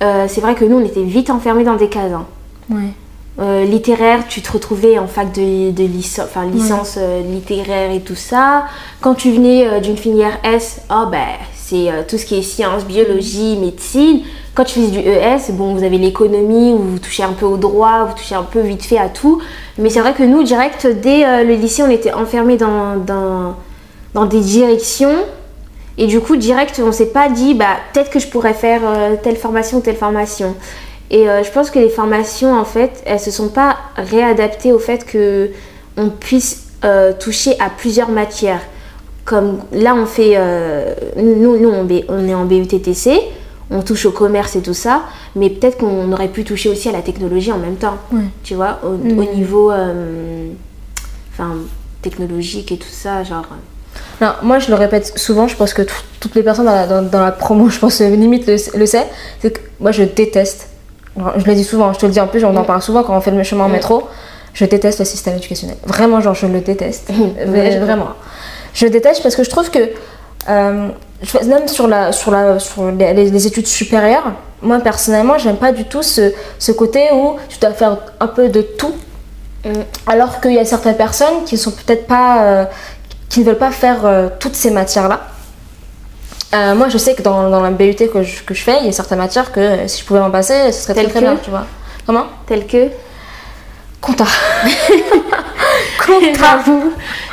euh, 0.02 0.26
c'est 0.28 0.40
vrai 0.40 0.54
que 0.54 0.64
nous 0.64 0.76
on 0.78 0.84
était 0.84 1.02
vite 1.02 1.30
enfermés 1.30 1.64
dans 1.64 1.76
des 1.76 1.88
cases. 1.88 2.12
hein. 2.12 2.26
Ouais. 2.70 2.92
Euh, 3.40 3.64
littéraire, 3.64 4.26
tu 4.28 4.42
te 4.42 4.50
retrouvais 4.50 4.98
en 4.98 5.06
fac 5.06 5.30
de, 5.32 5.70
de 5.70 5.84
lic- 5.84 6.20
licence 6.52 6.98
littéraire 7.30 7.92
et 7.92 8.00
tout 8.00 8.16
ça. 8.16 8.64
Quand 9.00 9.14
tu 9.14 9.30
venais 9.30 9.80
d'une 9.80 9.96
filière 9.96 10.38
S, 10.42 10.80
oh 10.90 11.04
ben 11.10 11.24
c'est 11.68 11.90
euh, 11.90 12.02
tout 12.06 12.16
ce 12.16 12.24
qui 12.24 12.38
est 12.38 12.42
sciences, 12.42 12.84
biologie, 12.84 13.56
médecine. 13.56 14.22
Quand 14.54 14.64
tu 14.64 14.80
faisais 14.80 14.90
du 14.90 15.00
ES, 15.00 15.52
bon, 15.52 15.74
vous 15.74 15.84
avez 15.84 15.98
l'économie, 15.98 16.72
vous 16.72 16.98
touchez 16.98 17.22
un 17.22 17.32
peu 17.32 17.44
au 17.44 17.58
droit, 17.58 18.04
vous 18.04 18.14
touchez 18.14 18.34
un 18.34 18.42
peu 18.42 18.60
vite 18.60 18.84
fait 18.84 18.96
à 18.96 19.08
tout. 19.08 19.42
Mais 19.76 19.90
c'est 19.90 20.00
vrai 20.00 20.14
que 20.14 20.22
nous, 20.22 20.42
direct, 20.42 20.86
dès 20.86 21.26
euh, 21.26 21.44
le 21.44 21.54
lycée, 21.54 21.82
on 21.82 21.90
était 21.90 22.12
enfermés 22.12 22.56
dans, 22.56 22.96
dans, 22.96 23.56
dans 24.14 24.24
des 24.24 24.40
directions. 24.40 25.14
Et 25.98 26.06
du 26.06 26.20
coup, 26.20 26.36
direct, 26.36 26.80
on 26.82 26.92
s'est 26.92 27.12
pas 27.12 27.28
dit, 27.28 27.52
bah, 27.52 27.76
peut-être 27.92 28.10
que 28.10 28.18
je 28.18 28.28
pourrais 28.28 28.54
faire 28.54 28.80
euh, 28.84 29.16
telle 29.22 29.36
formation 29.36 29.80
telle 29.80 29.96
formation. 29.96 30.54
Et 31.10 31.24
je 31.24 31.50
pense 31.52 31.70
que 31.70 31.78
les 31.78 31.88
formations, 31.88 32.52
en 32.52 32.66
fait, 32.66 33.02
elles 33.06 33.18
se 33.18 33.30
sont 33.30 33.48
pas 33.48 33.78
réadaptées 33.96 34.72
au 34.72 34.78
fait 34.78 35.06
que 35.06 35.48
on 35.96 36.10
puisse 36.10 36.66
toucher 37.18 37.58
à 37.60 37.70
plusieurs 37.70 38.10
matières. 38.10 38.60
Comme 39.28 39.58
là, 39.72 39.94
on 39.94 40.06
fait, 40.06 40.32
euh, 40.36 40.94
nous, 41.18 41.58
nous 41.60 41.68
on, 41.68 41.86
on 42.08 42.28
est 42.28 42.34
en 42.34 42.46
BUTTC, 42.46 43.10
on 43.70 43.82
touche 43.82 44.06
au 44.06 44.10
commerce 44.10 44.56
et 44.56 44.62
tout 44.62 44.72
ça, 44.72 45.02
mais 45.36 45.50
peut-être 45.50 45.76
qu'on 45.76 46.10
aurait 46.12 46.28
pu 46.28 46.44
toucher 46.44 46.70
aussi 46.70 46.88
à 46.88 46.92
la 46.92 47.02
technologie 47.02 47.52
en 47.52 47.58
même 47.58 47.76
temps. 47.76 47.98
Ouais. 48.10 48.22
Tu 48.42 48.54
vois, 48.54 48.78
au, 48.82 48.92
Mm. 48.96 49.18
au 49.18 49.24
niveau, 49.34 49.70
euh, 49.70 50.48
enfin, 51.34 51.56
technologique 52.00 52.72
et 52.72 52.78
tout 52.78 52.88
ça, 52.90 53.22
genre. 53.22 53.44
Non, 54.22 54.32
moi 54.42 54.58
je 54.60 54.68
le 54.70 54.76
répète 54.76 55.18
souvent, 55.18 55.46
je 55.46 55.56
pense 55.56 55.74
que 55.74 55.82
tout- 55.82 55.94
toutes 56.20 56.34
les 56.34 56.42
personnes 56.42 56.64
dans 56.64 56.72
la, 56.74 56.86
dans, 56.86 57.02
dans 57.02 57.20
la 57.22 57.32
promo, 57.32 57.68
je 57.68 57.78
pense 57.78 58.00
euh, 58.00 58.08
limite 58.08 58.46
le, 58.46 58.56
le 58.78 58.86
sait, 58.86 59.06
c'est 59.42 59.50
que 59.52 59.60
moi 59.78 59.90
je 59.92 60.04
déteste, 60.04 60.68
je 61.36 61.44
le 61.44 61.54
dis 61.54 61.64
souvent, 61.64 61.92
je 61.92 61.98
te 61.98 62.06
le 62.06 62.12
dis 62.12 62.20
en 62.20 62.28
plus, 62.28 62.42
on 62.46 62.56
en 62.56 62.62
Mm. 62.62 62.66
parle 62.66 62.80
souvent 62.80 63.02
quand 63.02 63.14
on 63.14 63.20
fait 63.20 63.30
le 63.30 63.42
chemin 63.42 63.64
en 63.64 63.68
Mm. 63.68 63.72
métro, 63.72 64.04
je 64.54 64.64
déteste 64.64 65.00
le 65.00 65.04
système 65.04 65.36
éducationnel. 65.36 65.76
Vraiment, 65.84 66.20
genre 66.22 66.34
je 66.34 66.46
le 66.46 66.60
déteste. 66.60 67.10
Ouais, 67.46 67.78
vraiment. 67.78 68.08
Je 68.74 68.84
le 68.84 68.90
déteste 68.90 69.22
parce 69.22 69.36
que 69.36 69.44
je 69.44 69.50
trouve 69.50 69.70
que, 69.70 69.90
euh, 70.48 70.88
même 71.46 71.68
sur, 71.68 71.88
la, 71.88 72.12
sur, 72.12 72.30
la, 72.30 72.58
sur 72.58 72.90
les, 72.90 73.46
études 73.46 73.66
supérieures, 73.66 74.32
moi 74.62 74.78
personnellement, 74.80 75.38
j'aime 75.38 75.56
pas 75.56 75.72
du 75.72 75.84
tout 75.84 76.02
ce, 76.02 76.32
ce 76.58 76.72
côté 76.72 77.08
où 77.12 77.36
tu 77.48 77.58
dois 77.58 77.72
faire 77.72 77.98
un 78.20 78.26
peu 78.26 78.48
de 78.48 78.62
tout 78.62 78.94
Mm. 79.64 79.72
alors 80.06 80.40
qu'il 80.40 80.52
y 80.52 80.58
a 80.58 80.64
certaines 80.64 80.96
personnes 80.96 81.44
qui 81.44 81.58
sont 81.58 81.72
peut-être 81.72 82.06
pas 82.06 82.42
euh, 82.44 82.64
qui 83.28 83.40
ne 83.40 83.44
veulent 83.44 83.58
pas 83.58 83.72
faire 83.72 84.06
euh, 84.06 84.28
toutes 84.38 84.54
ces 84.54 84.70
matières 84.70 85.08
là 85.08 85.20
moi 86.74 86.88
je 86.88 86.96
sais 86.96 87.14
que 87.14 87.22
dans, 87.22 87.50
dans 87.50 87.60
la 87.60 87.70
BUT 87.70 87.94
que 87.94 88.22
je, 88.22 88.42
que 88.42 88.54
je 88.54 88.62
fais 88.62 88.78
il 88.80 88.86
y 88.86 88.88
a 88.88 88.92
certaines 88.92 89.18
matières 89.18 89.50
que 89.50 89.86
si 89.88 90.00
je 90.00 90.06
pouvais 90.06 90.20
m'en 90.20 90.30
passer 90.30 90.70
ce 90.70 90.82
serait 90.82 90.94
très 90.94 91.04
très 91.08 91.14
que 91.14 91.24
bien 91.24 91.36
tu 91.42 91.50
vois. 91.50 91.66
Comment? 92.06 92.24
Tel 92.46 92.66
que? 92.66 92.88
Compta. 94.00 94.24
Compta 96.06 96.64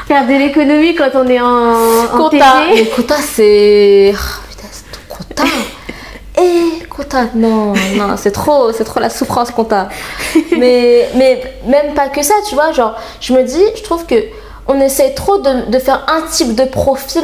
faire 0.07 0.25
de 0.27 0.33
l'économie 0.33 0.95
quand 0.95 1.09
on 1.15 1.27
est 1.27 1.39
en, 1.39 1.73
en 2.13 2.29
TT. 2.29 2.37
mais 2.75 2.85
compta 2.87 3.15
c'est 3.17 4.13
Ah, 4.15 4.39
putain 4.49 4.67
c'est 4.71 5.07
compta 5.07 5.43
et 6.41 6.85
compta 6.87 7.23
non 7.35 7.73
non 7.95 8.15
c'est 8.17 8.31
trop 8.31 8.71
c'est 8.73 8.83
trop 8.83 8.99
la 8.99 9.09
souffrance 9.09 9.51
compta 9.51 9.87
mais 10.57 11.09
mais 11.15 11.41
même 11.65 11.93
pas 11.93 12.07
que 12.09 12.21
ça 12.21 12.33
tu 12.47 12.55
vois 12.55 12.71
genre 12.71 12.95
je 13.21 13.33
me 13.33 13.43
dis 13.43 13.63
je 13.75 13.83
trouve 13.83 14.05
que 14.05 14.15
on 14.67 14.79
essaie 14.81 15.13
trop 15.13 15.37
de, 15.37 15.69
de 15.69 15.77
faire 15.79 16.03
un 16.07 16.23
type 16.23 16.55
de 16.55 16.63
profil. 16.65 17.21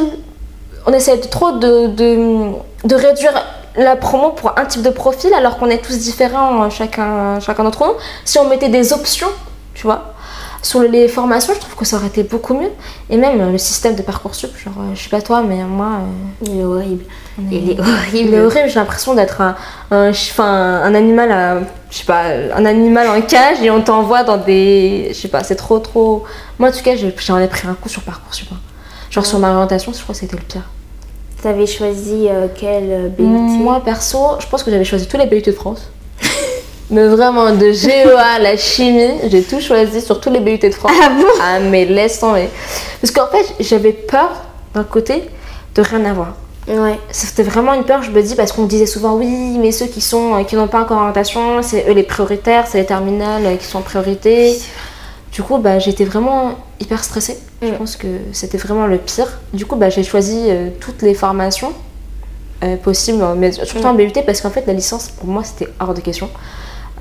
On 0.86 0.92
essaie 0.92 1.18
trop 1.18 1.50
de, 1.50 1.88
de, 1.88 2.52
de 2.84 2.94
réduire 2.94 3.32
la 3.76 3.96
promo 3.96 4.30
pour 4.30 4.56
un 4.56 4.64
type 4.64 4.82
de 4.82 4.90
profil 4.90 5.34
alors 5.34 5.58
qu'on 5.58 5.68
est 5.68 5.84
tous 5.84 5.98
différents 5.98 6.70
chacun, 6.70 7.40
chacun 7.40 7.64
d'entre 7.64 7.84
nous. 7.84 7.94
Si 8.24 8.38
on 8.38 8.44
mettait 8.48 8.68
des 8.68 8.92
options, 8.92 9.26
tu 9.74 9.82
vois, 9.88 10.14
sur 10.62 10.80
les 10.82 11.08
formations, 11.08 11.52
je 11.54 11.58
trouve 11.60 11.74
que 11.74 11.84
ça 11.84 11.96
aurait 11.96 12.06
été 12.06 12.22
beaucoup 12.22 12.54
mieux. 12.54 12.70
Et 13.10 13.16
même 13.16 13.40
euh, 13.40 13.50
le 13.50 13.58
système 13.58 13.96
de 13.96 14.02
Parcoursup, 14.02 14.50
genre, 14.56 14.74
euh, 14.78 14.94
je 14.94 15.02
sais 15.02 15.08
pas 15.10 15.20
toi, 15.20 15.42
mais 15.42 15.56
moi, 15.64 15.86
euh, 15.98 16.44
Il 16.46 16.60
est 16.60 16.64
horrible. 16.64 17.04
est- 17.04 17.42
Il 17.50 17.70
est 17.72 17.80
horrible. 17.80 18.16
il 18.28 18.34
est 18.34 18.40
horrible, 18.40 18.68
j'ai 18.68 18.74
l'impression 18.78 19.14
d'être 19.14 19.40
un, 19.40 19.56
un, 19.90 20.12
un 20.44 20.94
animal, 20.94 21.32
à- 21.32 21.58
je 21.90 21.98
sais 21.98 22.04
pas, 22.04 22.22
un 22.56 22.64
animal 22.64 23.08
en 23.08 23.20
cage 23.22 23.60
et 23.62 23.70
on 23.70 23.82
t'envoie 23.82 24.22
dans 24.22 24.36
des, 24.38 25.08
je 25.08 25.14
sais 25.14 25.28
pas, 25.28 25.42
c'est 25.42 25.56
trop 25.56 25.78
trop. 25.80 26.24
Moi 26.58 26.68
en 26.68 26.72
tout 26.72 26.82
cas, 26.82 26.92
j'en 26.96 27.38
ai 27.38 27.48
pris 27.48 27.66
un 27.68 27.74
coup 27.74 27.88
sur 27.88 28.02
Parcoursup. 28.02 28.48
hein. 28.52 28.56
Genre 29.10 29.26
sur 29.26 29.38
ma 29.40 29.52
orientation, 29.52 29.92
je 29.92 30.00
crois 30.02 30.14
que 30.14 30.20
c'était 30.20 30.36
le 30.36 30.42
pire. 30.42 30.62
T'avais 31.42 31.66
choisi 31.66 32.28
euh, 32.30 32.46
quel 32.54 32.84
euh, 32.88 33.08
BUT 33.08 33.24
Moi 33.24 33.80
perso, 33.84 34.18
je 34.38 34.46
pense 34.46 34.62
que 34.62 34.70
j'avais 34.70 34.84
choisi 34.84 35.08
tous 35.08 35.16
les 35.18 35.26
BUT 35.26 35.42
de 35.42 35.50
France. 35.52 35.90
Mais 36.92 37.06
vraiment, 37.08 37.50
de 37.54 37.72
GEA, 37.72 38.38
la 38.38 38.56
chimie, 38.56 39.12
j'ai 39.30 39.42
tout 39.42 39.60
choisi 39.60 40.00
sur 40.02 40.20
tous 40.20 40.30
les 40.30 40.40
BUT 40.40 40.58
de 40.58 40.70
France. 40.70 40.92
Ah 41.02 41.08
bon 41.08 41.24
Ah 41.42 41.58
mais 41.58 41.86
laisse 41.86 42.20
tomber. 42.20 42.48
Parce 43.00 43.10
qu'en 43.10 43.26
fait, 43.28 43.46
j'avais 43.60 43.92
peur 43.92 44.30
d'un 44.74 44.84
côté 44.84 45.22
de 45.74 45.82
rien 45.82 46.04
avoir. 46.04 46.34
Ouais. 46.68 46.98
C'était 47.10 47.42
vraiment 47.42 47.72
une 47.74 47.84
peur, 47.84 48.02
je 48.02 48.10
me 48.10 48.22
dis, 48.22 48.34
parce 48.36 48.52
qu'on 48.52 48.64
disait 48.66 48.86
souvent 48.86 49.14
oui, 49.14 49.56
mais 49.58 49.72
ceux 49.72 49.86
qui 49.86 50.00
sont 50.00 50.34
euh, 50.36 50.44
qui 50.44 50.54
n'ont 50.54 50.68
pas 50.68 50.82
encore 50.82 50.98
orientation, 50.98 51.62
c'est 51.62 51.86
eux 51.88 51.92
les 51.92 52.02
prioritaires, 52.04 52.66
c'est 52.68 52.78
les 52.78 52.86
terminales 52.86 53.44
euh, 53.46 53.56
qui 53.56 53.64
sont 53.66 53.78
en 53.78 53.82
priorité. 53.82 54.56
Du 55.32 55.42
coup, 55.42 55.56
bah, 55.58 55.78
j'étais 55.78 56.04
vraiment 56.04 56.52
hyper 56.78 57.02
stressée. 57.02 57.38
Je 57.62 57.68
Mm. 57.68 57.78
pense 57.78 57.96
que 57.96 58.06
c'était 58.32 58.58
vraiment 58.58 58.86
le 58.86 58.98
pire. 58.98 59.28
Du 59.54 59.64
coup, 59.66 59.76
bah, 59.76 59.88
j'ai 59.88 60.04
choisi 60.04 60.38
euh, 60.48 60.68
toutes 60.78 61.00
les 61.02 61.14
formations 61.14 61.72
euh, 62.62 62.76
possibles, 62.76 63.24
mais 63.38 63.50
surtout 63.52 63.78
Mm. 63.82 63.86
en 63.86 63.94
BUT, 63.94 64.12
parce 64.26 64.40
qu'en 64.42 64.50
fait, 64.50 64.64
la 64.66 64.74
licence, 64.74 65.08
pour 65.08 65.26
moi, 65.28 65.42
c'était 65.42 65.68
hors 65.80 65.94
de 65.94 66.00
question. 66.00 66.28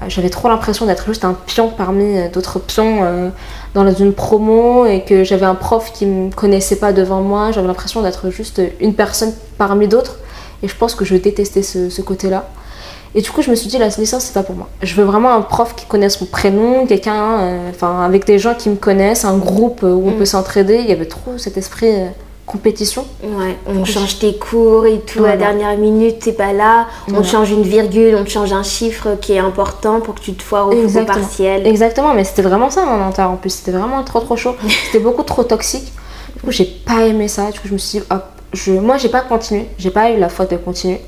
Euh, 0.02 0.06
J'avais 0.08 0.30
trop 0.30 0.48
l'impression 0.50 0.86
d'être 0.86 1.06
juste 1.08 1.26
un 1.26 1.34
pion 1.46 1.70
parmi 1.70 2.18
euh, 2.18 2.30
d'autres 2.30 2.60
pions 2.60 3.00
euh, 3.04 3.30
dans 3.74 3.90
une 3.94 4.14
promo 4.14 4.86
et 4.86 5.02
que 5.02 5.24
j'avais 5.24 5.46
un 5.46 5.56
prof 5.56 5.92
qui 5.94 6.06
me 6.06 6.32
connaissait 6.32 6.78
pas 6.78 6.94
devant 6.94 7.22
moi. 7.22 7.52
J'avais 7.52 7.68
l'impression 7.68 8.02
d'être 8.02 8.30
juste 8.30 8.62
une 8.80 8.94
personne 8.94 9.34
parmi 9.58 9.88
d'autres. 9.88 10.18
Et 10.64 10.68
je 10.68 10.76
pense 10.76 10.94
que 10.96 11.06
je 11.06 11.16
détestais 11.16 11.64
ce, 11.64 11.90
ce 11.90 12.02
côté-là. 12.02 12.46
Et 13.14 13.22
du 13.22 13.30
coup, 13.32 13.42
je 13.42 13.50
me 13.50 13.56
suis 13.56 13.68
dit, 13.68 13.78
la 13.78 13.88
licence, 13.90 14.24
c'est 14.24 14.34
pas 14.34 14.44
pour 14.44 14.56
moi. 14.56 14.70
Je 14.82 14.96
veux 14.96 15.04
vraiment 15.04 15.34
un 15.34 15.42
prof 15.42 15.76
qui 15.76 15.86
connaisse 15.86 16.22
mon 16.22 16.28
prénom, 16.28 16.86
quelqu'un, 16.86 17.60
enfin, 17.70 18.04
avec 18.04 18.26
des 18.26 18.40
gens 18.40 18.54
qui 18.54 18.70
me 18.70 18.76
connaissent, 18.78 19.26
un 19.26 19.38
groupe 19.38 19.82
où 19.84 19.88
on 20.08 20.12
Mm. 20.12 20.18
peut 20.18 20.26
s'entraider. 20.26 20.78
Il 20.80 20.86
y 20.90 20.94
avait 20.94 21.08
trop 21.08 21.38
cet 21.38 21.58
esprit 21.58 21.92
compétition. 22.52 23.06
Ouais, 23.24 23.58
on 23.66 23.86
change 23.86 24.20
tes 24.20 24.36
cours 24.36 24.86
et 24.86 25.00
tout, 25.00 25.24
à 25.24 25.30
la 25.30 25.38
dernière 25.38 25.78
minute, 25.78 26.20
t'es 26.20 26.34
pas 26.34 26.54
là, 26.54 26.88
on 27.08 27.12
Voilà. 27.14 27.28
change 27.28 27.52
une 27.52 27.64
virgule, 27.64 28.16
on 28.16 28.24
te 28.24 28.30
change 28.30 28.52
un 28.52 28.64
chiffre 28.64 29.16
qui 29.22 29.34
est 29.34 29.40
important 29.40 30.02
pour 30.02 30.16
que 30.16 30.20
tu 30.20 30.34
te 30.34 30.44
foires 30.44 30.68
au, 30.68 31.06
partiel. 31.06 31.66
Exactement, 31.66 32.14
mais 32.14 32.24
c'était 32.24 32.42
vraiment 32.42 32.70
ça 32.70 32.86
mon 32.86 33.04
intérieur 33.06 33.32
en 33.32 33.38
plus. 33.38 33.50
C'était 33.52 33.72
vraiment 33.72 34.04
trop 34.04 34.20
trop 34.20 34.36
chaud. 34.36 34.56
C'était 34.86 35.04
beaucoup 35.04 35.24
trop 35.24 35.44
toxique. 35.44 35.92
Du 36.36 36.42
coup, 36.42 36.52
j'ai 36.52 36.66
pas 36.66 37.06
aimé 37.06 37.28
ça. 37.28 37.52
Du 37.52 37.60
coup, 37.60 37.68
je 37.68 37.74
me 37.74 37.78
suis 37.78 38.00
dit, 38.00 38.06
hop, 38.10 38.24
je... 38.54 38.74
moi 38.74 38.98
j'ai 38.98 39.10
pas 39.10 39.22
continué. 39.22 39.68
J'ai 39.78 39.92
pas 39.92 40.12
eu 40.12 40.20
la 40.20 40.30
foi 40.30 40.46
de 40.46 40.58
continuer. 40.58 41.02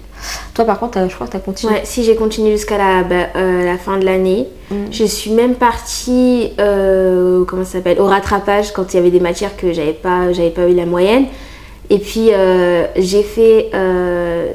Toi, 0.53 0.65
par 0.65 0.79
contre, 0.79 1.07
je 1.09 1.13
crois 1.15 1.27
que 1.27 1.31
t'as 1.33 1.39
continué. 1.39 1.73
Ouais, 1.73 1.81
si 1.83 2.03
j'ai 2.03 2.15
continué 2.15 2.51
jusqu'à 2.51 2.77
la, 2.77 3.03
bah, 3.03 3.27
euh, 3.35 3.65
la 3.65 3.77
fin 3.77 3.97
de 3.97 4.05
l'année, 4.05 4.47
Mm. 4.71 4.75
je 4.91 5.03
suis 5.03 5.31
même 5.31 5.55
partie 5.55 6.51
euh, 6.59 7.43
comment 7.45 7.63
ça 7.65 7.73
s'appelle 7.73 7.99
au 7.99 8.05
rattrapage 8.05 8.71
quand 8.71 8.93
il 8.93 8.97
y 8.97 8.99
avait 8.99 9.11
des 9.11 9.19
matières 9.19 9.55
que 9.57 9.73
j'avais 9.73 9.91
pas 9.93 10.31
j'avais 10.31 10.49
pas 10.51 10.67
eu 10.69 10.73
la 10.73 10.85
moyenne. 10.85 11.25
Et 11.89 11.99
puis 11.99 12.29
euh, 12.31 12.85
j'ai 12.95 13.23
fait 13.23 13.69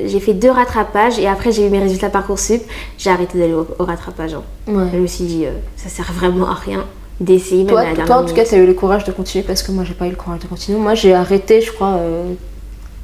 j'ai 0.06 0.18
fait 0.20 0.32
deux 0.32 0.50
rattrapages 0.50 1.18
et 1.18 1.26
après 1.28 1.52
j'ai 1.52 1.66
eu 1.66 1.70
mes 1.70 1.78
résultats 1.78 2.08
parcoursup. 2.08 2.62
J'ai 2.96 3.10
arrêté 3.10 3.38
d'aller 3.38 3.52
au, 3.52 3.66
au 3.78 3.84
rattrapage. 3.84 4.34
hein. 4.34 4.42
Ouais. 4.66 4.86
Je 4.92 4.98
me 4.98 5.06
suis 5.06 5.24
dit 5.24 5.44
ça 5.76 5.88
sert 5.90 6.10
vraiment 6.12 6.48
à 6.48 6.54
rien 6.54 6.84
d'essayer 7.20 7.64
même 7.64 7.72
Toi, 7.74 7.80
à 7.80 7.94
la 7.94 8.04
toi, 8.04 8.16
en 8.16 8.20
tout 8.22 8.28
cas, 8.28 8.34
minute. 8.42 8.48
t'as 8.50 8.56
eu 8.58 8.66
le 8.66 8.74
courage 8.74 9.04
de 9.04 9.12
continuer 9.12 9.44
parce 9.44 9.62
que 9.64 9.72
moi, 9.72 9.82
j'ai 9.84 9.94
pas 9.94 10.06
eu 10.06 10.10
le 10.10 10.16
courage 10.16 10.38
de 10.40 10.46
continuer. 10.46 10.78
Moi, 10.78 10.94
j'ai 10.94 11.12
arrêté, 11.14 11.60
je 11.60 11.72
crois, 11.72 11.98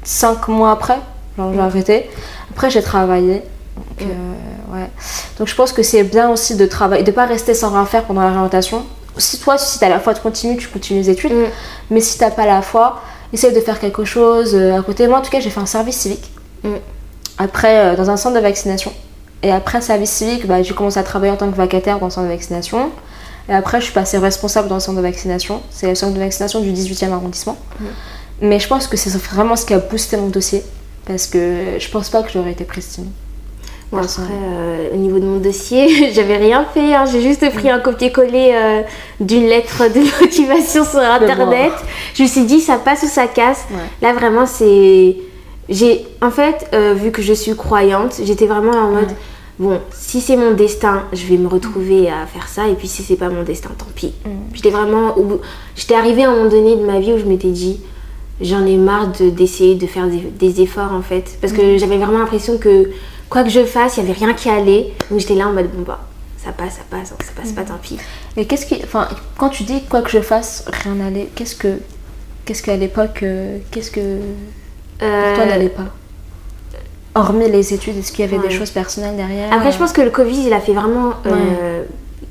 5 0.03 0.47
mois 0.47 0.71
après. 0.71 0.97
Genre, 1.37 1.51
j'ai 1.53 1.59
arrêté. 1.59 2.05
Après, 2.55 2.69
j'ai 2.69 2.81
travaillé. 2.81 3.43
Donc, 3.75 4.01
euh, 4.01 4.73
ouais. 4.73 4.89
Donc, 5.37 5.49
je 5.49 5.55
pense 5.55 5.73
que 5.73 5.83
c'est 5.83 6.03
bien 6.03 6.29
aussi 6.29 6.55
de 6.55 6.65
travailler, 6.65 7.03
de 7.03 7.11
pas 7.11 7.25
rester 7.25 7.53
sans 7.53 7.69
rien 7.69 7.85
faire 7.85 8.05
pendant 8.05 8.21
la 8.21 8.29
réorientation. 8.29 8.85
Si 9.17 9.39
toi, 9.39 9.57
si 9.57 9.77
t'as 9.77 9.89
la 9.89 9.99
foi 9.99 10.13
de 10.13 10.19
continuer, 10.19 10.55
tu 10.55 10.69
continues 10.69 11.01
les 11.01 11.09
études. 11.09 11.33
Mm. 11.33 11.45
Mais 11.91 11.99
si 11.99 12.17
t'as 12.17 12.31
pas 12.31 12.45
la 12.45 12.61
foi, 12.61 13.01
essaye 13.33 13.53
de 13.53 13.59
faire 13.59 13.77
quelque 13.79 14.05
chose 14.05 14.55
euh, 14.55 14.79
à 14.79 14.81
côté. 14.81 15.05
Moi, 15.09 15.19
en 15.19 15.21
tout 15.21 15.29
cas, 15.29 15.41
j'ai 15.41 15.49
fait 15.49 15.59
un 15.59 15.65
service 15.65 15.97
civique. 15.97 16.31
Mm. 16.63 16.75
Après, 17.39 17.77
euh, 17.77 17.95
dans 17.97 18.09
un 18.09 18.15
centre 18.15 18.35
de 18.35 18.41
vaccination. 18.41 18.93
Et 19.43 19.51
après 19.51 19.81
service 19.81 20.11
civique, 20.11 20.47
bah, 20.47 20.63
j'ai 20.63 20.73
commencé 20.73 20.97
à 20.97 21.03
travailler 21.03 21.33
en 21.33 21.37
tant 21.37 21.51
que 21.51 21.57
vacataire 21.57 21.99
dans 21.99 22.05
le 22.05 22.11
centre 22.11 22.27
de 22.27 22.31
vaccination. 22.31 22.89
Et 23.49 23.53
après, 23.53 23.81
je 23.81 23.85
suis 23.85 23.93
passée 23.93 24.17
responsable 24.17 24.69
dans 24.69 24.75
le 24.75 24.81
centre 24.81 24.97
de 24.97 25.03
vaccination. 25.03 25.61
C'est 25.71 25.89
le 25.89 25.95
centre 25.95 26.13
de 26.13 26.19
vaccination 26.19 26.61
du 26.61 26.71
18e 26.71 27.11
arrondissement. 27.11 27.57
Mais 28.41 28.59
je 28.59 28.67
pense 28.69 28.87
que 28.87 28.95
c'est 28.95 29.11
vraiment 29.17 29.57
ce 29.57 29.65
qui 29.65 29.73
a 29.73 29.79
boosté 29.79 30.15
mon 30.15 30.27
dossier. 30.27 30.63
Parce 31.05 31.27
que 31.27 31.77
je 31.79 31.89
pense 31.89 32.09
pas 32.09 32.23
que 32.23 32.31
j'aurais 32.31 32.51
été 32.51 32.65
sinon. 32.79 33.07
Bon, 33.91 33.99
après, 33.99 34.23
euh, 34.33 34.89
au 34.93 34.97
niveau 34.97 35.19
de 35.19 35.25
mon 35.25 35.37
dossier, 35.37 36.11
j'avais 36.13 36.37
rien 36.37 36.65
fait. 36.73 36.93
hein. 36.95 37.05
J'ai 37.05 37.21
juste 37.21 37.47
pris 37.53 37.69
un 37.69 37.79
copier-coller 37.79 38.51
euh, 38.53 38.81
d'une 39.19 39.45
lettre 39.45 39.83
de 39.93 39.99
motivation 40.21 40.83
sur 40.83 40.99
internet. 40.99 41.71
Je 42.15 42.23
me 42.23 42.27
suis 42.27 42.45
dit, 42.45 42.59
ça 42.59 42.77
passe 42.77 43.03
ou 43.03 43.07
ça 43.07 43.27
casse. 43.27 43.65
Ouais. 43.71 43.77
Là, 44.01 44.13
vraiment, 44.13 44.45
c'est. 44.47 45.17
J'ai. 45.69 46.05
En 46.21 46.31
fait, 46.31 46.67
euh, 46.73 46.93
vu 46.95 47.11
que 47.11 47.21
je 47.21 47.33
suis 47.33 47.55
croyante, 47.55 48.15
j'étais 48.23 48.47
vraiment 48.47 48.73
en 48.73 48.91
mode. 48.91 49.09
Ouais. 49.09 49.15
Bon, 49.57 49.79
si 49.91 50.19
c'est 50.19 50.35
mon 50.35 50.51
destin, 50.51 51.03
je 51.13 51.25
vais 51.27 51.37
me 51.37 51.47
retrouver 51.47 52.09
à 52.09 52.25
faire 52.25 52.49
ça. 52.49 52.67
Et 52.67 52.73
puis, 52.73 52.87
si 52.87 53.03
c'est 53.03 53.15
pas 53.15 53.29
mon 53.29 53.43
destin, 53.43 53.69
tant 53.77 53.85
pis. 53.95 54.13
Mm. 54.25 54.29
J'étais 54.53 54.71
vraiment. 54.71 55.15
J'étais 55.75 55.95
arrivée 55.95 56.25
à 56.25 56.29
un 56.31 56.35
moment 56.35 56.49
donné 56.49 56.75
de 56.75 56.83
ma 56.83 56.99
vie 56.99 57.13
où 57.13 57.19
je 57.19 57.25
m'étais 57.25 57.51
dit. 57.51 57.79
J'en 58.41 58.65
ai 58.65 58.75
marre 58.77 59.11
de- 59.17 59.29
d'essayer 59.29 59.75
de, 59.75 59.87
faire 59.87 60.07
des, 60.07 60.17
des 60.19 60.61
efforts 60.61 60.91
en 60.91 61.01
fait. 61.01 61.37
Parce 61.41 61.53
Mm. 61.53 61.57
que 61.57 61.77
j'avais 61.77 61.97
vraiment 61.97 62.19
l'impression 62.19 62.57
que 62.57 62.89
quoi 63.29 63.43
que 63.43 63.49
je 63.49 63.63
fasse, 63.63 63.97
il 63.97 64.03
n'y 64.03 64.09
avait 64.09 64.19
rien 64.19 64.33
qui 64.33 64.49
allait. 64.49 64.93
Donc 65.09 65.19
j'étais 65.19 65.35
là 65.35 65.47
en 65.47 65.53
mode 65.53 65.69
bon 65.71 65.83
bah 65.83 65.99
ça 66.37 66.51
passe, 66.51 66.73
ça 66.75 66.81
passe, 66.89 67.09
ça 67.09 67.31
passe 67.35 67.51
Mm. 67.51 67.55
pas, 67.55 67.63
tant 67.63 67.77
pis. 67.81 67.97
Et 68.37 68.45
qu'est-ce 68.45 68.65
qui. 68.65 68.75
Enfin, 68.83 69.07
quand 69.37 69.49
tu 69.49 69.63
dis 69.63 69.81
quoi 69.89 70.01
que 70.01 70.09
je 70.09 70.19
fasse, 70.19 70.65
rien 70.83 70.95
n'allait, 70.95 71.29
qu'est-ce 71.35 71.55
que. 71.55 71.79
Qu'est-ce 72.45 72.61
qu'à 72.61 72.75
l'époque. 72.75 73.21
euh, 73.23 73.57
qu'est-ce 73.71 73.89
que. 73.89 74.17
Pour 74.99 75.07
toi 75.07 75.07
Euh, 75.07 75.45
n'allait 75.47 75.69
pas? 75.69 75.85
Hormis 77.15 77.49
les 77.49 77.73
études, 77.73 77.97
est-ce 77.97 78.11
qu'il 78.11 78.25
y 78.25 78.27
avait 78.27 78.37
Ouais. 78.37 78.49
des 78.49 78.53
choses 78.53 78.71
personnelles 78.71 79.15
derrière? 79.15 79.51
Après, 79.53 79.71
je 79.71 79.77
pense 79.77 79.93
que 79.93 80.01
le 80.01 80.09
Covid, 80.09 80.43
il 80.47 80.53
a 80.53 80.59
fait 80.59 80.73
vraiment. 80.73 81.13
euh, 81.25 81.83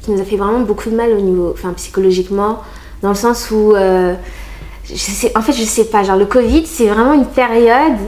qui 0.03 0.11
nous 0.11 0.21
a 0.21 0.25
fait 0.25 0.37
vraiment 0.37 0.61
beaucoup 0.61 0.91
de 0.91 0.95
mal 0.97 1.11
au 1.13 1.21
niveau. 1.21 1.51
Enfin, 1.55 1.73
psychologiquement. 1.73 2.59
Dans 3.01 3.09
le 3.09 3.15
sens 3.15 3.51
où. 3.51 3.75
Je 4.89 4.95
sais, 4.97 5.33
en 5.37 5.43
fait, 5.43 5.53
je 5.53 5.63
sais 5.63 5.85
pas. 5.85 6.03
Genre, 6.03 6.17
le 6.17 6.27
Covid, 6.27 6.67
c'est 6.67 6.87
vraiment 6.87 7.13
une 7.15 7.27
période. 7.27 7.99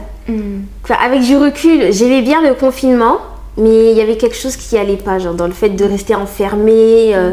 Enfin, 0.83 0.97
avec 1.05 1.23
du 1.23 1.37
recul, 1.37 1.93
j'aimais 1.93 2.23
bien 2.23 2.43
le 2.43 2.55
confinement. 2.55 3.19
Mais 3.59 3.93
il 3.93 3.97
y 3.97 4.03
avait 4.03 4.17
quelque 4.19 4.37
chose 4.37 4.57
qui 4.57 4.77
allait 4.77 4.97
pas. 4.97 5.19
Genre, 5.19 5.35
dans 5.35 5.47
le 5.47 5.53
fait 5.55 5.71
de 5.71 5.85
rester 5.85 6.15
enfermé. 6.15 7.15
euh, 7.15 7.33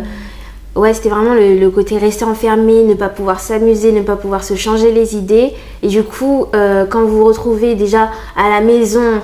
Ouais, 0.75 0.91
c'était 0.95 1.09
vraiment 1.09 1.35
le, 1.35 1.59
le 1.59 1.69
côté 1.69 1.99
rester 1.99 2.25
enfermé, 2.25 2.81
ne 2.83 2.95
pas 2.95 3.09
pouvoir 3.09 3.39
s'amuser, 3.39 3.91
ne 3.91 4.01
pas 4.01 4.15
pouvoir 4.15 4.43
se 4.43 4.55
changer 4.55 4.91
les 4.91 5.15
idées. 5.15 5.51
Et 5.83 5.87
du 5.87 6.01
coup, 6.01 6.47
euh, 6.55 6.85
quand 6.89 7.01
vous 7.03 7.19
vous 7.19 7.25
retrouvez 7.25 7.75
déjà 7.75 8.09
à 8.35 8.49
la 8.49 8.59
maison, 8.59 9.21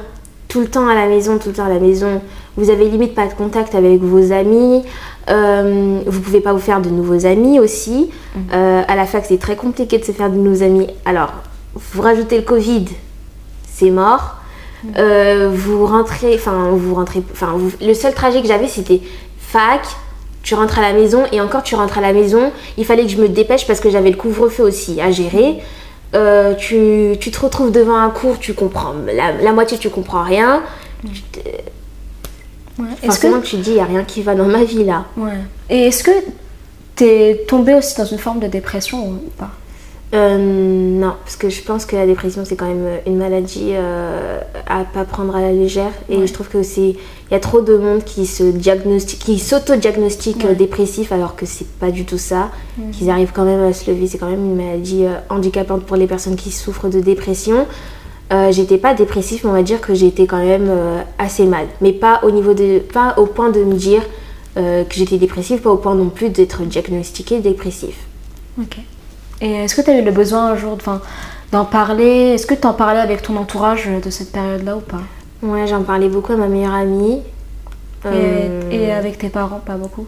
tout 0.48 0.60
le 0.60 0.68
temps 0.68 0.88
à 0.88 0.94
la 0.94 1.08
maison, 1.08 1.40
tout 1.40 1.50
le 1.50 1.56
temps 1.56 1.66
à 1.66 1.70
la 1.70 1.80
maison, 1.80 2.22
vous 2.60 2.70
avez 2.70 2.86
limite 2.90 3.16
pas 3.16 3.26
de 3.28 3.34
contact 3.34 3.74
avec 3.76 4.00
vos 4.02 4.32
amis. 4.32 4.84
euh, 5.30 6.00
vous 6.06 6.22
pouvez 6.22 6.42
pas 6.42 6.54
vous 6.54 6.60
faire 6.60 6.82
de 6.82 6.90
nouveaux 6.90 7.26
amis 7.26 7.60
aussi. 7.60 8.10
Euh, 8.54 8.82
à 8.88 8.96
la 8.96 9.06
fac, 9.06 9.26
c'est 9.28 9.40
très 9.40 9.56
compliqué 9.56 9.98
de 9.98 10.04
se 10.06 10.12
faire 10.12 10.30
de 10.30 10.36
nouveaux 10.36 10.64
amis. 10.64 10.88
Alors, 11.06 11.32
vous 11.76 12.02
rajoutez 12.02 12.38
le 12.38 12.44
Covid, 12.44 12.86
c'est 13.68 13.90
mort. 13.92 14.36
Euh, 14.98 15.50
vous 15.54 15.86
rentrez, 15.86 16.34
enfin, 16.36 16.70
vous 16.72 16.96
rentrez, 16.96 17.22
enfin, 17.32 17.56
le 17.82 17.94
seul 17.94 18.14
trajet 18.14 18.42
que 18.42 18.48
j'avais, 18.48 18.68
c'était 18.68 19.02
fac, 19.40 19.82
tu 20.42 20.56
rentres 20.56 20.80
à 20.80 20.82
la 20.82 20.94
maison 20.94 21.24
et 21.34 21.42
encore 21.42 21.64
tu 21.64 21.76
rentres 21.76 21.98
à 21.98 22.02
la 22.02 22.14
maison, 22.14 22.52
il 22.78 22.86
fallait 22.86 23.04
que 23.04 23.10
je 23.12 23.18
me 23.18 23.28
dépêche 23.28 23.68
parce 23.68 23.80
que 23.82 23.90
j'avais 23.90 24.10
le 24.10 24.16
couvre-feu 24.18 24.64
aussi 24.64 25.02
à 25.02 25.12
gérer. 25.12 25.58
Euh, 26.16 26.56
tu, 26.56 27.18
tu 27.20 27.30
te 27.30 27.40
retrouves 27.42 27.72
devant 27.72 27.98
un 27.98 28.10
cours, 28.10 28.40
tu 28.40 28.54
comprends 28.54 28.94
la, 29.14 29.34
la 29.34 29.52
moitié, 29.52 29.78
tu 29.78 29.90
comprends 29.90 30.24
rien. 30.24 30.64
Tu 31.14 31.22
te- 31.24 31.40
Ouais. 32.80 32.86
Est-ce 33.04 33.06
Forcément, 33.08 33.40
que. 33.42 33.46
tu 33.46 33.58
te 33.58 33.62
dis, 33.62 33.72
il 33.72 33.76
n'y 33.76 33.80
a 33.82 33.86
rien 33.86 34.04
qui 34.04 34.22
va 34.22 34.36
dans 34.36 34.46
ma 34.48 34.64
vie 34.64 34.84
là. 34.84 35.06
Ouais. 35.18 35.34
Et 35.70 35.88
est-ce 35.88 36.04
que 36.04 36.12
t'es 36.96 37.46
tombée 37.48 37.74
aussi 37.76 37.98
dans 37.98 38.06
une 38.06 38.18
forme 38.20 38.40
de 38.40 38.48
dépression 38.48 39.06
ou 39.08 39.20
pas? 39.38 39.52
Euh, 40.16 40.40
non, 40.40 41.14
parce 41.24 41.36
que 41.36 41.50
je 41.50 41.62
pense 41.62 41.86
que 41.86 41.96
la 41.96 42.08
dépression 42.08 42.44
c'est 42.44 42.56
quand 42.56 42.66
même 42.66 42.88
une 43.06 43.18
maladie 43.18 43.74
euh, 43.74 44.40
à 44.68 44.84
pas 44.84 45.04
prendre 45.06 45.36
à 45.36 45.42
la 45.42 45.52
légère 45.52 45.92
et 46.10 46.18
Ouais. 46.18 46.26
je 46.26 46.34
trouve 46.34 46.48
que 46.50 46.64
c'est 46.64 46.96
il 46.96 47.32
y 47.32 47.36
a 47.36 47.40
trop 47.40 47.62
de 47.62 47.78
monde 47.78 48.04
qui 48.04 48.26
se 48.26 48.42
diagnostique, 48.42 49.20
qui 49.20 49.38
s'auto-diagnostique 49.38 50.38
Ouais. 50.44 50.50
euh, 50.50 50.56
dépressif 50.56 51.12
alors 51.12 51.36
que 51.36 51.46
c'est 51.46 51.68
pas 51.68 51.92
du 51.92 52.06
tout 52.06 52.18
ça, 52.18 52.50
qu'ils 52.92 53.12
arrivent 53.12 53.34
quand 53.36 53.46
même 53.46 53.62
à 53.64 53.72
se 53.72 53.92
lever, 53.92 54.08
c'est 54.08 54.18
quand 54.18 54.32
même 54.32 54.44
une 54.44 54.56
maladie 54.56 55.06
euh, 55.06 55.14
handicapante 55.30 55.84
pour 55.84 55.96
les 55.96 56.08
personnes 56.08 56.36
qui 56.36 56.50
souffrent 56.50 56.90
de 56.90 57.02
dépression. 57.02 57.68
Euh, 58.32 58.52
j'étais 58.52 58.78
pas 58.78 58.94
dépressif, 58.94 59.44
mais 59.44 59.50
on 59.50 59.54
va 59.54 59.64
dire 59.64 59.82
que 59.82 59.96
j'étais 59.96 60.28
quand 60.28 60.38
même 60.38 60.68
euh, 60.70 61.02
assez 61.18 61.46
mal, 61.46 61.66
mais 61.82 61.94
pas 61.94 62.20
au 62.22 62.30
niveau 62.30 62.54
de, 62.54 62.78
pas 62.78 63.16
au 63.18 63.26
point 63.26 63.50
de 63.50 63.64
me 63.64 63.74
dire 63.74 64.04
euh, 64.56 64.84
que 64.84 64.94
j'étais 64.94 65.18
dépressive, 65.18 65.62
pas 65.62 65.72
au 65.72 65.78
point 65.78 65.96
non 65.96 66.10
plus 66.10 66.30
d'être 66.30 66.62
diagnostiquée 66.62 67.40
dépressif. 67.40 67.96
Ok. 68.62 68.78
Et 69.42 69.52
est-ce 69.52 69.74
que 69.74 69.82
tu 69.82 69.90
as 69.90 69.98
eu 69.98 70.04
le 70.04 70.12
besoin 70.12 70.52
un 70.52 70.56
jour 70.56 70.78
d'en 71.52 71.66
parler? 71.66 72.34
Est-ce 72.34 72.46
que 72.46 72.54
tu 72.54 72.68
en 72.68 72.74
parlais 72.74 73.00
avec 73.00 73.24
ton 73.24 73.36
entourage 73.36 73.90
de 74.04 74.10
cette 74.12 74.32
période-là 74.32 74.78
ou 74.78 74.82
pas? 74.82 75.02
Ouais, 75.42 75.66
j'en 75.66 75.82
parlais 75.82 76.10
beaucoup 76.10 76.34
à 76.34 76.36
ma 76.36 76.48
meilleure 76.48 76.74
amie. 76.74 77.22
Et, 78.06 78.76
et 78.76 78.92
avec 78.92 79.18
tes 79.18 79.30
parents, 79.30 79.62
pas 79.66 79.76
beaucoup? 79.76 80.06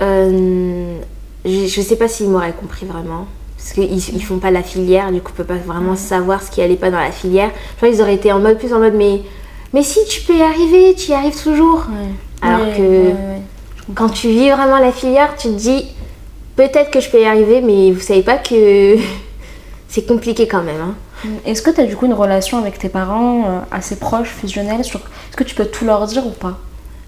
je, 0.00 0.96
je 1.44 1.80
sais 1.80 1.96
pas 1.96 2.08
s'ils 2.08 2.28
m'auraient 2.28 2.54
compris 2.54 2.86
vraiment. 2.86 3.26
Parce 3.62 3.74
qu'ils 3.74 4.14
ils 4.16 4.22
font 4.24 4.38
pas 4.38 4.50
la 4.50 4.62
filière, 4.64 5.12
du 5.12 5.20
coup, 5.20 5.30
on 5.32 5.36
peut 5.36 5.44
pas 5.44 5.54
vraiment 5.54 5.94
savoir 5.94 6.42
ce 6.42 6.50
qui 6.50 6.60
allait 6.60 6.74
pas 6.76 6.90
dans 6.90 6.98
la 6.98 7.12
filière. 7.12 7.50
Je 7.72 7.76
crois 7.76 7.88
qu'ils 7.90 8.02
auraient 8.02 8.14
été 8.16 8.32
en 8.32 8.40
mode 8.40 8.58
plus 8.58 8.72
en 8.74 8.80
mode, 8.80 8.94
mais, 8.94 9.20
mais 9.72 9.84
si 9.84 10.00
tu 10.08 10.22
peux 10.22 10.36
y 10.36 10.42
arriver, 10.42 10.94
tu 10.94 11.12
y 11.12 11.14
arrives 11.14 11.40
toujours. 11.40 11.86
Ouais. 11.88 12.08
Alors 12.48 12.66
Ouais, 12.66 12.74
que- 12.76 12.82
ouais. 13.08 13.14
Quand 13.94 14.08
tu 14.08 14.28
vis 14.28 14.50
vraiment 14.50 14.78
la 14.78 14.90
filière, 14.90 15.34
tu 15.38 15.48
te 15.48 15.52
dis, 15.54 15.86
peut-être 16.56 16.90
que 16.90 16.98
je 17.00 17.08
peux 17.08 17.20
y 17.20 17.24
arriver, 17.24 17.60
mais 17.60 17.92
vous 17.92 18.00
savez 18.00 18.22
pas 18.22 18.36
que 18.38 18.96
c'est 19.88 20.06
compliqué 20.06 20.48
quand 20.48 20.62
même. 20.62 20.80
hein. 20.80 20.94
Est-ce 21.46 21.62
que 21.62 21.70
tu 21.70 21.80
as 21.80 21.84
du 21.86 21.94
coup 21.96 22.06
une 22.06 22.14
relation 22.14 22.58
avec 22.58 22.80
tes 22.80 22.88
parents 22.88 23.44
euh, 23.46 23.58
assez 23.70 23.94
proche, 23.94 24.28
fusionnelle 24.28 24.82
sur... 24.82 24.98
Est-ce 24.98 25.36
que 25.36 25.44
tu 25.44 25.54
peux 25.54 25.66
tout 25.66 25.84
leur 25.84 26.04
dire 26.08 26.26
ou 26.26 26.30
pas? 26.30 26.58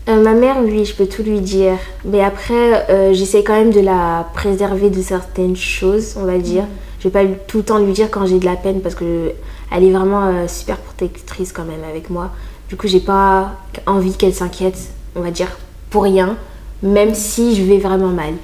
Euh, 0.06 0.22
ma 0.22 0.34
mère, 0.34 0.56
oui, 0.62 0.84
je 0.84 0.94
peux 0.94 1.06
tout 1.06 1.22
lui 1.22 1.40
dire. 1.40 1.78
Mais 2.04 2.22
après, 2.22 2.90
euh, 2.90 3.14
j'essaie 3.14 3.42
quand 3.42 3.54
même 3.54 3.72
de 3.72 3.80
la 3.80 4.28
préserver 4.34 4.90
de 4.90 5.00
certaines 5.00 5.56
choses, 5.56 6.14
on 6.18 6.24
va 6.24 6.38
dire. 6.38 6.64
Je 6.98 7.08
vais 7.08 7.12
pas 7.12 7.24
tout 7.46 7.58
le 7.58 7.64
temps 7.64 7.78
lui 7.78 7.92
dire 7.92 8.10
quand 8.10 8.26
j'ai 8.26 8.38
de 8.38 8.44
la 8.44 8.56
peine 8.56 8.80
parce 8.80 8.94
que 8.94 9.32
elle 9.70 9.84
est 9.84 9.92
vraiment 9.92 10.26
euh, 10.26 10.48
super 10.48 10.76
protectrice 10.76 11.52
quand 11.52 11.64
même 11.64 11.84
avec 11.88 12.10
moi. 12.10 12.30
Du 12.68 12.76
coup, 12.76 12.86
j'ai 12.86 13.00
pas 13.00 13.54
envie 13.86 14.14
qu'elle 14.14 14.34
s'inquiète, 14.34 14.78
on 15.16 15.20
va 15.20 15.30
dire, 15.30 15.48
pour 15.90 16.02
rien, 16.02 16.36
même 16.82 17.14
si 17.14 17.56
je 17.56 17.62
vais 17.62 17.78
vraiment 17.78 18.08
mal. 18.08 18.34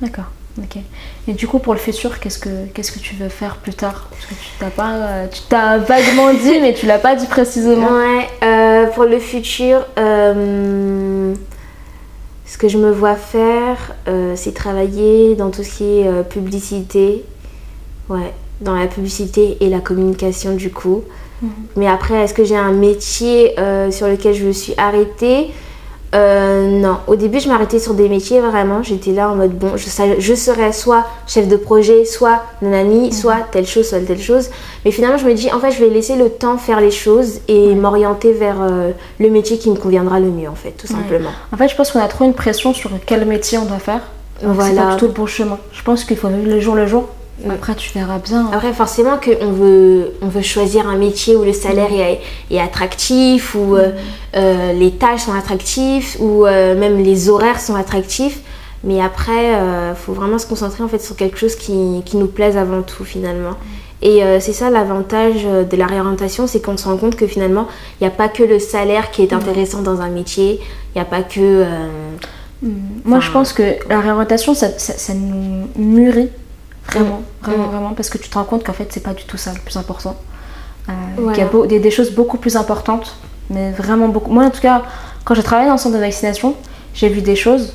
D'accord. 0.00 0.26
Ok. 0.62 0.82
Et 1.28 1.32
du 1.32 1.46
coup, 1.46 1.58
pour 1.58 1.72
le 1.74 1.78
futur, 1.78 2.20
qu'est-ce 2.20 2.38
que 2.38 2.66
qu'est-ce 2.74 2.92
que 2.92 2.98
tu 2.98 3.14
veux 3.14 3.28
faire 3.28 3.56
plus 3.56 3.72
tard? 3.72 4.08
Parce 4.10 4.26
que 4.26 4.34
tu 4.34 4.50
t'as 4.58 4.70
pas, 4.70 4.94
euh, 4.94 5.26
tu 5.28 5.40
t'as 5.48 5.78
vaguement 5.78 6.32
dit, 6.34 6.60
mais 6.60 6.74
tu 6.74 6.86
l'as 6.86 6.98
pas 6.98 7.14
dit 7.14 7.26
précisément. 7.26 7.88
Ouais, 7.88 8.28
euh, 8.42 8.86
pour 8.88 9.04
le 9.04 9.18
futur, 9.18 9.86
euh, 9.98 11.34
ce 12.44 12.58
que 12.58 12.68
je 12.68 12.78
me 12.78 12.90
vois 12.90 13.14
faire, 13.14 13.94
c'est 14.34 14.54
travailler 14.54 15.34
dans 15.36 15.50
tout 15.50 15.62
ce 15.62 15.78
qui 15.78 16.00
est 16.00 16.28
publicité. 16.28 17.24
Ouais, 18.08 18.32
dans 18.60 18.74
la 18.74 18.86
publicité 18.86 19.56
et 19.60 19.68
la 19.68 19.80
communication 19.80 20.54
du 20.54 20.70
coup. 20.70 21.04
Mais 21.76 21.86
après, 21.86 22.16
est-ce 22.24 22.34
que 22.34 22.44
j'ai 22.44 22.56
un 22.56 22.72
métier 22.72 23.54
sur 23.90 24.08
lequel 24.08 24.34
je 24.34 24.44
me 24.44 24.52
suis 24.52 24.74
arrêtée? 24.76 25.52
Euh, 26.14 26.80
Non. 26.80 26.98
Au 27.06 27.14
début, 27.16 27.40
je 27.40 27.48
m'arrêtais 27.48 27.78
sur 27.78 27.94
des 27.94 28.08
métiers 28.08 28.40
vraiment. 28.40 28.82
J'étais 28.82 29.12
là 29.12 29.30
en 29.30 29.36
mode 29.36 29.52
bon, 29.56 29.76
je, 29.76 30.34
serais 30.34 30.72
soit 30.72 31.04
chef 31.26 31.46
de 31.48 31.56
projet, 31.56 32.04
soit 32.04 32.42
nanani, 32.62 33.12
soit 33.12 33.36
telle 33.52 33.66
chose, 33.66 33.88
soit 33.88 34.00
telle 34.00 34.20
chose. 34.20 34.50
Mais 34.84 34.90
finalement, 34.90 35.18
je 35.18 35.26
me 35.26 35.34
dis 35.34 35.52
en 35.52 35.60
fait, 35.60 35.70
je 35.70 35.78
vais 35.84 35.90
laisser 35.90 36.16
le 36.16 36.28
temps 36.30 36.56
faire 36.56 36.80
les 36.80 36.90
choses 36.90 37.40
et 37.48 37.74
m'orienter 37.74 38.32
vers 38.32 38.56
euh, 38.60 38.90
le 39.18 39.30
métier 39.30 39.58
qui 39.58 39.70
me 39.70 39.76
conviendra 39.76 40.18
le 40.20 40.30
mieux 40.30 40.48
en 40.48 40.54
fait, 40.54 40.72
tout 40.72 40.86
simplement. 40.86 41.30
En 41.52 41.56
fait, 41.56 41.68
je 41.68 41.76
pense 41.76 41.92
qu'on 41.92 42.00
a 42.00 42.08
trop 42.08 42.24
une 42.24 42.34
pression 42.34 42.72
sur 42.74 42.90
quel 43.06 43.24
métier 43.24 43.58
on 43.58 43.66
doit 43.66 43.78
faire. 43.78 44.00
Donc, 44.42 44.52
C'est 44.56 44.72
Voilà. 44.72 44.82
pas 44.82 44.90
du 44.92 44.96
tout 44.98 45.06
le 45.06 45.12
bon 45.12 45.26
chemin. 45.26 45.58
Je 45.72 45.82
pense 45.82 46.04
qu'il 46.04 46.16
faut 46.16 46.28
vivre 46.28 46.48
le 46.48 46.60
jour 46.60 46.74
le 46.74 46.86
jour. 46.86 47.08
Après, 47.48 47.74
tu 47.74 47.90
verras 47.92 48.18
bien. 48.18 48.48
Après, 48.52 48.72
forcément 48.72 49.16
qu'on 49.18 49.52
veut, 49.52 50.12
on 50.20 50.28
veut 50.28 50.42
choisir 50.42 50.86
un 50.88 50.96
métier 50.96 51.36
où 51.36 51.44
le 51.44 51.52
salaire 51.52 51.92
est, 51.92 52.20
est 52.50 52.60
attractif, 52.60 53.54
où 53.54 53.76
euh, 53.76 53.92
euh, 54.36 54.72
les 54.72 54.90
tâches 54.92 55.22
sont 55.22 55.32
attractives, 55.32 56.16
où 56.20 56.44
euh, 56.46 56.78
même 56.78 56.98
les 57.02 57.28
horaires 57.28 57.60
sont 57.60 57.74
attractifs. 57.76 58.40
Mais 58.82 59.00
après, 59.02 59.52
il 59.52 59.94
faut 59.94 60.12
vraiment 60.14 60.38
se 60.38 60.46
concentrer 60.46 60.82
en 60.82 60.88
fait 60.88 61.00
sur 61.02 61.14
quelque 61.14 61.36
chose 61.38 61.54
qui, 61.54 62.02
qui 62.06 62.16
nous 62.16 62.26
plaise 62.28 62.56
avant 62.56 62.80
tout 62.82 63.04
finalement. 63.04 63.56
Et 64.00 64.24
euh, 64.24 64.40
c'est 64.40 64.54
ça 64.54 64.70
l'avantage 64.70 65.44
de 65.44 65.76
la 65.76 65.86
réorientation, 65.86 66.46
c'est 66.46 66.60
qu'on 66.64 66.78
se 66.78 66.88
rend 66.88 66.96
compte 66.96 67.14
que 67.14 67.26
finalement, 67.26 67.68
il 68.00 68.04
n'y 68.04 68.08
a 68.08 68.10
pas 68.10 68.28
que 68.30 68.42
le 68.42 68.58
salaire 68.58 69.10
qui 69.10 69.20
est 69.22 69.34
intéressant 69.34 69.82
dans 69.82 70.00
un 70.00 70.08
métier, 70.08 70.60
il 70.94 70.98
n'y 70.98 71.02
a 71.02 71.04
pas 71.04 71.22
que... 71.22 71.64
Moi, 73.04 73.20
je 73.20 73.30
pense 73.30 73.52
que 73.52 73.62
la 73.88 74.00
réorientation, 74.00 74.54
ça, 74.54 74.68
ça- 74.78 74.94
ça 74.96 75.12
nous 75.14 75.68
mûrit 75.76 76.28
vraiment, 76.92 77.22
vraiment, 77.42 77.66
vraiment, 77.68 77.92
parce 77.94 78.10
que 78.10 78.18
tu 78.18 78.28
te 78.28 78.34
rends 78.38 78.44
compte 78.44 78.64
qu'en 78.64 78.72
fait, 78.72 78.88
c'est 78.92 79.02
pas 79.02 79.14
du 79.14 79.24
tout 79.24 79.36
ça 79.36 79.52
le 79.52 79.60
plus 79.60 79.76
important. 79.76 80.16
Euh, 80.88 80.92
Voilà. 81.16 81.32
Qu'il 81.34 81.44
y 81.44 81.46
a 81.46 81.50
beau- 81.50 81.66
des, 81.66 81.78
des 81.80 81.90
choses 81.90 82.10
beaucoup 82.12 82.38
plus 82.38 82.56
importantes, 82.56 83.16
mais 83.48 83.70
vraiment 83.72 84.08
beaucoup. 84.08 84.30
Moi, 84.30 84.44
en 84.44 84.50
tout 84.50 84.60
cas, 84.60 84.82
quand 85.24 85.34
j'ai 85.34 85.42
travaillé 85.42 85.68
dans 85.68 85.74
le 85.74 85.80
centre 85.80 85.94
de 85.96 86.00
vaccination, 86.00 86.54
j'ai 86.94 87.08
vu 87.08 87.20
des 87.22 87.36
choses 87.36 87.72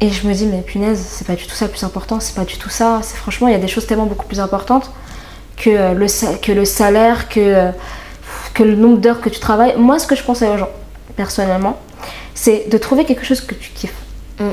et 0.00 0.10
je 0.10 0.26
me 0.26 0.32
dis, 0.34 0.46
mais 0.46 0.62
punaise, 0.62 1.04
c'est 1.08 1.26
pas 1.26 1.34
du 1.34 1.44
tout 1.46 1.54
ça 1.54 1.66
le 1.66 1.70
plus 1.70 1.84
important, 1.84 2.20
c'est 2.20 2.34
pas 2.34 2.44
du 2.44 2.56
tout 2.56 2.70
ça. 2.70 3.00
C'est 3.02 3.16
franchement, 3.16 3.48
il 3.48 3.52
y 3.52 3.56
a 3.56 3.58
des 3.58 3.68
choses 3.68 3.86
tellement 3.86 4.06
beaucoup 4.06 4.26
plus 4.26 4.40
importantes 4.40 4.90
que 5.56 5.70
euh, 5.70 5.92
le, 5.94 6.06
que 6.38 6.52
le 6.52 6.64
salaire, 6.64 7.28
que, 7.28 7.40
euh, 7.40 7.70
que 8.54 8.62
le 8.62 8.76
nombre 8.76 8.98
d'heures 8.98 9.20
que 9.20 9.28
tu 9.28 9.40
travailles. 9.40 9.74
Moi, 9.76 9.98
ce 9.98 10.06
que 10.06 10.14
je 10.16 10.22
conseille 10.22 10.48
aux 10.50 10.56
gens, 10.58 10.70
personnellement, 11.16 11.78
c'est 12.34 12.68
de 12.70 12.78
trouver 12.78 13.04
quelque 13.04 13.24
chose 13.26 13.40
que 13.42 13.54
tu 13.54 13.70
kiffes. 13.72 13.92
Mm. 14.38 14.44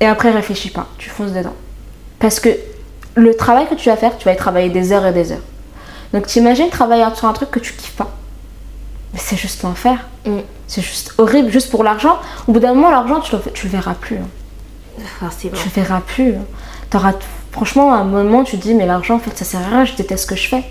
Et 0.00 0.06
après, 0.06 0.30
réfléchis 0.30 0.70
pas, 0.70 0.86
tu 0.98 1.10
fonces 1.10 1.32
dedans. 1.32 1.52
Parce 2.18 2.40
que 2.40 2.50
le 3.16 3.34
travail 3.34 3.66
que 3.68 3.74
tu 3.74 3.88
vas 3.88 3.96
faire, 3.96 4.16
tu 4.16 4.24
vas 4.24 4.32
y 4.32 4.36
travailler 4.36 4.68
des 4.70 4.92
heures 4.92 5.04
et 5.06 5.12
des 5.12 5.32
heures. 5.32 5.42
Donc 6.12 6.26
t'imagines 6.26 6.68
travailler 6.70 7.04
sur 7.14 7.26
un 7.26 7.32
truc 7.32 7.50
que 7.50 7.58
tu 7.58 7.72
kiffes 7.72 7.96
pas. 7.96 8.10
Mais 9.12 9.18
c'est 9.18 9.36
juste 9.36 9.62
l'enfer. 9.62 10.06
Mm. 10.24 10.38
C'est 10.68 10.82
juste 10.82 11.14
horrible, 11.18 11.50
juste 11.50 11.70
pour 11.70 11.82
l'argent. 11.82 12.18
Au 12.46 12.52
bout 12.52 12.60
d'un 12.60 12.74
moment, 12.74 12.90
l'argent, 12.90 13.20
tu 13.20 13.34
le, 13.34 13.42
tu 13.52 13.66
le 13.66 13.72
verras 13.72 13.94
plus. 13.94 14.16
hein. 14.16 15.02
forcément. 15.20 15.54
Tu 15.56 15.68
le 15.68 15.74
verras 15.82 16.00
plus. 16.00 16.34
hein. 16.34 16.44
T'auras, 16.90 17.14
franchement, 17.52 17.92
à 17.92 17.98
un 17.98 18.04
moment, 18.04 18.44
tu 18.44 18.58
te 18.58 18.62
dis, 18.62 18.74
mais 18.74 18.86
l'argent, 18.86 19.16
en 19.16 19.18
fait, 19.18 19.36
ça 19.36 19.44
sert 19.44 19.60
à 19.60 19.68
rien, 19.68 19.84
je 19.84 19.94
déteste 19.94 20.24
ce 20.24 20.28
que 20.28 20.36
je 20.36 20.48
fais. 20.48 20.64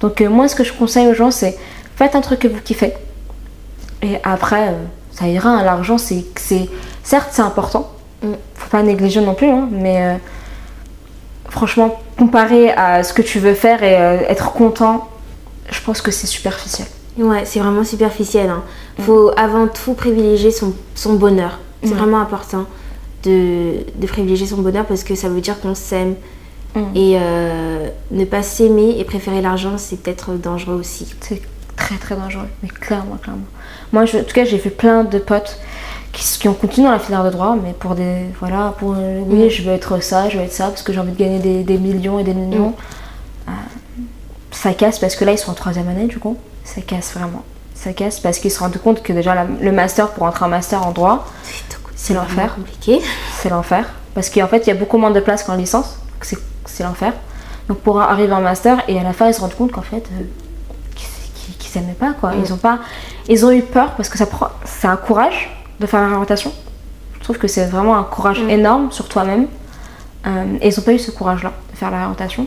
Donc 0.00 0.20
euh, 0.20 0.28
moi, 0.28 0.48
ce 0.48 0.54
que 0.54 0.64
je 0.64 0.72
conseille 0.72 1.06
aux 1.08 1.14
gens, 1.14 1.30
c'est 1.30 1.56
faites 1.96 2.14
un 2.14 2.20
truc 2.20 2.40
que 2.40 2.48
vous 2.48 2.60
kiffez. 2.60 2.92
Et 4.02 4.18
après, 4.22 4.68
euh, 4.68 4.72
ça 5.10 5.26
ira. 5.26 5.48
hein. 5.50 5.64
L'argent, 5.64 5.98
c'est, 5.98 6.24
c'est, 6.36 6.68
certes, 7.02 7.28
c'est 7.32 7.42
important. 7.42 7.90
Mm. 8.22 8.32
Faut 8.54 8.70
pas 8.70 8.82
négliger 8.82 9.20
non 9.20 9.34
plus, 9.34 9.48
hein, 9.48 9.68
mais 9.70 10.02
euh, 10.02 10.16
franchement, 11.54 12.00
comparé 12.18 12.70
à 12.72 13.02
ce 13.04 13.12
que 13.12 13.22
tu 13.22 13.38
veux 13.38 13.54
faire 13.54 13.82
et 13.82 13.96
euh, 13.96 14.18
être 14.28 14.52
content, 14.52 15.08
je 15.70 15.80
pense 15.80 16.02
que 16.02 16.10
c'est 16.10 16.26
superficiel. 16.26 16.86
Ouais, 17.16 17.44
c'est 17.44 17.60
vraiment 17.60 17.84
superficiel. 17.84 18.50
hein. 18.50 18.62
Faut 19.00 19.30
avant 19.36 19.68
tout 19.68 19.94
privilégier 19.94 20.50
son, 20.50 20.74
son 20.94 21.14
bonheur. 21.14 21.58
C'est 21.82 21.90
Ouais. 21.90 21.96
vraiment 21.96 22.20
important 22.20 22.64
de, 23.24 23.74
de 23.94 24.06
privilégier 24.06 24.46
son 24.46 24.58
bonheur 24.58 24.84
parce 24.84 25.04
que 25.04 25.14
ça 25.14 25.28
veut 25.28 25.40
dire 25.40 25.60
qu'on 25.60 25.74
s'aime. 25.74 26.14
Mm. 26.74 26.80
Et 26.96 27.16
euh, 27.20 27.88
ne 28.10 28.24
pas 28.24 28.42
s'aimer 28.42 28.96
et 28.98 29.04
préférer 29.04 29.40
l'argent, 29.40 29.78
c'est 29.78 29.96
peut-être 30.02 30.32
dangereux 30.34 30.74
aussi. 30.74 31.14
C'est 31.20 31.40
très 31.76 31.96
très 31.96 32.16
dangereux, 32.16 32.48
mais 32.62 32.68
clairement, 32.68 33.16
clairement. 33.22 33.46
Moi, 33.92 34.06
je- 34.06 34.18
en 34.18 34.24
tout 34.24 34.34
cas, 34.34 34.44
j'ai 34.44 34.58
vu 34.58 34.70
plein 34.70 35.04
de 35.04 35.18
potes 35.18 35.58
qui, 36.14 36.38
qui 36.38 36.48
ont 36.48 36.54
continué 36.54 36.86
dans 36.86 36.92
la 36.92 36.98
filière 36.98 37.24
de 37.24 37.30
droit, 37.30 37.56
mais 37.62 37.72
pour 37.74 37.94
des. 37.94 38.24
Voilà, 38.40 38.72
pour. 38.78 38.94
euh, 38.96 39.20
oui, 39.26 39.46
Mm. 39.46 39.50
je 39.50 39.62
veux 39.64 39.72
être 39.72 40.02
ça, 40.02 40.28
je 40.30 40.38
veux 40.38 40.44
être 40.44 40.52
ça, 40.52 40.68
parce 40.68 40.82
que 40.82 40.92
j'ai 40.92 41.00
envie 41.00 41.12
de 41.12 41.18
gagner 41.18 41.40
des, 41.40 41.62
des 41.62 41.76
millions 41.76 42.18
et 42.18 42.24
des 42.24 42.32
millions. 42.34 42.74
Euh, 43.48 43.50
ça 44.50 44.72
casse 44.72 44.98
parce 44.98 45.16
que 45.16 45.24
là, 45.24 45.32
ils 45.32 45.38
sont 45.38 45.50
en 45.50 45.54
troisième 45.54 45.88
année, 45.88 46.06
du 46.06 46.18
coup. 46.18 46.36
Ça 46.64 46.80
casse 46.80 47.12
vraiment. 47.14 47.42
Ça 47.74 47.92
casse 47.92 48.20
parce 48.20 48.38
qu'ils 48.38 48.50
se 48.52 48.60
rendent 48.60 48.78
compte 48.78 49.02
que 49.02 49.12
déjà, 49.12 49.34
la- 49.34 49.44
le 49.44 49.72
master, 49.72 50.08
pour 50.12 50.22
entrer 50.22 50.44
en 50.44 50.48
master 50.48 50.86
en 50.86 50.92
droit, 50.92 51.26
C'est 51.96 52.14
l'enfer. 52.14 52.54
compliqué. 52.54 53.00
c'est 53.40 53.48
l'enfer. 53.50 53.84
Parce 54.14 54.30
qu'en 54.30 54.46
fait, 54.46 54.58
il 54.60 54.68
y 54.68 54.70
a 54.70 54.74
beaucoup 54.76 54.96
moins 54.96 55.10
de 55.10 55.20
places 55.20 55.42
qu'en 55.42 55.56
licence. 55.56 55.98
C'est, 56.66 56.82
l'enfer. 56.84 57.12
Donc 57.68 57.78
pour 57.78 58.00
arriver 58.00 58.32
en 58.32 58.40
master, 58.40 58.78
et 58.88 58.98
à 58.98 59.02
la 59.02 59.12
fin, 59.12 59.26
ils 59.28 59.34
se 59.34 59.40
rendent 59.40 59.54
compte 59.54 59.72
qu'en 59.72 59.82
fait, 59.82 60.04
euh, 60.12 60.22
qu'ils, 61.58 61.68
s'aimaient 61.70 61.92
pas. 61.92 62.12
Quoi. 62.18 62.32
Ils, 62.42 62.52
ont 62.52 62.56
pas, 62.56 62.78
ils 63.28 63.44
ont 63.44 63.50
eu 63.50 63.62
peur 63.62 63.92
parce 63.96 64.08
que 64.08 64.16
ça 64.18 64.26
prend, 64.26 64.48
c'est 64.64 64.86
un 64.86 64.96
courage 64.96 65.50
de 65.80 65.86
faire 65.86 66.00
la 66.00 66.06
réorientation. 66.08 66.52
Je 67.18 67.24
trouve 67.24 67.38
que 67.38 67.48
c'est 67.48 67.64
vraiment 67.66 67.96
un 67.96 68.02
courage 68.04 68.40
Mm. 68.42 68.50
énorme 68.50 68.92
sur 68.92 69.08
toi-même. 69.08 69.46
Euh, 70.26 70.44
et 70.60 70.68
ils 70.68 70.74
n'ont 70.76 70.82
pas 70.84 70.92
eu 70.92 70.98
ce 70.98 71.10
courage-là 71.10 71.52
de 71.72 71.76
faire 71.76 71.90
la 71.90 71.98
réorientation. 71.98 72.46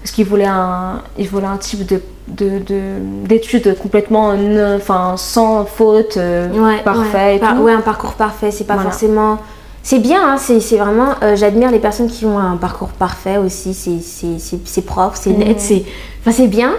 Parce 0.00 0.10
qu'ils 0.12 0.26
voulaient 0.26 0.46
un, 0.46 1.00
ils 1.18 1.28
voulaient 1.28 1.46
un 1.46 1.56
type 1.56 1.86
de, 1.86 2.00
de, 2.28 2.58
de- 2.58 3.26
d'études 3.26 3.76
complètement 3.78 4.34
enfin, 4.76 5.14
sans 5.16 5.64
faute, 5.64 6.16
euh, 6.16 6.48
Ouais, 6.52 6.82
parfait 6.82 7.16
ouais. 7.16 7.36
et 7.36 7.38
Par- 7.38 7.54
tout. 7.56 7.62
ouais, 7.62 7.72
un 7.72 7.80
parcours 7.80 8.14
parfait, 8.14 8.50
c'est 8.50 8.64
pas 8.64 8.74
Voilà. 8.74 8.90
forcément. 8.90 9.38
C'est 9.84 9.98
bien, 10.00 10.20
hein, 10.34 10.36
c'est 10.38 10.76
vraiment. 10.76 11.14
euh, 11.22 11.34
J'admire 11.36 11.70
les 11.72 11.78
personnes 11.80 12.08
qui 12.08 12.24
ont 12.24 12.38
un 12.38 12.56
parcours 12.56 12.88
parfait 12.90 13.36
aussi. 13.38 13.74
C'est- 13.74 14.80
propre, 14.86 15.16
c'est 15.16 15.30
net, 15.30 15.48
Mhm. 15.56 15.58
c'est 15.58 15.84
enfin, 16.20 16.32
c'est 16.32 16.46
bien, 16.48 16.72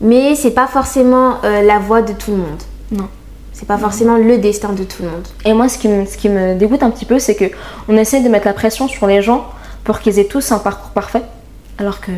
mais 0.00 0.34
c'est 0.36 0.50
pas 0.52 0.66
forcément 0.68 1.38
la 1.42 1.78
voie 1.78 2.02
de 2.02 2.12
tout 2.12 2.32
le 2.32 2.36
monde. 2.38 2.62
Non. 2.92 3.08
C'est 3.58 3.66
pas 3.66 3.78
forcément 3.78 4.16
le 4.18 4.36
destin 4.36 4.74
de 4.74 4.84
tout 4.84 5.02
le 5.02 5.08
monde. 5.08 5.26
Et 5.46 5.54
moi, 5.54 5.66
ce 5.70 5.78
qui 5.78 5.88
me, 5.88 6.04
ce 6.04 6.18
qui 6.18 6.28
me 6.28 6.54
dégoûte 6.56 6.82
un 6.82 6.90
petit 6.90 7.06
peu, 7.06 7.18
c'est 7.18 7.34
que 7.34 7.46
on 7.88 7.96
essaie 7.96 8.20
de 8.20 8.28
mettre 8.28 8.46
la 8.46 8.52
pression 8.52 8.86
sur 8.86 9.06
les 9.06 9.22
gens 9.22 9.46
pour 9.82 10.00
qu'ils 10.00 10.18
aient 10.18 10.26
tous 10.26 10.52
un 10.52 10.58
parcours 10.58 10.90
parfait, 10.90 11.22
alors 11.78 12.00
que 12.02 12.10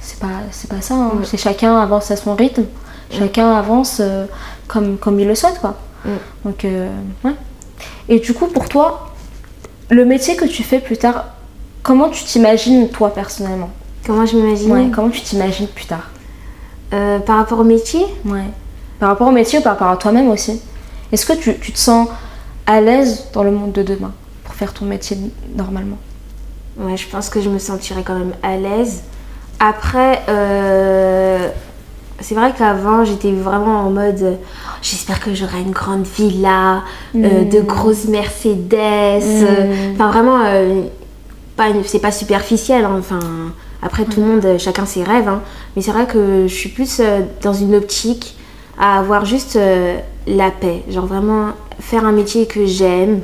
c'est 0.00 0.18
pas, 0.20 0.26
c'est 0.50 0.68
pas 0.68 0.82
ça. 0.82 0.94
hein. 0.94 1.12
C'est 1.24 1.38
chacun 1.38 1.78
avance 1.80 2.10
à 2.10 2.16
son 2.16 2.34
rythme, 2.34 2.64
chacun 3.10 3.52
avance 3.54 3.98
euh, 4.00 4.26
comme, 4.68 4.98
comme 4.98 5.18
il 5.18 5.26
le 5.26 5.34
souhaite, 5.34 5.60
quoi. 5.60 5.76
Donc, 6.44 6.64
euh, 6.66 6.90
ouais. 7.24 7.32
Et 8.10 8.18
du 8.18 8.34
coup, 8.34 8.48
pour 8.48 8.68
toi, 8.68 9.12
le 9.88 10.04
métier 10.04 10.36
que 10.36 10.44
tu 10.44 10.62
fais 10.62 10.80
plus 10.80 10.98
tard, 10.98 11.24
comment 11.82 12.10
tu 12.10 12.22
t'imagines 12.24 12.90
toi 12.90 13.14
personnellement? 13.14 13.70
Comment 14.06 14.26
je 14.26 14.36
m'imagine? 14.36 14.72
Ouais. 14.72 14.90
Comment 14.94 15.08
tu 15.10 15.22
t'imagines 15.22 15.68
plus 15.68 15.86
tard? 15.86 16.10
Euh, 16.92 17.18
Par 17.20 17.36
rapport 17.38 17.60
au 17.60 17.64
métier? 17.64 18.04
Ouais. 18.26 18.44
Par 19.00 19.08
rapport 19.08 19.28
au 19.28 19.32
métier 19.32 19.58
ou 19.60 19.62
par 19.62 19.72
rapport 19.72 19.88
à 19.88 19.96
toi-même 19.96 20.28
aussi? 20.28 20.60
Est-ce 21.12 21.26
que 21.26 21.34
tu, 21.34 21.58
tu 21.58 21.72
te 21.72 21.78
sens 21.78 22.08
à 22.66 22.80
l'aise 22.80 23.24
dans 23.32 23.42
le 23.42 23.50
monde 23.50 23.72
de 23.72 23.82
demain 23.82 24.12
pour 24.44 24.54
faire 24.54 24.72
ton 24.72 24.84
métier 24.86 25.16
normalement? 25.56 25.98
Ouais, 26.78 26.96
je 26.96 27.06
pense 27.08 27.28
que 27.28 27.40
je 27.40 27.50
me 27.50 27.58
sentirais 27.58 28.02
quand 28.02 28.14
même 28.18 28.32
à 28.42 28.56
l'aise. 28.56 29.02
Après, 29.60 30.22
euh, 30.28 31.48
c'est 32.20 32.34
vrai 32.34 32.52
qu'avant, 32.56 33.04
j'étais 33.04 33.30
vraiment 33.32 33.80
en 33.80 33.90
mode 33.90 34.22
euh, 34.22 34.34
j'espère 34.80 35.20
que 35.20 35.34
j'aurai 35.34 35.60
une 35.60 35.70
grande 35.72 36.04
villa, 36.06 36.82
euh, 37.14 37.44
Mm. 37.44 37.48
de 37.48 37.60
grosses 37.60 38.06
Mercedes. 38.06 38.72
euh, 38.74 39.92
Enfin, 39.94 40.10
vraiment, 40.10 40.40
euh, 40.46 40.82
pas 41.56 41.66
c'est 41.84 41.98
pas 42.00 42.10
superficiel. 42.12 42.84
hein, 42.86 42.96
Enfin, 42.98 43.20
après, 43.82 44.04
tout 44.04 44.20
le 44.20 44.26
monde, 44.26 44.58
chacun 44.58 44.86
ses 44.86 45.02
rêves. 45.04 45.28
hein. 45.28 45.42
mais 45.76 45.82
c'est 45.82 45.92
vrai 45.92 46.06
que 46.06 46.46
je 46.48 46.54
suis 46.54 46.70
plus 46.70 47.00
dans 47.42 47.52
une 47.52 47.74
optique 47.74 48.34
à 48.78 48.98
avoir 48.98 49.24
juste 49.24 49.56
euh, 49.56 49.98
la 50.26 50.50
paix. 50.50 50.82
Genre 50.88 51.06
vraiment 51.06 51.50
faire 51.80 52.04
un 52.04 52.12
métier 52.12 52.46
que 52.46 52.66
j'aime, 52.66 53.20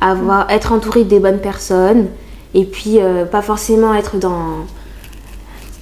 avoir, 0.00 0.50
être 0.50 0.72
entourée 0.72 1.04
des 1.04 1.20
bonnes 1.20 1.40
personnes 1.40 2.08
et 2.54 2.64
puis 2.64 3.00
euh, 3.00 3.24
pas 3.24 3.42
forcément 3.42 3.94
être 3.94 4.18
dans 4.18 4.66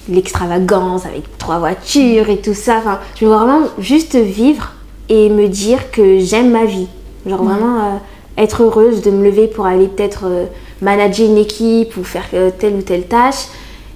l'extravagance 0.09 1.07
avec 1.07 1.39
trois 1.39 1.59
voitures 1.59 2.29
et 2.31 2.39
tout 2.39 2.55
ça. 2.55 2.79
Enfin, 2.79 2.99
je 3.17 3.27
veux 3.27 3.33
vraiment 3.33 3.63
juste 3.79 4.17
vivre 4.17 4.73
et 5.09 5.29
me 5.29 5.49
dire 5.49 5.91
que 5.91 6.19
j'aime 6.19 6.51
ma 6.51 6.65
vie. 6.65 6.89
Genre 7.27 7.43
vraiment 7.43 7.79
euh, 7.79 7.97
être 8.39 8.63
heureuse 8.63 9.03
de 9.03 9.11
me 9.11 9.25
lever 9.25 9.47
pour 9.47 9.67
aller 9.67 9.89
peut-être 9.89 10.49
manager 10.81 11.27
une 11.27 11.37
équipe 11.37 11.97
ou 11.99 12.05
faire 12.05 12.25
telle 12.59 12.75
ou 12.75 12.83
telle 12.83 13.07
tâche, 13.07 13.49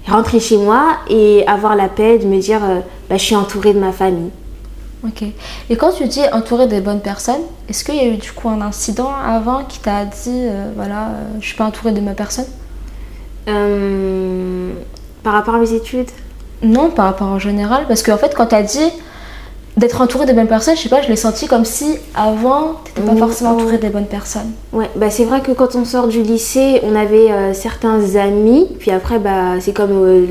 rentrer 0.07 0.39
chez 0.39 0.57
moi 0.57 0.97
et 1.09 1.43
avoir 1.47 1.75
la 1.75 1.87
paix 1.87 2.19
de 2.19 2.25
me 2.27 2.39
dire 2.39 2.59
bah, 3.09 3.17
je 3.17 3.23
suis 3.23 3.35
entourée 3.35 3.73
de 3.73 3.79
ma 3.79 3.91
famille. 3.91 4.29
Ok. 5.05 5.23
Et 5.69 5.75
quand 5.75 5.91
tu 5.91 6.07
dis 6.07 6.21
entouré 6.31 6.67
des 6.67 6.81
bonnes 6.81 7.01
personnes, 7.01 7.41
est-ce 7.69 7.83
qu'il 7.83 7.95
y 7.95 7.99
a 7.99 8.07
eu 8.07 8.17
du 8.17 8.31
coup 8.31 8.49
un 8.49 8.61
incident 8.61 9.11
avant 9.13 9.63
qui 9.63 9.79
t'a 9.79 10.05
dit 10.05 10.29
euh, 10.29 10.71
voilà, 10.75 11.07
euh, 11.07 11.23
je 11.39 11.45
suis 11.45 11.55
pas 11.55 11.65
entourée 11.65 11.91
de 11.91 12.01
ma 12.01 12.13
personne? 12.13 12.45
Euh, 13.47 14.73
par 15.23 15.33
rapport 15.33 15.55
à 15.55 15.59
mes 15.59 15.73
études? 15.73 16.09
Non, 16.63 16.89
par 16.89 17.05
rapport 17.05 17.27
en 17.27 17.39
général, 17.39 17.85
parce 17.87 18.01
qu'en 18.01 18.17
fait, 18.17 18.33
quand 18.35 18.47
tu 18.47 18.55
as 18.55 18.63
dit 18.63 18.91
d'être 19.77 20.01
entouré 20.01 20.25
de 20.25 20.33
bonnes 20.33 20.47
personnes, 20.47 20.75
je 20.75 20.81
sais 20.81 20.89
pas, 20.89 21.01
je 21.01 21.09
l'ai 21.09 21.15
senti 21.17 21.47
comme 21.47 21.65
si 21.65 21.97
avant, 22.15 22.81
tu 22.85 23.01
n'étais 23.01 23.11
pas 23.11 23.17
forcément 23.17 23.51
oh. 23.51 23.59
entouré 23.59 23.77
des 23.77 23.89
bonnes 23.89 24.07
personnes. 24.07 24.53
Ouais, 24.71 24.89
bah 24.95 25.09
c'est 25.09 25.25
vrai 25.25 25.41
que 25.41 25.51
quand 25.51 25.75
on 25.75 25.85
sort 25.85 26.07
du 26.07 26.23
lycée, 26.23 26.79
on 26.83 26.95
avait 26.95 27.31
euh, 27.31 27.53
certains 27.53 28.15
amis, 28.15 28.67
puis 28.79 28.91
après, 28.91 29.19
bah, 29.19 29.59
c'est 29.59 29.73
comme, 29.73 30.27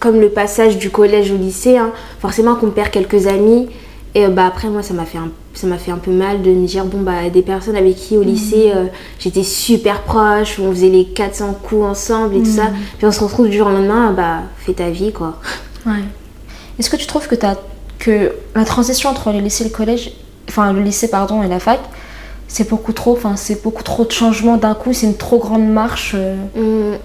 comme 0.00 0.18
le 0.18 0.30
passage 0.30 0.78
du 0.78 0.90
collège 0.90 1.30
au 1.30 1.36
lycée, 1.36 1.76
hein. 1.76 1.92
forcément 2.20 2.56
qu'on 2.56 2.70
perd 2.70 2.90
quelques 2.90 3.26
amis. 3.26 3.68
Et 4.16 4.24
euh, 4.24 4.28
bah, 4.30 4.46
après, 4.46 4.68
moi, 4.68 4.82
ça 4.82 4.94
m'a 4.94 5.04
fait, 5.04 5.18
un, 5.18 5.28
ça 5.52 5.66
m'a 5.66 5.76
fait 5.76 5.90
un 5.90 5.98
peu 5.98 6.10
mal 6.10 6.40
de 6.40 6.50
me 6.50 6.66
dire, 6.66 6.86
bon, 6.86 7.02
bah, 7.02 7.28
des 7.30 7.42
personnes 7.42 7.76
avec 7.76 7.96
qui 7.96 8.16
au 8.16 8.22
lycée, 8.22 8.72
euh, 8.74 8.86
j'étais 9.18 9.42
super 9.42 10.02
proche, 10.04 10.58
où 10.58 10.62
on 10.62 10.70
faisait 10.70 10.88
les 10.88 11.04
400 11.04 11.54
coups 11.62 11.84
ensemble 11.84 12.34
et 12.36 12.38
tout 12.38 12.46
ça, 12.56 12.68
puis 12.96 13.06
on 13.06 13.12
se 13.12 13.20
retrouve 13.22 13.48
du 13.50 13.58
jour 13.58 13.66
au 13.66 13.70
lendemain, 13.70 14.12
bah, 14.12 14.38
fais 14.58 14.72
ta 14.72 14.88
vie, 14.88 15.12
quoi. 15.12 15.36
Ouais. 15.84 16.00
Est-ce 16.78 16.88
que 16.88 16.96
tu 16.96 17.06
trouves 17.06 17.28
que, 17.28 17.34
t'as- 17.34 17.58
que 17.98 18.32
la 18.54 18.64
transition 18.64 19.10
entre 19.10 19.32
le 19.32 19.40
lycée 19.40 19.64
et 19.64 19.68
le 19.68 19.74
collège, 19.74 20.12
enfin 20.48 20.72
le 20.72 20.80
lycée 20.80 21.08
pardon 21.08 21.42
et 21.42 21.48
la 21.48 21.58
fac, 21.58 21.80
c'est 22.48 22.68
beaucoup 22.70 22.92
trop, 22.92 23.12
enfin 23.12 23.36
c'est 23.36 23.62
beaucoup 23.62 23.82
trop 23.82 24.04
de 24.06 24.12
changements 24.12 24.56
d'un 24.56 24.74
coup, 24.74 24.92
c'est 24.94 25.06
une 25.06 25.16
trop 25.16 25.38
grande 25.38 25.68
marche. 25.68 26.12
euh? 26.14 26.96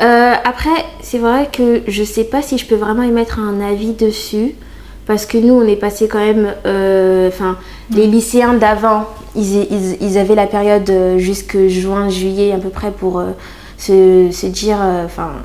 Euh, 0.00 0.32
après, 0.44 0.70
c'est 1.00 1.18
vrai 1.18 1.48
que 1.52 1.82
je 1.86 2.02
sais 2.02 2.24
pas 2.24 2.42
si 2.42 2.58
je 2.58 2.66
peux 2.66 2.74
vraiment 2.74 3.02
émettre 3.04 3.38
un 3.38 3.60
avis 3.60 3.92
dessus. 3.92 4.54
Parce 5.06 5.26
que 5.26 5.36
nous, 5.38 5.54
on 5.54 5.66
est 5.66 5.76
passé 5.76 6.08
quand 6.08 6.18
même. 6.20 6.54
euh, 6.66 7.28
Enfin, 7.28 7.56
les 7.94 8.06
lycéens 8.06 8.54
d'avant, 8.54 9.04
ils, 9.34 9.64
ils- 9.70 9.96
ils 10.00 10.18
avaient 10.18 10.34
la 10.34 10.46
période 10.46 10.88
euh, 10.90 11.18
jusque 11.18 11.56
juin, 11.68 12.08
juillet 12.08 12.52
à 12.52 12.58
peu 12.58 12.68
près 12.68 12.90
pour 12.90 13.18
euh, 13.18 13.30
se, 13.78 14.28
se 14.30 14.46
dire 14.46 14.78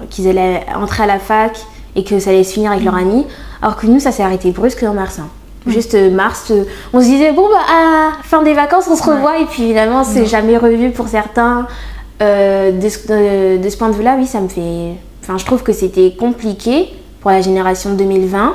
qu'ils 0.09 0.27
allaient 0.27 0.65
entrer 0.75 1.03
à 1.03 1.07
la 1.07 1.19
fac 1.19 1.57
et 1.95 2.03
que 2.03 2.19
ça 2.19 2.29
allait 2.29 2.43
se 2.43 2.53
finir 2.53 2.71
avec 2.71 2.83
leur 2.83 2.95
année. 2.95 3.25
Alors 3.61 3.75
que 3.77 3.87
nous, 3.87 3.99
ça 3.99 4.11
s'est 4.11 4.23
arrêté 4.23 4.51
brusque 4.51 4.83
en 4.83 4.93
mars. 4.93 5.19
hein. 5.19 5.27
Juste 5.65 5.95
euh, 5.95 6.09
mars, 6.11 6.53
on 6.93 7.01
se 7.01 7.05
disait, 7.05 7.33
bon, 7.33 7.47
bah, 7.49 7.57
à 7.67 8.23
fin 8.23 8.41
des 8.43 8.53
vacances, 8.53 8.85
on 8.89 8.95
se 8.95 9.03
revoit. 9.03 9.39
Et 9.39 9.45
puis 9.45 9.63
finalement, 9.67 10.03
c'est 10.05 10.25
jamais 10.25 10.57
revu 10.57 10.91
pour 10.91 11.07
certains. 11.07 11.67
Euh, 12.21 12.71
de, 12.71 12.89
ce, 12.89 13.07
de- 13.07 13.61
de 13.63 13.69
ce 13.69 13.77
point 13.77 13.89
de 13.89 13.95
vue-là, 13.95 14.15
oui, 14.17 14.25
ça 14.27 14.39
me 14.39 14.47
fait. 14.47 14.93
Enfin, 15.23 15.37
je 15.37 15.45
trouve 15.45 15.63
que 15.63 15.73
c'était 15.73 16.13
compliqué 16.17 16.87
pour 17.21 17.31
la 17.31 17.41
génération 17.41 17.93
2020. 17.95 18.53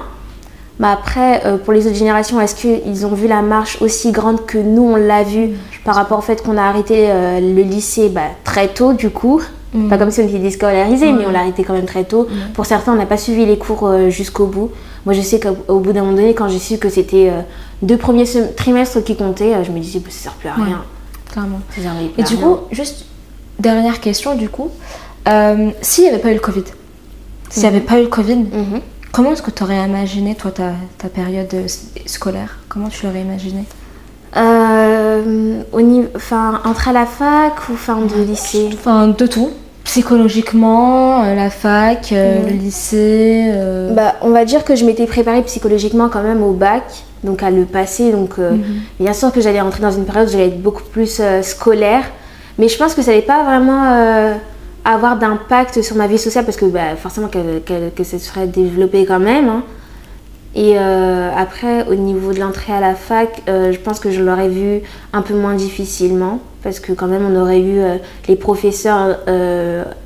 Mais 0.82 0.88
après, 0.88 1.46
euh, 1.46 1.56
pour 1.56 1.72
les 1.72 1.86
autres 1.86 1.96
générations, 1.96 2.40
est-ce 2.40 2.54
qu'ils 2.56 3.06
ont 3.06 3.14
vu 3.14 3.28
la 3.28 3.40
marche 3.40 3.80
aussi 3.80 4.10
grande 4.12 4.44
que 4.44 4.58
nous, 4.58 4.82
on 4.82 4.96
l'a 4.96 5.22
vu 5.22 5.50
par 5.84 5.94
rapport 5.94 6.18
au 6.18 6.22
fait 6.22 6.42
qu'on 6.42 6.58
a 6.58 6.62
arrêté 6.62 7.06
euh, 7.08 7.38
le 7.40 7.62
lycée 7.62 8.08
bah, 8.08 8.22
très 8.44 8.68
tôt, 8.68 8.92
du 8.92 9.08
coup? 9.10 9.40
Mm. 9.72 9.88
Pas 9.88 9.96
comme 9.96 10.10
si 10.10 10.20
on 10.20 10.24
était 10.28 10.38
déscolarisé, 10.40 11.12
mais 11.12 11.20
Ouais. 11.20 11.24
on 11.28 11.30
l'a 11.30 11.38
arrêté 11.38 11.62
quand 11.62 11.72
même 11.72 11.86
très 11.86 12.04
tôt. 12.04 12.26
Pour 12.54 12.66
certains, 12.66 12.92
on 12.92 12.96
n'a 12.96 13.06
pas 13.06 13.16
suivi 13.16 13.46
les 13.46 13.56
cours 13.56 13.86
euh, 13.86 14.10
jusqu'au 14.10 14.46
bout. 14.46 14.70
Moi, 15.06 15.14
je 15.14 15.20
sais 15.22 15.38
qu'au 15.40 15.56
au 15.68 15.78
bout 15.78 15.92
d'un 15.92 16.02
moment 16.02 16.16
donné, 16.16 16.34
quand 16.34 16.48
j'ai 16.48 16.58
su 16.58 16.76
que 16.78 16.88
c'était 16.88 17.32
deux 17.80 17.96
premiers 17.96 18.24
trimestres 18.56 19.02
qui 19.04 19.16
comptaient, 19.16 19.64
je 19.64 19.70
me 19.70 19.78
disais, 19.78 20.00
bah, 20.00 20.10
ça 20.10 20.24
sert 20.24 20.32
plus 20.34 20.48
à 20.48 20.54
rien. 20.54 20.82
Clairement. 21.32 21.60
Ça 21.70 21.80
plus 22.10 22.20
Et 22.20 22.22
à 22.22 22.26
du 22.26 22.34
rien. 22.36 22.44
coup, 22.46 22.56
juste 22.72 23.06
dernière 23.58 24.00
question 24.00 24.34
du 24.34 24.48
coup, 24.48 24.68
euh, 25.28 25.70
s'il 25.80 26.04
n'y 26.04 26.10
avait 26.10 26.18
pas 26.18 26.30
eu 26.30 26.34
le 26.34 26.40
Covid, 26.40 26.64
s'il 27.48 27.62
n'y 27.62 27.68
avait 27.68 27.80
pas 27.80 27.98
eu 27.98 28.02
le 28.02 28.08
Covid, 28.08 28.36
Mhm. 28.36 28.80
Comment 29.12 29.32
est-ce 29.32 29.42
que 29.42 29.50
tu 29.50 29.62
aurais 29.62 29.84
imaginé 29.86 30.34
toi 30.34 30.50
ta, 30.50 30.72
ta 30.98 31.08
période 31.08 31.52
euh, 31.54 31.66
scolaire? 32.06 32.58
Comment 32.68 32.88
tu 32.88 33.06
l'aurais 33.06 33.20
imaginé? 33.22 33.64
Euh, 34.36 35.62
au 35.72 35.80
niveau, 35.82 36.08
enfin, 36.16 36.60
entrer 36.64 36.90
à 36.90 36.94
la 36.94 37.06
fac 37.06 37.68
ou 37.68 37.76
fin 37.76 37.98
de 38.00 38.22
lycée? 38.26 38.70
Enfin, 38.72 39.08
de 39.08 39.26
tout. 39.26 39.50
Psychologiquement, 39.84 41.22
euh, 41.24 41.34
la 41.34 41.50
fac, 41.50 42.12
euh, 42.12 42.40
le 42.48 42.52
lycée. 42.52 43.52
Bah, 43.94 44.14
on 44.22 44.30
va 44.30 44.44
dire 44.44 44.64
que 44.64 44.74
je 44.74 44.84
m'étais 44.86 45.06
préparée 45.06 45.42
psychologiquement 45.42 46.08
quand 46.08 46.22
même 46.22 46.42
au 46.42 46.52
bac, 46.52 46.84
donc 47.24 47.42
à 47.42 47.50
le 47.50 47.64
passer. 47.64 48.10
Donc, 48.12 48.38
Mhm. 48.38 48.62
bien 49.00 49.12
sûr 49.12 49.30
que 49.32 49.40
j'allais 49.42 49.60
rentrer 49.60 49.82
dans 49.82 49.90
une 49.92 50.04
période 50.06 50.28
où 50.28 50.32
j'allais 50.32 50.46
être 50.48 50.62
beaucoup 50.62 50.84
plus 50.84 51.20
scolaire, 51.42 52.04
mais 52.58 52.68
je 52.68 52.78
pense 52.78 52.94
que 52.94 53.02
ça 53.02 53.10
n'allait 53.10 53.22
pas 53.22 53.42
vraiment 53.44 54.34
avoir 54.84 55.18
d'impact 55.18 55.82
sur 55.82 55.96
ma 55.96 56.06
vie 56.06 56.18
sociale 56.18 56.44
parce 56.44 56.56
que 56.56 56.64
bah, 56.66 56.96
forcément 56.96 57.28
que, 57.28 57.58
que, 57.60 57.90
que 57.90 58.04
ça 58.04 58.18
serait 58.18 58.46
développé 58.46 59.04
quand 59.06 59.20
même. 59.20 59.48
hein. 59.48 59.62
Et 60.54 60.74
euh, 60.76 61.30
après, 61.34 61.86
au 61.88 61.94
niveau 61.94 62.32
de 62.32 62.40
l'entrée 62.40 62.74
à 62.74 62.80
la 62.80 62.94
fac, 62.94 63.42
euh, 63.48 63.72
je 63.72 63.78
pense 63.78 64.00
que 64.00 64.10
je 64.10 64.22
l'aurais 64.22 64.50
vu 64.50 64.82
un 65.14 65.22
peu 65.22 65.34
moins 65.34 65.54
difficilement 65.54 66.40
parce 66.62 66.78
que 66.78 66.92
quand 66.92 67.06
même 67.06 67.24
on 67.24 67.40
aurait 67.40 67.60
eu 67.60 67.78
euh, 67.78 67.96
les 68.28 68.36
professeurs 68.36 69.18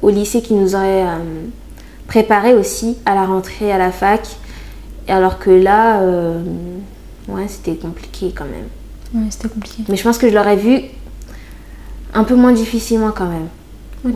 au 0.02 0.10
lycée 0.10 0.42
qui 0.42 0.54
nous 0.54 0.74
auraient 0.76 1.04
préparé 2.06 2.54
aussi 2.54 2.96
à 3.04 3.14
la 3.14 3.24
rentrée 3.24 3.72
à 3.72 3.78
la 3.78 3.90
fac. 3.90 4.20
Alors 5.08 5.38
que 5.38 5.50
là, 5.50 6.00
ouais, 7.28 7.46
c'était 7.48 7.76
compliqué 7.76 8.32
quand 8.36 8.44
même. 8.44 8.68
Ouais, 9.14 9.28
c'était 9.30 9.48
compliqué. 9.48 9.82
Mais 9.88 9.96
je 9.96 10.02
pense 10.02 10.18
que 10.18 10.28
je 10.28 10.34
l'aurais 10.34 10.56
vu 10.56 10.82
un 12.14 12.24
peu 12.24 12.34
moins 12.34 12.52
difficilement 12.52 13.10
quand 13.10 13.26
même. 13.26 13.48
Ouais, 14.04 14.12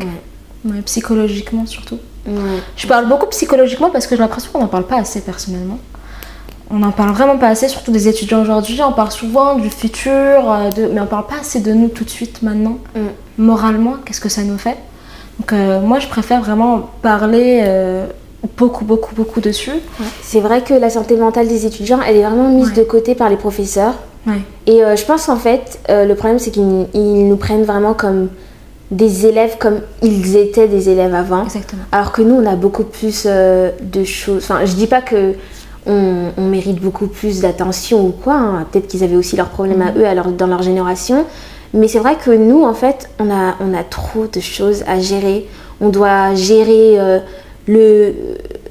psychologiquement 0.84 1.66
surtout. 1.66 1.98
Ouais. 2.26 2.34
Je 2.76 2.86
parle 2.86 3.08
beaucoup 3.08 3.26
psychologiquement 3.26 3.90
parce 3.90 4.06
que 4.06 4.14
j'ai 4.14 4.20
l'impression 4.20 4.50
qu'on 4.52 4.60
n'en 4.60 4.66
parle 4.68 4.84
pas 4.86 4.96
assez 4.98 5.20
personnellement. 5.20 5.78
On 6.72 6.78
n'en 6.78 6.92
parle 6.92 7.10
vraiment 7.10 7.36
pas 7.36 7.48
assez, 7.48 7.66
surtout 7.68 7.90
des 7.90 8.06
étudiants 8.06 8.40
aujourd'hui. 8.42 8.80
On 8.82 8.92
parle 8.92 9.10
souvent 9.10 9.56
du 9.56 9.70
futur, 9.70 10.12
euh, 10.14 10.70
de... 10.70 10.86
mais 10.86 11.00
on 11.00 11.06
parle 11.06 11.26
pas 11.26 11.40
assez 11.40 11.60
de 11.60 11.72
nous 11.72 11.88
tout 11.88 12.04
de 12.04 12.10
suite 12.10 12.42
maintenant. 12.42 12.78
Mm. 12.94 13.00
Moralement, 13.38 13.94
qu'est-ce 14.04 14.20
que 14.20 14.28
ça 14.28 14.42
nous 14.42 14.58
fait? 14.58 14.76
Donc 15.40 15.52
euh, 15.52 15.80
moi, 15.80 15.98
je 15.98 16.06
préfère 16.06 16.40
vraiment 16.42 16.90
parler 17.02 17.60
euh, 17.64 18.06
beaucoup, 18.56 18.84
beaucoup, 18.84 19.14
beaucoup 19.14 19.40
dessus. 19.40 19.72
C'est 20.22 20.40
vrai 20.40 20.62
que 20.62 20.74
la 20.74 20.90
santé 20.90 21.16
mentale 21.16 21.48
des 21.48 21.66
étudiants, 21.66 22.00
elle 22.06 22.16
est 22.16 22.22
vraiment 22.22 22.48
mise 22.50 22.68
Ouais. 22.68 22.74
de 22.74 22.82
côté 22.84 23.14
par 23.14 23.30
les 23.30 23.36
professeurs. 23.36 23.94
Ouais. 24.26 24.42
Et 24.66 24.84
euh, 24.84 24.94
je 24.96 25.04
pense 25.04 25.26
qu'en 25.26 25.36
fait, 25.36 25.80
euh, 25.88 26.04
le 26.04 26.14
problème, 26.14 26.38
c'est 26.38 26.50
qu'ils 26.50 26.86
ils 26.94 27.26
nous 27.26 27.36
prennent 27.36 27.64
vraiment 27.64 27.94
comme 27.94 28.28
des 28.90 29.26
élèves, 29.26 29.56
comme 29.58 29.80
ils 30.02 30.36
étaient 30.36 30.66
des 30.68 30.88
élèves 30.88 31.14
avant. 31.14 31.44
Exactement. 31.44 31.82
Alors 31.92 32.12
que 32.12 32.22
nous, 32.22 32.34
on 32.34 32.46
a 32.46 32.56
beaucoup 32.56 32.84
plus 32.84 33.24
euh, 33.26 33.70
de 33.82 34.02
choses. 34.04 34.42
Enfin, 34.42 34.64
je 34.64 34.74
dis 34.74 34.86
pas 34.88 35.00
que 35.00 35.34
on, 35.86 36.30
on 36.36 36.42
mérite 36.46 36.80
beaucoup 36.80 37.06
plus 37.06 37.40
d'attention 37.40 38.04
ou 38.06 38.10
quoi. 38.10 38.34
hein. 38.34 38.66
Peut-être 38.70 38.88
qu'ils 38.88 39.04
avaient 39.04 39.16
aussi 39.16 39.36
leurs 39.36 39.48
problèmes 39.48 39.80
à 39.82 39.92
eux 39.96 40.04
à 40.06 40.14
leur- 40.14 40.32
dans 40.32 40.46
leur 40.48 40.62
génération. 40.62 41.24
Mais 41.72 41.86
c'est 41.88 42.00
vrai 42.00 42.16
que 42.22 42.30
nous, 42.32 42.64
en 42.64 42.74
fait, 42.74 43.08
on 43.20 43.30
a, 43.30 43.54
on 43.60 43.72
a 43.74 43.84
trop 43.84 44.26
de 44.26 44.40
choses 44.40 44.82
à 44.88 44.98
gérer. 44.98 45.46
On 45.80 45.88
doit 45.88 46.34
gérer 46.34 46.98
euh, 46.98 47.18
le. 47.68 48.12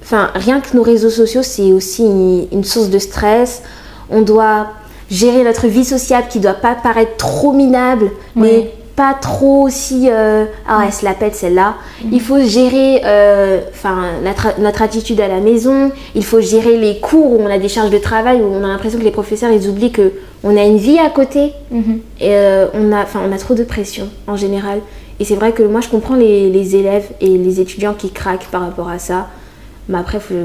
Enfin, 0.03 0.31
rien 0.35 0.59
que 0.59 0.75
nos 0.75 0.83
réseaux 0.83 1.09
sociaux, 1.09 1.43
c'est 1.43 1.71
aussi 1.71 2.03
une, 2.03 2.45
une 2.51 2.63
source 2.63 2.89
de 2.89 2.99
stress. 2.99 3.63
On 4.11 4.21
doit 4.21 4.67
gérer 5.09 5.43
notre 5.43 5.67
vie 5.67 5.85
sociale 5.85 6.23
qui 6.29 6.39
doit 6.39 6.53
pas 6.53 6.75
paraître 6.75 7.15
trop 7.17 7.53
minable, 7.53 8.11
mais 8.35 8.41
Ouais. 8.51 8.73
Pas 8.99 9.13
trop 9.13 9.61
aussi. 9.63 10.09
euh, 10.09 10.43
ah, 10.67 10.83
elle 10.85 10.91
se 10.91 11.05
la 11.05 11.13
pète 11.13 11.33
celle-là. 11.33 11.75
Il 12.11 12.19
faut 12.19 12.41
gérer 12.43 13.01
euh, 13.05 13.61
enfin, 13.71 13.97
notre, 14.25 14.59
notre 14.59 14.81
attitude 14.81 15.21
à 15.21 15.29
la 15.29 15.39
maison. 15.39 15.93
Il 16.15 16.25
faut 16.25 16.41
gérer 16.41 16.75
les 16.77 16.99
cours 16.99 17.31
où 17.31 17.37
on 17.41 17.49
a 17.49 17.57
des 17.57 17.69
charges 17.69 17.91
de 17.91 17.97
travail, 17.97 18.41
où 18.41 18.43
on 18.43 18.61
a 18.61 18.67
l'impression 18.67 18.99
que 18.99 19.05
les 19.05 19.11
professeurs 19.11 19.51
ils 19.53 19.69
oublient 19.69 19.93
que 19.93 20.11
on 20.43 20.57
a 20.57 20.63
une 20.65 20.75
vie 20.75 20.99
à 20.99 21.09
côté. 21.09 21.53
Mhm. 21.71 22.01
Et 22.19 22.35
euh, 22.35 22.65
on, 22.73 22.91
a, 22.91 23.03
enfin, 23.03 23.21
on 23.25 23.31
a 23.31 23.37
trop 23.37 23.53
de 23.53 23.63
pression 23.63 24.09
en 24.27 24.35
général. 24.35 24.79
Et 25.21 25.23
c'est 25.23 25.35
vrai 25.35 25.53
que 25.53 25.63
moi 25.63 25.79
je 25.79 25.87
comprends 25.87 26.15
les, 26.15 26.49
les 26.49 26.75
élèves 26.75 27.07
et 27.21 27.37
les 27.37 27.61
étudiants 27.61 27.93
qui 27.93 28.09
craquent 28.11 28.49
par 28.51 28.59
rapport 28.63 28.89
à 28.89 28.99
ça. 28.99 29.29
Mais 29.87 29.97
après, 29.97 30.19
faut, 30.19 30.35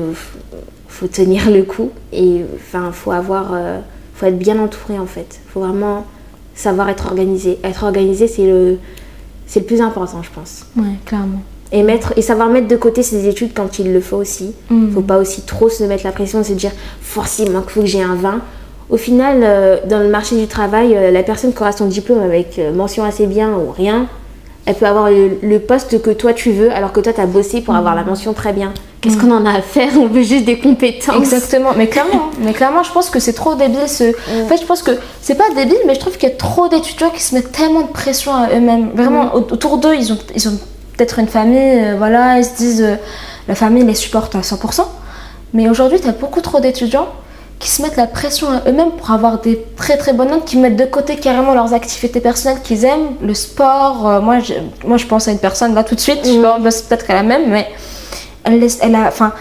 faut 0.86 1.08
tenir 1.08 1.50
le 1.50 1.64
coup. 1.64 1.90
Et 2.12 2.42
enfin, 2.54 2.92
faut 2.92 3.10
avoir. 3.10 3.46
faut 4.14 4.26
être 4.26 4.38
bien 4.38 4.60
entouré 4.60 4.96
en 4.96 5.06
fait. 5.06 5.40
faut 5.52 5.58
vraiment 5.58 6.04
savoir 6.54 6.88
être 6.88 7.06
organisé. 7.06 7.58
Être 7.64 7.84
organisé, 7.84 8.28
c'est 8.28 8.46
le, 8.46 8.78
c'est 9.46 9.60
le 9.60 9.66
plus 9.66 9.80
important, 9.80 10.22
je 10.22 10.30
pense. 10.30 10.66
Ouais, 10.76 10.96
clairement. 11.04 11.42
Et, 11.72 11.82
mettre, 11.82 12.12
et 12.16 12.22
savoir 12.22 12.48
mettre 12.48 12.68
de 12.68 12.76
côté 12.76 13.02
ses 13.02 13.26
études 13.28 13.52
quand 13.54 13.78
il 13.78 13.92
le 13.92 14.00
faut 14.00 14.16
aussi. 14.16 14.54
Mhm. 14.70 14.92
Faut 14.92 15.00
pas 15.00 15.18
aussi 15.18 15.42
trop 15.42 15.68
se 15.68 15.82
mettre 15.84 16.04
la 16.04 16.12
pression 16.12 16.40
et 16.40 16.44
se 16.44 16.52
dire 16.52 16.70
forcément 17.00 17.62
qu'il 17.62 17.70
faut 17.70 17.80
que 17.80 17.86
j'ai 17.86 18.02
un 18.02 18.14
20. 18.14 18.40
Au 18.90 18.96
final, 18.96 19.40
euh, 19.42 19.78
dans 19.88 19.98
le 19.98 20.08
marché 20.08 20.36
du 20.36 20.46
travail, 20.46 20.94
euh, 20.94 21.10
la 21.10 21.22
personne 21.22 21.52
qui 21.52 21.60
aura 21.60 21.72
son 21.72 21.86
diplôme 21.86 22.20
avec 22.22 22.58
euh, 22.58 22.72
mention 22.72 23.02
assez 23.02 23.26
bien 23.26 23.52
ou 23.54 23.70
rien, 23.72 24.06
elle 24.66 24.74
peut 24.74 24.86
avoir 24.86 25.10
le, 25.10 25.38
le 25.42 25.58
poste 25.58 26.00
que 26.00 26.10
toi 26.10 26.32
tu 26.32 26.52
veux, 26.52 26.70
alors 26.70 26.92
que 26.92 27.00
toi 27.00 27.12
tu 27.12 27.20
as 27.20 27.26
bossé 27.26 27.60
pour 27.60 27.74
avoir 27.74 27.94
la 27.94 28.04
mention 28.04 28.34
très 28.34 28.52
bien. 28.52 28.72
Qu'est-ce 29.04 29.18
qu'on 29.18 29.30
en 29.32 29.44
a 29.44 29.58
à 29.58 29.60
faire? 29.62 29.90
On 30.00 30.06
veut 30.06 30.22
juste 30.22 30.44
des 30.46 30.58
compétences. 30.58 31.14
Exactement, 31.16 31.70
mais 31.76 31.88
clairement, 31.88 32.30
mais 32.40 32.52
clairement, 32.54 32.82
je 32.82 32.90
pense 32.90 33.10
que 33.10 33.20
c'est 33.20 33.34
trop 33.34 33.54
débile. 33.54 33.86
Ce... 33.86 34.04
En 34.42 34.46
fait, 34.48 34.56
je 34.60 34.64
pense 34.64 34.82
que 34.82 34.92
c'est 35.20 35.34
pas 35.36 35.44
débile, 35.54 35.76
mais 35.86 35.94
je 35.94 36.00
trouve 36.00 36.16
qu'il 36.16 36.28
y 36.28 36.32
a 36.32 36.34
trop 36.36 36.68
d'étudiants 36.68 37.10
qui 37.10 37.22
se 37.22 37.34
mettent 37.34 37.52
tellement 37.52 37.82
de 37.82 37.88
pression 37.92 38.32
à 38.34 38.48
eux-mêmes. 38.56 38.90
Vraiment, 38.94 39.34
au- 39.34 39.40
autour 39.52 39.76
d'eux, 39.78 39.94
ils 39.94 40.12
ont, 40.12 40.18
ils 40.34 40.48
ont 40.48 40.58
peut-être 40.96 41.18
une 41.18 41.28
famille, 41.28 41.58
euh, 41.84 41.94
voilà, 41.98 42.38
ils 42.38 42.44
se 42.46 42.56
disent 42.56 42.82
euh, 42.82 42.96
la 43.46 43.54
famille 43.54 43.84
les 43.84 43.94
supporte 43.94 44.34
à 44.36 44.40
100%. 44.40 44.82
Mais 45.52 45.68
aujourd'hui, 45.68 46.00
tu 46.00 46.08
as 46.08 46.12
beaucoup 46.12 46.40
trop 46.40 46.60
d'étudiants 46.60 47.08
qui 47.58 47.68
se 47.70 47.82
mettent 47.82 47.96
la 47.96 48.06
pression 48.06 48.48
à 48.48 48.68
eux-mêmes 48.68 48.90
pour 48.92 49.10
avoir 49.10 49.40
des 49.40 49.64
très 49.76 49.96
très 49.96 50.12
bonnes 50.12 50.30
notes, 50.30 50.44
qui 50.44 50.56
mettent 50.56 50.76
de 50.76 50.84
côté 50.86 51.16
carrément 51.16 51.54
leurs 51.54 51.72
activités 51.72 52.20
personnelles 52.20 52.60
qu'ils 52.62 52.84
aiment, 52.84 53.10
le 53.22 53.32
sport. 53.34 54.08
euh, 54.08 54.20
moi, 54.20 54.40
je, 54.40 54.54
moi, 54.86 54.96
je 54.96 55.06
pense 55.06 55.28
à 55.28 55.30
une 55.30 55.38
personne 55.38 55.74
là 55.74 55.84
tout 55.84 55.94
de 55.94 56.00
suite, 56.00 56.20
je 56.24 56.40
pas, 56.40 56.58
peut-être 56.58 57.06
qu'elle 57.06 57.16
a 57.16 57.22
même, 57.22 57.48
mais 57.50 57.68
elle, 58.44 58.60
laisse, 58.60 58.78
elle 58.82 58.94
a, 58.94 59.08
enfin, 59.08 59.32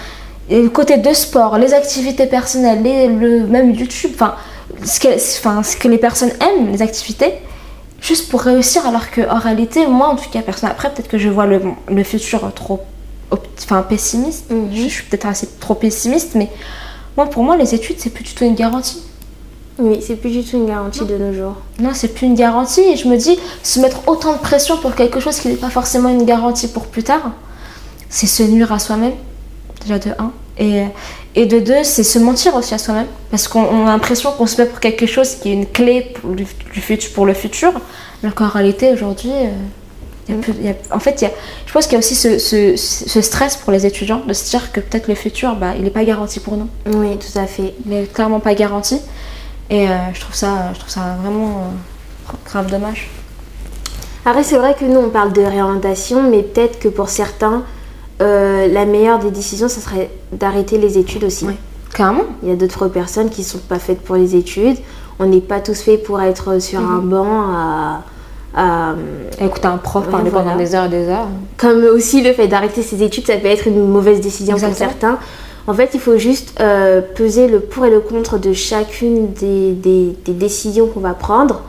côté 0.73 0.97
de 0.97 1.13
sport, 1.13 1.57
les 1.57 1.73
activités 1.73 2.25
personnelles, 2.25 2.81
les- 2.83 3.07
le, 3.07 3.45
même 3.47 3.73
YouTube, 3.73 4.11
enfin 4.15 4.35
ce, 4.83 4.99
que, 4.99 5.07
enfin, 5.15 5.63
ce 5.63 5.77
que 5.77 5.87
les 5.87 5.97
personnes 5.97 6.31
aiment, 6.41 6.71
les 6.71 6.81
activités, 6.81 7.33
juste 8.01 8.29
pour 8.29 8.41
réussir, 8.41 8.85
alors 8.85 9.09
qu'en 9.11 9.39
réalité, 9.39 9.87
moi 9.87 10.07
en 10.09 10.15
tout 10.15 10.29
cas, 10.29 10.41
personne. 10.41 10.69
Après, 10.69 10.91
peut-être 10.91 11.07
que 11.07 11.17
je 11.17 11.29
vois 11.29 11.45
le, 11.45 11.61
le 11.89 12.03
futur 12.03 12.51
trop 12.53 12.81
enfin, 13.57 13.81
pessimiste, 13.81 14.51
Mhm. 14.51 14.69
je 14.73 14.87
suis 14.87 15.03
peut-être 15.05 15.25
assez 15.25 15.47
trop 15.59 15.73
pessimiste, 15.75 16.35
mais 16.35 16.49
moi 17.17 17.25
pour 17.27 17.43
moi, 17.43 17.57
les 17.57 17.73
études, 17.73 17.95
c'est 17.99 18.09
plus 18.11 18.23
du 18.23 18.33
tout 18.33 18.43
une 18.43 18.55
garantie. 18.55 19.01
Oui, 19.79 19.99
c'est 20.05 20.17
plus 20.17 20.29
du 20.29 20.43
tout 20.43 20.57
une 20.57 20.67
garantie 20.67 21.03
de 21.03 21.17
nos 21.17 21.33
jours. 21.33 21.55
Non, 21.79 21.89
c'est 21.95 22.09
plus 22.09 22.27
une 22.27 22.35
garantie. 22.35 22.81
Et 22.81 22.95
je 22.95 23.07
me 23.07 23.17
dis, 23.17 23.39
se 23.63 23.79
mettre 23.79 24.07
autant 24.07 24.33
de 24.33 24.37
pression 24.37 24.77
pour 24.77 24.93
quelque 24.93 25.19
chose 25.19 25.39
qui 25.39 25.47
n'est 25.47 25.55
pas 25.55 25.71
forcément 25.71 26.09
une 26.09 26.25
garantie 26.25 26.67
pour 26.67 26.85
plus 26.85 27.01
tard, 27.01 27.31
c'est 28.13 28.27
se 28.27 28.43
nuire 28.43 28.71
à 28.71 28.77
soi-même, 28.77 29.13
déjà 29.81 29.97
de 29.97 30.11
un. 30.19 30.31
Et, 30.59 30.83
et 31.33 31.47
de 31.47 31.59
deux, 31.59 31.83
c'est 31.83 32.03
se 32.03 32.19
mentir 32.19 32.53
aussi 32.55 32.75
à 32.75 32.77
soi-même. 32.77 33.07
Parce 33.31 33.47
qu'on 33.47 33.63
on 33.63 33.87
a 33.87 33.89
l'impression 33.91 34.31
qu'on 34.33 34.45
se 34.45 34.61
met 34.61 34.67
pour 34.67 34.79
quelque 34.79 35.07
chose 35.07 35.33
qui 35.35 35.49
est 35.49 35.53
une 35.53 35.65
clé 35.65 36.13
pour 36.21 36.29
le, 36.29 36.45
du 36.73 36.79
futur, 36.81 37.11
pour 37.13 37.25
le 37.25 37.33
futur. 37.33 37.71
Alors 38.21 38.35
qu'en 38.35 38.47
réalité, 38.49 38.91
aujourd'hui, 38.91 39.31
euh, 40.29 40.71
en 40.91 40.99
fait, 40.99 41.21
y 41.23 41.25
a- 41.25 41.31
je 41.65 41.73
pense 41.73 41.85
qu'il 41.85 41.93
y 41.93 41.95
a 41.95 41.99
aussi 41.99 42.13
ce, 42.15 42.37
ce- 42.37 42.75
ce 42.77 43.21
stress 43.21 43.55
pour 43.57 43.71
les 43.73 43.85
étudiants 43.87 44.21
de 44.27 44.33
se 44.33 44.47
dire 44.51 44.71
que 44.71 44.79
peut-être 44.79 45.07
le 45.07 45.15
futur, 45.15 45.55
bah, 45.55 45.73
il 45.75 45.83
n'est 45.83 45.89
pas 45.89 46.05
garanti 46.05 46.39
pour 46.39 46.55
nous. 46.55 46.67
Oui, 46.85 47.17
tout 47.17 47.37
à 47.39 47.47
fait. 47.47 47.73
Il 47.85 47.91
n'est 47.91 48.03
clairement 48.05 48.39
pas 48.39 48.53
garanti. 48.53 48.99
Et 49.71 49.89
euh, 49.89 49.93
je, 50.13 50.19
trouve 50.21 50.35
ça, 50.35 50.71
je 50.75 50.79
trouve 50.79 50.91
ça 50.91 51.17
vraiment 51.23 51.47
euh, 52.29 52.33
grave 52.45 52.69
dommage. 52.69 53.09
Après, 54.25 54.43
c'est 54.43 54.57
vrai 54.57 54.75
que 54.79 54.85
nous, 54.85 54.99
on 54.99 55.09
parle 55.09 55.33
de 55.33 55.41
réorientation, 55.41 56.29
mais 56.29 56.43
peut-être 56.43 56.77
que 56.79 56.87
pour 56.89 57.09
certains, 57.09 57.63
euh, 58.23 58.67
la 58.67 58.85
meilleure 58.85 59.19
des 59.19 59.31
décisions, 59.31 59.67
ce 59.69 59.79
serait 59.81 60.09
d'arrêter 60.31 60.77
les 60.77 60.97
études 60.97 61.23
aussi. 61.25 61.45
Oui. 61.45 61.53
Clairement. 61.93 62.23
Il 62.41 62.49
y 62.49 62.51
a 62.51 62.55
d'autres 62.55 62.87
personnes 62.87 63.29
qui 63.29 63.43
sont 63.43 63.59
pas 63.59 63.77
faites 63.79 64.01
pour 64.01 64.15
les 64.15 64.35
études. 64.35 64.77
On 65.19 65.25
n'est 65.25 65.41
pas 65.41 65.59
tous 65.59 65.79
faits 65.81 66.03
pour 66.03 66.19
être 66.21 66.59
sur 66.59 66.79
un 66.79 66.97
banc 66.99 67.51
à, 67.55 68.01
à- 68.55 68.95
Écouter 69.39 69.67
un 69.67 69.77
prof 69.77 70.05
Ouais, 70.05 70.11
parler 70.11 70.29
voilà. 70.31 70.45
pendant 70.51 70.57
des 70.57 70.73
heures 70.73 70.85
et 70.85 70.89
des 70.89 71.07
heures. 71.07 71.27
Comme 71.57 71.83
aussi 71.83 72.21
le 72.23 72.33
fait 72.33 72.47
d'arrêter 72.47 72.81
ses 72.81 73.03
études, 73.03 73.27
ça 73.27 73.37
peut 73.37 73.47
être 73.47 73.67
une 73.67 73.87
mauvaise 73.87 74.21
décision 74.21 74.57
pour 74.57 74.73
certains. 74.73 75.19
En 75.67 75.73
fait, 75.73 75.91
il 75.93 75.99
faut 75.99 76.17
juste 76.17 76.59
euh, 76.59 77.01
peser 77.15 77.47
le 77.47 77.59
pour 77.59 77.85
et 77.85 77.89
le 77.91 77.99
contre 77.99 78.37
de 78.39 78.53
chacune 78.53 79.31
des, 79.33 79.73
des- 79.73 80.17
des 80.25 80.33
décisions 80.33 80.87
qu'on 80.87 80.99
va 80.99 81.13
prendre 81.13 81.61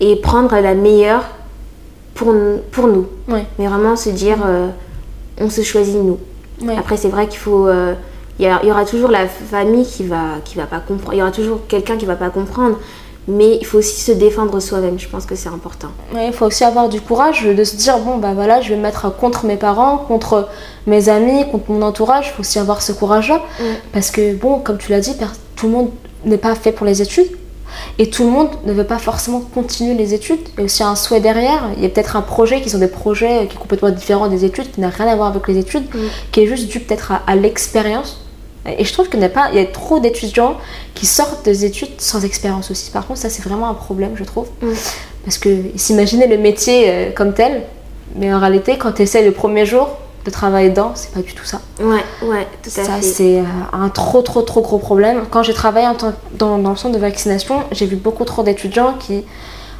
et 0.00 0.16
prendre 0.16 0.54
la 0.58 0.74
meilleure 0.74 1.24
pour, 2.14 2.32
nous- 2.32 2.58
pour 2.70 2.86
nous. 2.86 3.06
Oui. 3.28 3.40
Mais 3.58 3.66
vraiment 3.66 3.96
se 3.96 4.10
dire, 4.10 4.38
euh, 4.46 4.68
on 5.40 5.50
se 5.50 5.62
choisit 5.62 5.94
nous. 5.96 6.18
Ouais. 6.62 6.76
Après, 6.76 6.96
c'est 6.96 7.08
vrai 7.08 7.28
qu'il 7.28 7.38
faut. 7.38 7.66
euh, 7.68 7.94
Il 8.40 8.46
y, 8.46 8.70
aura 8.70 8.84
toujours 8.84 9.10
la 9.10 9.26
famille 9.26 9.84
qui 9.84 10.04
va, 10.04 10.38
qui 10.44 10.56
va 10.56 10.66
pas 10.66 10.78
comprendre. 10.80 11.14
Il 11.14 11.18
y 11.18 11.22
aura 11.22 11.32
toujours 11.32 11.60
quelqu'un 11.66 11.96
qui 11.96 12.06
va 12.06 12.14
pas 12.16 12.30
comprendre. 12.30 12.78
Mais 13.30 13.56
il 13.60 13.66
faut 13.66 13.78
aussi 13.78 14.00
se 14.00 14.12
défendre 14.12 14.58
soi-même. 14.58 14.98
Je 14.98 15.06
pense 15.08 15.26
que 15.26 15.34
c'est 15.34 15.50
important. 15.50 15.88
Ouais, 16.14 16.28
Il 16.28 16.32
faut 16.32 16.46
aussi 16.46 16.64
avoir 16.64 16.88
du 16.88 17.00
courage 17.00 17.44
de 17.44 17.62
se 17.64 17.76
dire 17.76 17.98
bon 17.98 18.16
bah 18.16 18.32
voilà 18.34 18.62
je 18.62 18.70
vais 18.70 18.76
me 18.76 18.80
mettre 18.82 19.14
contre 19.14 19.44
mes 19.44 19.56
parents, 19.56 19.98
contre 19.98 20.48
mes 20.86 21.10
amis, 21.10 21.44
contre 21.50 21.70
mon 21.70 21.82
entourage. 21.82 22.28
Il 22.28 22.32
faut 22.36 22.40
aussi 22.40 22.58
avoir 22.58 22.80
ce 22.80 22.92
courage-là 22.92 23.40
Mm. 23.60 23.64
parce 23.92 24.10
que 24.10 24.34
bon 24.34 24.60
comme 24.60 24.78
tu 24.78 24.90
l'as 24.92 25.00
dit, 25.00 25.14
tout 25.56 25.66
le 25.66 25.72
monde 25.72 25.90
n'est 26.24 26.38
pas 26.38 26.54
fait 26.54 26.72
pour 26.72 26.86
les 26.86 27.02
études 27.02 27.28
et 27.98 28.10
tout 28.10 28.24
le 28.24 28.30
monde 28.30 28.50
ne 28.64 28.72
veut 28.72 28.84
pas 28.84 28.98
forcément 28.98 29.40
continuer 29.40 29.94
les 29.94 30.14
études. 30.14 30.40
Il 30.54 30.58
y 30.58 30.62
a 30.62 30.64
aussi 30.64 30.82
un 30.82 30.96
souhait 30.96 31.20
derrière. 31.20 31.70
Il 31.76 31.82
y 31.82 31.86
a 31.86 31.88
peut-être 31.88 32.16
un 32.16 32.22
projet 32.22 32.60
qui 32.60 32.70
sont 32.70 32.78
des 32.78 32.88
projets 32.88 33.46
qui 33.48 33.54
sont 33.54 33.60
complètement 33.60 33.90
différents 33.90 34.28
des 34.28 34.44
études, 34.44 34.70
qui 34.72 34.80
n'a 34.80 34.88
rien 34.90 35.06
à 35.06 35.16
voir 35.16 35.28
avec 35.28 35.46
les 35.48 35.58
études, 35.58 35.84
Mm. 35.94 35.98
qui 36.32 36.40
est 36.40 36.46
juste 36.46 36.68
dû 36.68 36.80
peut-être 36.80 37.12
à, 37.12 37.22
à 37.26 37.34
l'expérience. 37.36 38.24
Et 38.78 38.84
je 38.84 38.92
trouve 38.92 39.08
qu'il 39.08 39.18
n'y 39.20 39.24
a 39.24 39.30
pas, 39.30 39.48
il 39.52 39.58
y 39.58 39.62
a 39.62 39.66
trop 39.66 39.98
d'étudiants 40.00 40.56
qui 40.94 41.06
sortent 41.06 41.44
des 41.44 41.64
études 41.64 41.88
sans 41.98 42.24
expérience 42.24 42.70
aussi. 42.70 42.90
Par 42.90 43.06
contre, 43.06 43.20
ça 43.20 43.30
c'est 43.30 43.42
vraiment 43.42 43.68
un 43.68 43.74
problème, 43.74 44.12
je 44.16 44.24
trouve. 44.24 44.48
Mm. 44.60 44.68
Parce 45.24 45.38
que 45.38 45.48
s'imaginer 45.76 46.26
le 46.26 46.36
métier 46.38 46.84
euh, 46.88 47.10
comme 47.14 47.32
tel, 47.34 47.62
mais 48.16 48.32
en 48.32 48.40
réalité, 48.40 48.76
quand 48.78 48.92
tu 48.92 49.02
essaies 49.02 49.24
le 49.24 49.32
premier 49.32 49.64
jour 49.66 49.88
de 50.24 50.30
travailler 50.30 50.70
dedans, 50.70 50.92
c'est 50.94 51.12
pas 51.12 51.20
du 51.20 51.32
tout 51.34 51.44
ça. 51.44 51.60
Ouais, 51.80 52.04
ouais, 52.22 52.46
tout 52.62 52.68
à 52.80 52.84
Ça, 52.84 52.92
fait. 52.96 53.02
c'est 53.02 53.38
euh, 53.40 53.44
un 53.72 53.88
trop, 53.88 54.20
trop, 54.22 54.42
trop 54.42 54.60
gros 54.60 54.78
problème. 54.78 55.22
Quand 55.30 55.42
j'ai 55.42 55.54
travaillé 55.54 55.86
en 55.86 55.94
tant- 55.94 56.12
dans, 56.38 56.58
dans 56.58 56.70
le 56.70 56.76
centre 56.76 56.94
de 56.94 57.00
vaccination, 57.00 57.62
j'ai 57.72 57.86
vu 57.86 57.96
beaucoup 57.96 58.24
trop 58.24 58.42
d'étudiants 58.42 58.94
qui, 58.98 59.24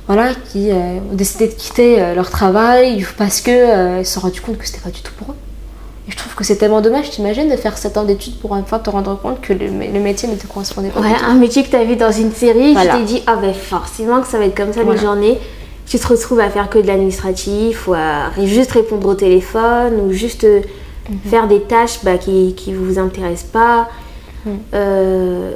voilà, 0.07 0.29
qui 0.53 0.71
euh, 0.71 0.99
ont 1.11 1.15
décidé 1.15 1.49
de 1.49 1.53
quitter 1.55 2.01
euh, 2.01 2.15
leur 2.15 2.31
travail 2.31 3.05
parce 3.19 3.41
que 3.41 3.51
euh, 3.51 4.05
se 4.05 4.15
sont 4.15 4.21
rendus 4.21 4.41
compte 4.41 4.57
que 4.59 4.67
c'était 4.67 4.81
pas 4.81 4.91
du 4.91 5.03
tout 5.03 5.13
pour 5.19 5.33
eux. 5.33 5.37
Et 6.07 6.11
je 6.13 6.17
trouve 6.17 6.35
que 6.35 6.45
c'est 6.45 6.57
tellement 6.57 6.81
dommage, 6.81 7.11
t'imagines, 7.11 7.51
de 7.51 7.57
faire 7.57 7.77
7 7.77 7.99
ans 7.99 8.05
d'études 8.05 8.39
pour 8.39 8.53
enfin 8.53 8.79
te 8.79 8.89
rendre 8.89 9.19
compte 9.21 9.43
que 9.43 9.53
le, 9.53 9.67
le 9.67 10.01
métier 10.01 10.27
ne 10.29 10.37
te 10.37 10.47
correspondait 10.47 10.89
pas. 10.89 11.01
Ouais, 11.01 11.13
un 11.23 11.35
métier 11.35 11.63
que 11.65 11.69
tu 11.69 11.77
as 11.77 11.85
vu 11.85 11.97
dans 11.97 12.11
une 12.13 12.33
série, 12.33 12.73
Voilà. 12.73 12.93
tu 12.95 12.99
t'es 13.01 13.05
dit, 13.05 13.23
ah 13.27 13.37
ben 13.37 13.53
forcément 13.53 14.23
que 14.23 14.27
ça 14.29 14.39
va 14.39 14.47
être 14.47 14.57
comme 14.57 14.73
ça 14.73 14.83
Voilà. 14.83 14.99
les 14.99 15.07
journées. 15.07 15.39
Tu 15.89 15.99
te 15.99 16.07
retrouves 16.07 16.41
à 16.41 16.51
faire 16.51 16.69
que 16.69 16.79
de 16.79 16.87
l'administratif 16.87 17.89
ou 17.89 17.95
à 17.95 18.31
juste 18.45 18.73
répondre 18.73 19.09
au 19.09 19.15
téléphone 19.15 19.95
ou 20.05 20.13
juste 20.13 20.45
euh, 20.45 20.61
Mhm. 21.11 21.31
faire 21.31 21.49
des 21.49 21.61
tâches 21.63 22.01
bah, 22.05 22.19
qui 22.19 22.55
ne 22.69 22.77
vous 22.77 22.99
intéressent 22.99 23.49
pas. 23.51 23.89
Mhm. 24.45 24.59
Euh, 24.75 25.53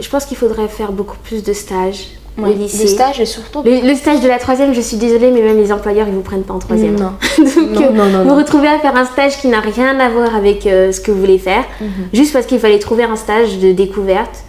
je 0.00 0.08
pense 0.08 0.24
qu'il 0.24 0.36
faudrait 0.36 0.66
faire 0.66 0.90
beaucoup 0.90 1.16
plus 1.22 1.44
de 1.44 1.52
stages 1.52 2.08
Ouais, 2.38 2.50
au 2.50 2.52
lycée. 2.52 2.82
Les 2.82 2.86
stages 2.88 3.18
et 3.20 3.24
surtout. 3.24 3.62
Le, 3.64 3.88
le 3.88 3.94
stage 3.94 4.20
de 4.20 4.28
la 4.28 4.38
troisième, 4.38 4.74
je 4.74 4.80
suis 4.82 4.96
désolée, 4.98 5.30
mais 5.30 5.40
même 5.40 5.56
les 5.56 5.70
employeurs, 5.72 6.06
ils 6.08 6.12
vous 6.14 6.20
prennent 6.20 6.42
pas 6.42 6.52
en 6.54 6.58
troisième. 6.58 6.96
Non. 6.98 7.12
Donc, 7.38 7.56
Non, 7.56 7.82
euh, 7.82 7.90
non, 7.92 8.04
non, 8.10 8.24
vous 8.24 8.34
retrouvez 8.36 8.68
à 8.68 8.78
faire 8.80 8.94
un 8.96 9.06
stage 9.06 9.38
qui 9.40 9.46
n'a 9.48 9.60
rien 9.60 9.98
à 10.00 10.08
voir 10.10 10.34
avec 10.36 10.66
euh, 10.66 10.90
ce 10.92 11.00
que 11.00 11.12
vous 11.12 11.20
voulez 11.20 11.38
faire, 11.38 11.64
Mhm. 11.80 11.88
juste 12.12 12.32
parce 12.34 12.44
qu'il 12.46 12.58
fallait 12.58 12.78
trouver 12.80 13.04
un 13.04 13.16
stage 13.16 13.58
de 13.58 13.72
découverte, 13.72 14.40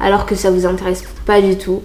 alors 0.00 0.24
que 0.26 0.36
ça 0.36 0.50
vous 0.50 0.64
intéresse 0.64 1.02
pas 1.26 1.40
du 1.42 1.56
tout. 1.58 1.82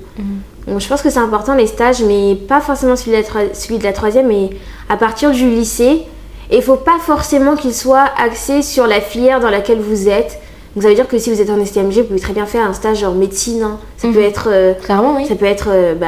Mhm. 0.69 0.79
Je 0.79 0.87
pense 0.87 1.01
que 1.01 1.09
c'est 1.09 1.19
important 1.19 1.55
les 1.55 1.67
stages, 1.67 2.01
mais 2.03 2.35
pas 2.35 2.61
forcément 2.61 2.95
celui 2.95 3.11
de 3.11 3.17
la, 3.17 3.23
troi- 3.23 3.53
celui 3.53 3.77
de 3.77 3.83
la 3.83 3.93
troisième, 3.93 4.27
mais 4.27 4.49
à 4.89 4.97
partir 4.97 5.31
du 5.31 5.49
lycée. 5.49 6.03
Et 6.51 6.57
il 6.57 6.63
faut 6.63 6.75
pas 6.77 6.97
forcément 6.99 7.55
qu'il 7.55 7.73
soit 7.73 8.05
axé 8.17 8.61
sur 8.63 8.87
la 8.87 9.01
filière 9.01 9.39
dans 9.39 9.49
laquelle 9.51 9.79
vous 9.79 10.09
êtes. 10.09 10.39
Donc 10.75 10.83
ça 10.83 10.89
veut 10.89 10.95
dire 10.95 11.07
que 11.07 11.17
si 11.19 11.31
vous 11.31 11.39
êtes 11.41 11.49
en 11.49 11.63
STMG, 11.63 11.93
vous 12.01 12.03
pouvez 12.05 12.19
très 12.19 12.33
bien 12.33 12.45
faire 12.45 12.65
un 12.65 12.73
stage 12.73 13.03
en 13.03 13.13
médecine. 13.13 13.61
hein. 13.63 13.77
Ça 13.97 14.07
Mhm. 14.07 14.13
peut 14.13 14.21
être 14.21 14.47
euh, 14.51 14.73
Clairement, 14.73 15.15
oui. 15.17 15.25
ça 15.27 15.35
peut 15.35 15.45
être, 15.45 15.67
euh, 15.71 15.93
bah, 15.95 16.07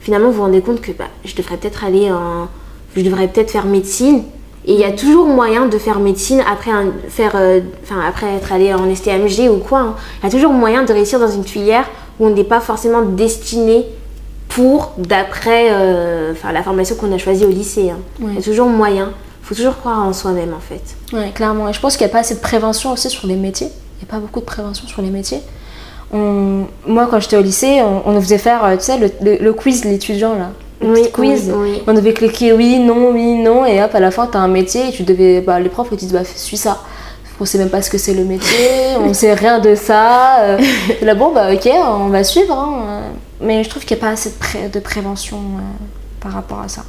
finalement, 0.00 0.28
vous 0.28 0.34
vous 0.34 0.42
rendez 0.42 0.60
compte 0.62 0.80
que 0.80 0.92
bah, 0.92 1.04
je 1.24 1.34
devrais 1.34 1.56
peut-être 1.56 1.84
aller 1.84 2.10
en. 2.10 2.48
Je 2.96 3.02
devrais 3.02 3.28
peut-être 3.28 3.50
faire 3.50 3.66
médecine. 3.66 4.22
Et 4.68 4.72
il 4.72 4.80
y 4.80 4.84
a 4.84 4.90
toujours 4.92 5.26
moyen 5.26 5.66
de 5.66 5.78
faire 5.78 6.00
médecine 6.00 6.42
après, 6.50 6.70
un- 6.72 6.92
faire, 7.08 7.32
euh, 7.36 7.60
enfin, 7.84 8.00
après 8.08 8.26
être 8.34 8.52
allé 8.52 8.72
en 8.74 8.88
STMG 8.92 9.48
ou 9.50 9.58
quoi. 9.58 9.78
hein. 9.80 9.94
Il 10.22 10.24
y 10.24 10.28
a 10.28 10.30
toujours 10.30 10.52
moyen 10.52 10.82
de 10.84 10.92
réussir 10.92 11.20
dans 11.20 11.28
une 11.30 11.44
filière 11.44 11.84
où 12.18 12.26
on 12.26 12.30
n'est 12.30 12.44
pas 12.44 12.60
forcément 12.60 13.02
destiné 13.02 13.84
pour, 14.48 14.92
d'après 14.98 15.68
euh, 15.70 16.32
enfin, 16.32 16.52
la 16.52 16.62
formation 16.62 16.94
qu'on 16.96 17.12
a 17.12 17.18
choisie 17.18 17.44
au 17.44 17.50
lycée. 17.50 17.90
hein. 17.90 17.98
Il 18.22 18.34
y 18.34 18.38
a 18.38 18.42
toujours 18.42 18.68
moyen. 18.68 19.12
Il 19.42 19.46
faut 19.48 19.54
toujours 19.54 19.76
croire 19.76 20.04
en 20.04 20.12
soi-même, 20.12 20.54
en 20.54 20.60
fait. 20.60 20.82
Ouais, 21.16 21.30
clairement. 21.32 21.68
Et 21.68 21.72
je 21.72 21.80
pense 21.80 21.96
qu'il 21.96 22.06
n'y 22.06 22.10
a 22.10 22.12
pas 22.12 22.20
assez 22.20 22.34
de 22.34 22.40
prévention 22.40 22.92
aussi 22.92 23.08
sur 23.10 23.26
les 23.28 23.36
métiers. 23.36 23.68
Il 23.68 24.04
n'y 24.04 24.10
a 24.10 24.12
pas 24.12 24.18
beaucoup 24.18 24.40
de 24.40 24.44
prévention 24.44 24.86
sur 24.88 25.02
les 25.02 25.10
métiers. 25.10 25.40
On- 26.12 26.64
Moi, 26.86 27.06
quand 27.10 27.20
j'étais 27.20 27.36
au 27.36 27.42
lycée, 27.42 27.80
on, 27.82 28.08
on 28.08 28.12
nous 28.12 28.20
faisait 28.20 28.38
faire, 28.38 28.64
euh, 28.64 28.76
tu 28.76 28.84
sais, 28.84 28.98
le, 28.98 29.10
le- 29.20 29.36
le 29.38 29.52
quiz 29.52 29.82
de 29.82 29.88
l'étudiant, 29.88 30.34
là. 30.34 30.50
Le 30.80 30.88
Oui, 30.92 31.10
quiz. 31.12 31.50
oui, 31.54 31.70
oui. 31.72 31.82
On 31.86 31.94
devait 31.94 32.12
cliquer 32.12 32.52
oui, 32.52 32.78
non, 32.78 33.10
oui, 33.12 33.34
non. 33.38 33.64
Et 33.64 33.82
hop, 33.82 33.94
à 33.94 34.00
la 34.00 34.10
fin, 34.10 34.26
tu 34.26 34.36
as 34.36 34.40
un 34.40 34.48
métier 34.48 34.88
et 34.88 34.92
tu 34.92 35.02
devais. 35.04 35.40
Bah, 35.40 35.58
les 35.60 35.68
profs 35.70 35.88
ils 35.92 35.96
disent, 35.96 36.12
bah, 36.12 36.24
suis 36.24 36.56
ça. 36.56 36.78
On 37.40 37.44
sait 37.44 37.58
même 37.58 37.68
pas 37.70 37.82
ce 37.82 37.90
que 37.90 37.98
c'est 37.98 38.14
le 38.14 38.24
métier, 38.24 38.96
on 38.98 39.12
sait 39.12 39.34
rien 39.34 39.58
de 39.58 39.74
ça. 39.74 40.40
euh. 40.40 40.58
Là, 41.02 41.14
bon, 41.14 41.32
bah, 41.34 41.52
ok, 41.52 41.68
on 42.00 42.08
va 42.08 42.24
suivre. 42.24 42.54
hein. 42.56 43.02
Mais 43.42 43.62
je 43.62 43.68
trouve 43.68 43.84
qu'il 43.84 43.94
n'y 43.96 44.02
a 44.02 44.06
pas 44.06 44.12
assez 44.12 44.30
de, 44.30 44.34
pré- 44.36 44.68
de 44.72 44.80
prévention 44.80 45.36
euh, 45.36 45.60
par 46.20 46.32
rapport 46.32 46.60
à 46.60 46.68
ça. 46.68 46.82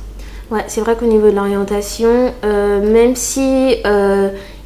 Ouais, 0.50 0.64
c'est 0.68 0.80
vrai 0.80 0.96
qu'au 0.96 1.06
niveau 1.08 1.30
de 1.30 1.36
l'orientation, 1.36 2.34
euh, 2.46 2.80
même 2.94 3.18
si 3.18 3.76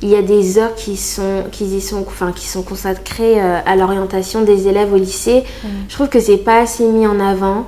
il 0.03 0.09
y 0.09 0.15
a 0.15 0.21
des 0.21 0.59
heures 0.59 0.75
qui 0.75 0.95
sont, 0.97 1.43
qui 1.51 1.65
y 1.65 1.81
sont, 1.81 2.03
enfin, 2.07 2.31
qui 2.35 2.47
sont 2.47 2.61
consacrées 2.61 3.39
à 3.41 3.75
l'orientation 3.75 4.43
des 4.43 4.67
élèves 4.67 4.93
au 4.93 4.97
lycée, 4.97 5.43
je 5.89 5.93
trouve 5.95 6.07
que 6.09 6.19
c'est 6.19 6.37
pas 6.37 6.59
assez 6.61 6.83
mis 6.85 7.07
en 7.07 7.19
avant 7.19 7.65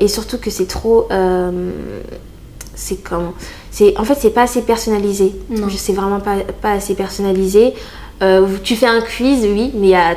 et 0.00 0.08
surtout 0.08 0.38
que 0.38 0.48
c'est 0.50 0.66
trop, 0.68 1.06
c'est 2.74 2.96
comment, 3.02 3.32
en 3.96 4.04
fait, 4.04 4.14
c'est 4.18 4.30
pas 4.30 4.42
assez 4.42 4.62
personnalisé. 4.62 5.34
Non. 5.50 5.68
Je 5.68 5.76
sais 5.76 5.92
vraiment 5.92 6.20
pas, 6.20 6.36
pas 6.62 6.72
assez 6.72 6.94
personnalisé. 6.94 7.74
Euh, 8.22 8.46
tu 8.62 8.74
fais 8.74 8.86
un 8.86 9.00
quiz, 9.00 9.42
oui, 9.44 9.70
mais 9.74 9.86
il 9.88 9.90
y 9.90 9.94
a 9.94 10.14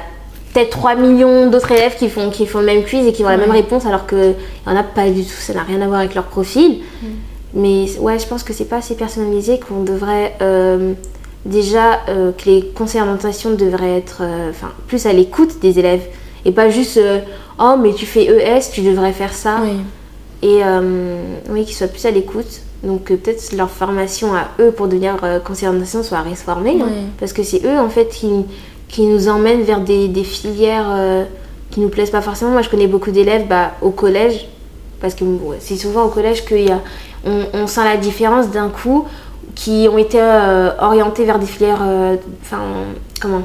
peut-être 0.53 0.69
3 0.69 0.95
millions 0.95 1.49
d'autres 1.49 1.71
élèves 1.71 1.97
qui 1.97 2.09
font, 2.09 2.29
qui 2.29 2.45
font 2.45 2.59
le 2.59 2.65
même 2.65 2.83
quiz 2.83 3.05
et 3.05 3.11
qui 3.11 3.23
ont 3.23 3.29
la 3.29 3.37
même 3.37 3.51
réponse 3.51 3.85
alors 3.85 4.07
qu'il 4.07 4.35
n'y 4.65 4.73
en 4.73 4.75
a 4.75 4.83
pas 4.83 5.09
du 5.09 5.23
tout, 5.23 5.29
ça 5.29 5.53
n'a 5.53 5.63
rien 5.63 5.81
à 5.81 5.87
voir 5.87 5.99
avec 5.99 6.15
leur 6.15 6.25
profil. 6.25 6.79
Mais 7.53 7.87
ouais, 7.99 8.19
je 8.19 8.27
pense 8.27 8.43
que 8.43 8.53
c'est 8.53 8.65
pas 8.65 8.77
assez 8.77 8.95
personnalisé, 8.95 9.59
qu'on 9.59 9.83
devrait 9.83 10.35
euh, 10.41 10.93
déjà 11.45 12.01
euh, 12.07 12.31
que 12.31 12.45
les 12.45 12.65
conseils 12.75 13.01
d'orientation 13.01 13.55
devraient 13.55 13.97
être 13.97 14.21
enfin, 14.49 14.71
plus 14.87 15.05
à 15.05 15.13
l'écoute 15.13 15.59
des 15.59 15.79
élèves 15.79 16.03
et 16.45 16.51
pas 16.51 16.69
juste 16.69 16.99
oh 17.59 17.75
mais 17.81 17.93
tu 17.93 18.05
fais 18.05 18.25
ES, 18.25 18.71
tu 18.71 18.81
devrais 18.81 19.11
faire 19.11 19.33
ça. 19.33 19.57
Oui. 19.63 19.71
et 20.43 20.61
oui, 21.49 21.65
qu'ils 21.65 21.75
soient 21.75 21.87
plus 21.87 22.05
à 22.05 22.11
l'écoute. 22.11 22.61
Donc 22.83 23.11
euh, 23.11 23.17
peut-être 23.17 23.51
leur 23.55 23.69
formation 23.69 24.33
à 24.33 24.47
eux 24.59 24.71
pour 24.71 24.87
devenir 24.87 25.17
euh, 25.23 25.39
conseillers 25.39 25.67
d'orientation 25.67 26.03
soit 26.03 26.21
réformée, 26.21 26.77
hein. 26.81 26.87
Parce 27.19 27.33
que 27.33 27.43
c'est 27.43 27.65
eux 27.65 27.79
en 27.79 27.89
fait 27.89 28.07
qui, 28.07 28.45
qui 28.87 29.05
nous 29.05 29.27
emmènent 29.27 29.63
vers 29.63 29.81
des, 29.81 30.07
des 30.07 30.23
filières 30.23 30.87
euh, 30.89 31.25
qui 31.71 31.81
nous 31.81 31.89
plaisent 31.89 32.11
pas 32.11 32.21
forcément. 32.21 32.51
Moi 32.51 32.61
je 32.61 32.69
connais 32.69 32.87
beaucoup 32.87 33.11
d'élèves 33.11 33.47
bah, 33.47 33.71
au 33.81 33.89
collège, 33.89 34.47
parce 35.01 35.13
que 35.13 35.23
ouais, 35.23 35.57
c'est 35.59 35.75
souvent 35.75 36.03
au 36.05 36.09
collège 36.09 36.45
qu'on 36.45 36.79
on 37.53 37.67
sent 37.67 37.83
la 37.83 37.97
différence 37.97 38.49
d'un 38.49 38.69
coup, 38.69 39.05
qui 39.55 39.87
ont 39.91 39.97
été 39.97 40.19
euh, 40.21 40.71
orientés 40.79 41.25
vers 41.25 41.37
des 41.37 41.45
filières, 41.45 41.81
euh, 41.81 42.15
enfin 42.41 42.59
comment 43.21 43.41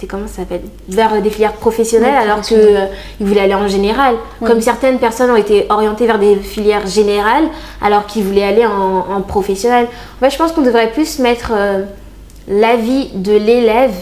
c'était 0.00 0.06
comment 0.16 0.26
ça 0.26 0.36
s'appelle 0.36 0.62
vers 0.88 1.20
des 1.20 1.28
filières 1.28 1.52
professionnelles 1.52 2.14
alors 2.14 2.40
qu'ils 2.40 2.56
professionnelles. 2.56 2.90
voulaient 3.20 3.40
aller 3.42 3.54
en 3.54 3.68
général. 3.68 4.14
Oui. 4.40 4.48
Comme 4.48 4.60
certaines 4.62 4.98
personnes 4.98 5.30
ont 5.30 5.36
été 5.36 5.66
orientées 5.68 6.06
vers 6.06 6.18
des 6.18 6.36
filières 6.36 6.86
générales 6.86 7.44
alors 7.82 8.06
qu'ils 8.06 8.24
voulaient 8.24 8.44
aller 8.44 8.64
en, 8.64 9.04
en 9.14 9.20
professionnel. 9.20 9.88
En 10.16 10.24
fait, 10.24 10.30
je 10.30 10.38
pense 10.38 10.52
qu'on 10.52 10.62
devrait 10.62 10.90
plus 10.90 11.18
mettre 11.18 11.52
euh, 11.54 11.82
l'avis 12.48 13.08
de 13.14 13.32
l'élève 13.32 13.92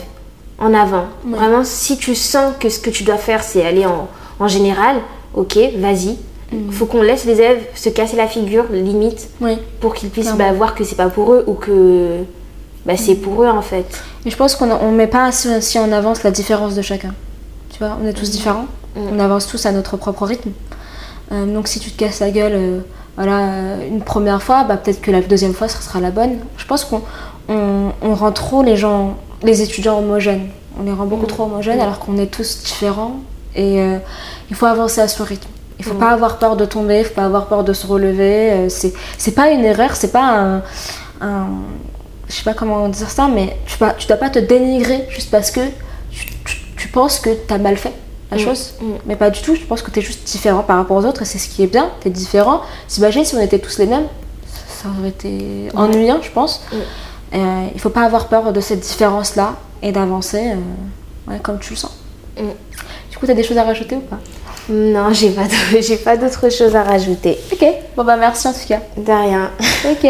en 0.61 0.73
avant. 0.73 1.07
Vraiment, 1.25 1.65
si 1.65 1.97
tu 1.99 2.15
sens 2.15 2.53
que 2.61 2.69
ce 2.69 2.79
que 2.79 2.91
tu 2.91 3.03
dois 3.03 3.17
faire, 3.17 3.43
c'est 3.43 3.65
aller 3.67 3.85
en, 3.87 4.07
en 4.39 4.49
général, 4.49 4.97
ok, 5.35 5.57
vas-y. 5.79 6.17
Mm. 6.53 6.71
Faut 6.71 6.87
qu'on 6.87 7.03
laisse 7.03 7.25
les 7.25 7.41
élèves 7.41 7.63
se 7.75 7.89
casser 7.89 8.17
la 8.17 8.27
figure, 8.29 8.65
limite, 8.71 9.29
Oui. 9.41 9.59
pour 9.81 9.95
qu'ils 9.95 10.11
puissent 10.11 10.33
bah, 10.35 10.53
voir 10.53 10.75
que 10.75 10.85
c'est 10.85 10.97
pas 10.97 11.09
pour 11.09 11.33
eux 11.33 11.45
ou 11.49 11.55
que 11.55 12.19
bah, 12.89 12.97
c'est 12.97 13.15
pour 13.15 13.43
eux 13.45 13.49
en 13.49 13.63
fait. 13.63 14.03
Je 14.27 14.35
pense 14.35 14.57
qu'on 14.57 14.67
ne 14.67 14.97
met 14.97 15.07
pas 15.07 15.27
assez 15.27 15.79
en 15.79 15.93
avance 15.93 16.25
la 16.25 16.31
différence 16.33 16.75
de 16.75 16.83
chacun. 16.83 17.15
Tu 17.71 17.79
vois, 17.79 17.97
on 18.03 18.07
est 18.07 18.13
tous 18.15 18.31
différents. 18.31 18.65
Mm. 18.97 19.01
On 19.13 19.19
avance 19.21 19.47
tous 19.47 19.65
à 19.67 19.71
notre 19.73 19.97
propre 19.97 20.25
rythme. 20.25 20.51
Euh, 21.31 21.47
donc 21.55 21.69
si 21.69 21.79
tu 21.79 21.91
te 21.91 21.99
casses 21.99 22.19
la 22.21 22.31
gueule 22.31 22.53
euh, 22.55 22.81
voilà, 23.17 23.39
euh, 23.39 23.87
une 23.89 24.01
première 24.01 24.43
fois, 24.43 24.65
bah, 24.65 24.77
peut-être 24.79 25.01
que 25.03 25.11
la 25.11 25.21
deuxième 25.21 25.53
fois, 25.53 25.69
ça 25.69 25.81
sera 25.81 26.01
la 26.01 26.11
bonne. 26.11 26.37
Je 26.57 26.65
pense 26.65 26.85
qu'on 26.85 27.03
on, 27.49 27.93
on 28.03 28.15
rend 28.15 28.33
trop 28.33 28.63
les 28.63 28.77
gens, 28.77 29.17
les 29.43 29.61
étudiants 29.63 29.99
homogènes. 29.99 30.49
On 30.81 30.85
les 30.85 30.93
rend 30.93 31.05
beaucoup 31.07 31.27
Mm. 31.27 31.35
trop 31.35 31.45
homogènes 31.45 31.81
alors 31.81 31.99
qu'on 32.01 32.17
est 32.19 32.27
tous 32.27 32.63
différents. 32.65 33.17
Et 33.55 33.81
euh, 33.83 33.99
il 34.51 34.57
faut 34.57 34.67
avancer 34.67 35.01
à 35.01 35.09
son 35.09 35.25
rythme. 35.25 35.49
Il 35.79 35.85
faut 35.85 35.95
Mm. 35.95 35.99
pas 35.99 36.11
avoir 36.11 36.39
peur 36.39 36.57
de 36.57 36.65
tomber, 36.65 37.01
il 37.01 37.05
faut 37.05 37.15
pas 37.15 37.25
avoir 37.27 37.47
peur 37.47 37.65
de 37.65 37.73
se 37.75 37.87
relever. 37.87 38.69
C'est 38.71 38.93
c'est 39.19 39.33
pas 39.35 39.51
une 39.51 39.65
erreur, 39.65 39.95
c'est 39.95 40.11
pas 40.13 40.25
un, 40.25 40.63
un- 41.21 41.47
je 42.29 42.35
sais 42.35 42.43
pas 42.45 42.55
comment 42.55 42.89
dire 42.89 43.11
ça, 43.11 43.29
mais 43.29 43.57
tu 43.67 43.83
ne 43.83 43.89
tu 43.99 44.07
dois 44.07 44.17
pas 44.17 44.31
te 44.31 44.39
dénigrer 44.39 45.05
juste 45.11 45.31
parce 45.31 45.51
que 45.51 45.61
tu, 46.11 46.27
tu- 46.45 46.57
tu 46.77 46.89
penses 46.89 47.19
que 47.21 47.31
tu 47.31 47.53
as 47.55 47.59
mal 47.59 47.77
fait 47.77 47.93
la 48.31 48.37
Mm. 48.37 48.41
chose. 48.41 48.75
Mm. 48.81 48.85
Mais 49.07 49.17
pas 49.17 49.31
du 49.31 49.41
tout, 49.41 49.55
je 49.55 49.63
pense 49.65 49.83
que 49.83 49.91
tu 49.91 49.99
es 50.01 50.03
juste 50.03 50.27
différent 50.27 50.63
par 50.63 50.77
rapport 50.77 50.97
aux 50.97 51.05
autres 51.07 51.23
et 51.23 51.25
c'est 51.25 51.39
ce 51.39 51.49
qui 51.49 51.63
est 51.63 51.67
bien, 51.67 51.91
tu 52.03 52.09
es 52.09 52.11
différent. 52.11 52.61
T'imagines 52.89 53.25
si 53.25 53.35
on 53.35 53.41
était 53.41 53.59
tous 53.59 53.79
les 53.79 53.87
mêmes, 53.87 54.07
ça 54.69 54.89
aurait 54.99 55.09
été 55.09 55.69
ennuyant, 55.75 56.19
je 56.23 56.31
pense. 56.31 56.63
Mm. 56.73 56.77
Euh, 57.35 57.67
il 57.75 57.81
faut 57.81 57.91
pas 57.91 58.03
avoir 58.05 58.29
peur 58.29 58.53
de 58.53 58.61
cette 58.61 58.81
différence-là 58.81 59.55
et 59.83 59.93
d'avancer 59.93 60.53
euh, 60.53 61.31
ouais, 61.33 61.39
comme 61.43 61.59
tu 61.59 61.71
le 61.71 61.77
sens. 61.77 61.93
Du 63.11 63.17
coup, 63.19 63.27
tu 63.27 63.33
as 63.33 63.35
des 63.35 63.43
choses 63.43 63.59
à 63.59 63.65
rajouter 63.65 63.97
ou 63.97 64.01
pas? 64.01 64.19
Non, 64.71 65.13
j'ai 65.13 65.31
pas 65.31 65.43
j'ai 65.81 65.97
pas 65.97 66.17
d'autre 66.17 66.51
chose 66.51 66.77
à 66.77 66.83
rajouter. 66.85 67.39
Ok, 67.53 67.65
bon 67.97 68.05
bah 68.05 68.17
merci 68.17 68.47
en 68.49 68.53
tout 68.53 68.67
cas. 68.69 68.81
De 68.97 69.11
rien. 69.11 69.51
Ok, 69.91 70.07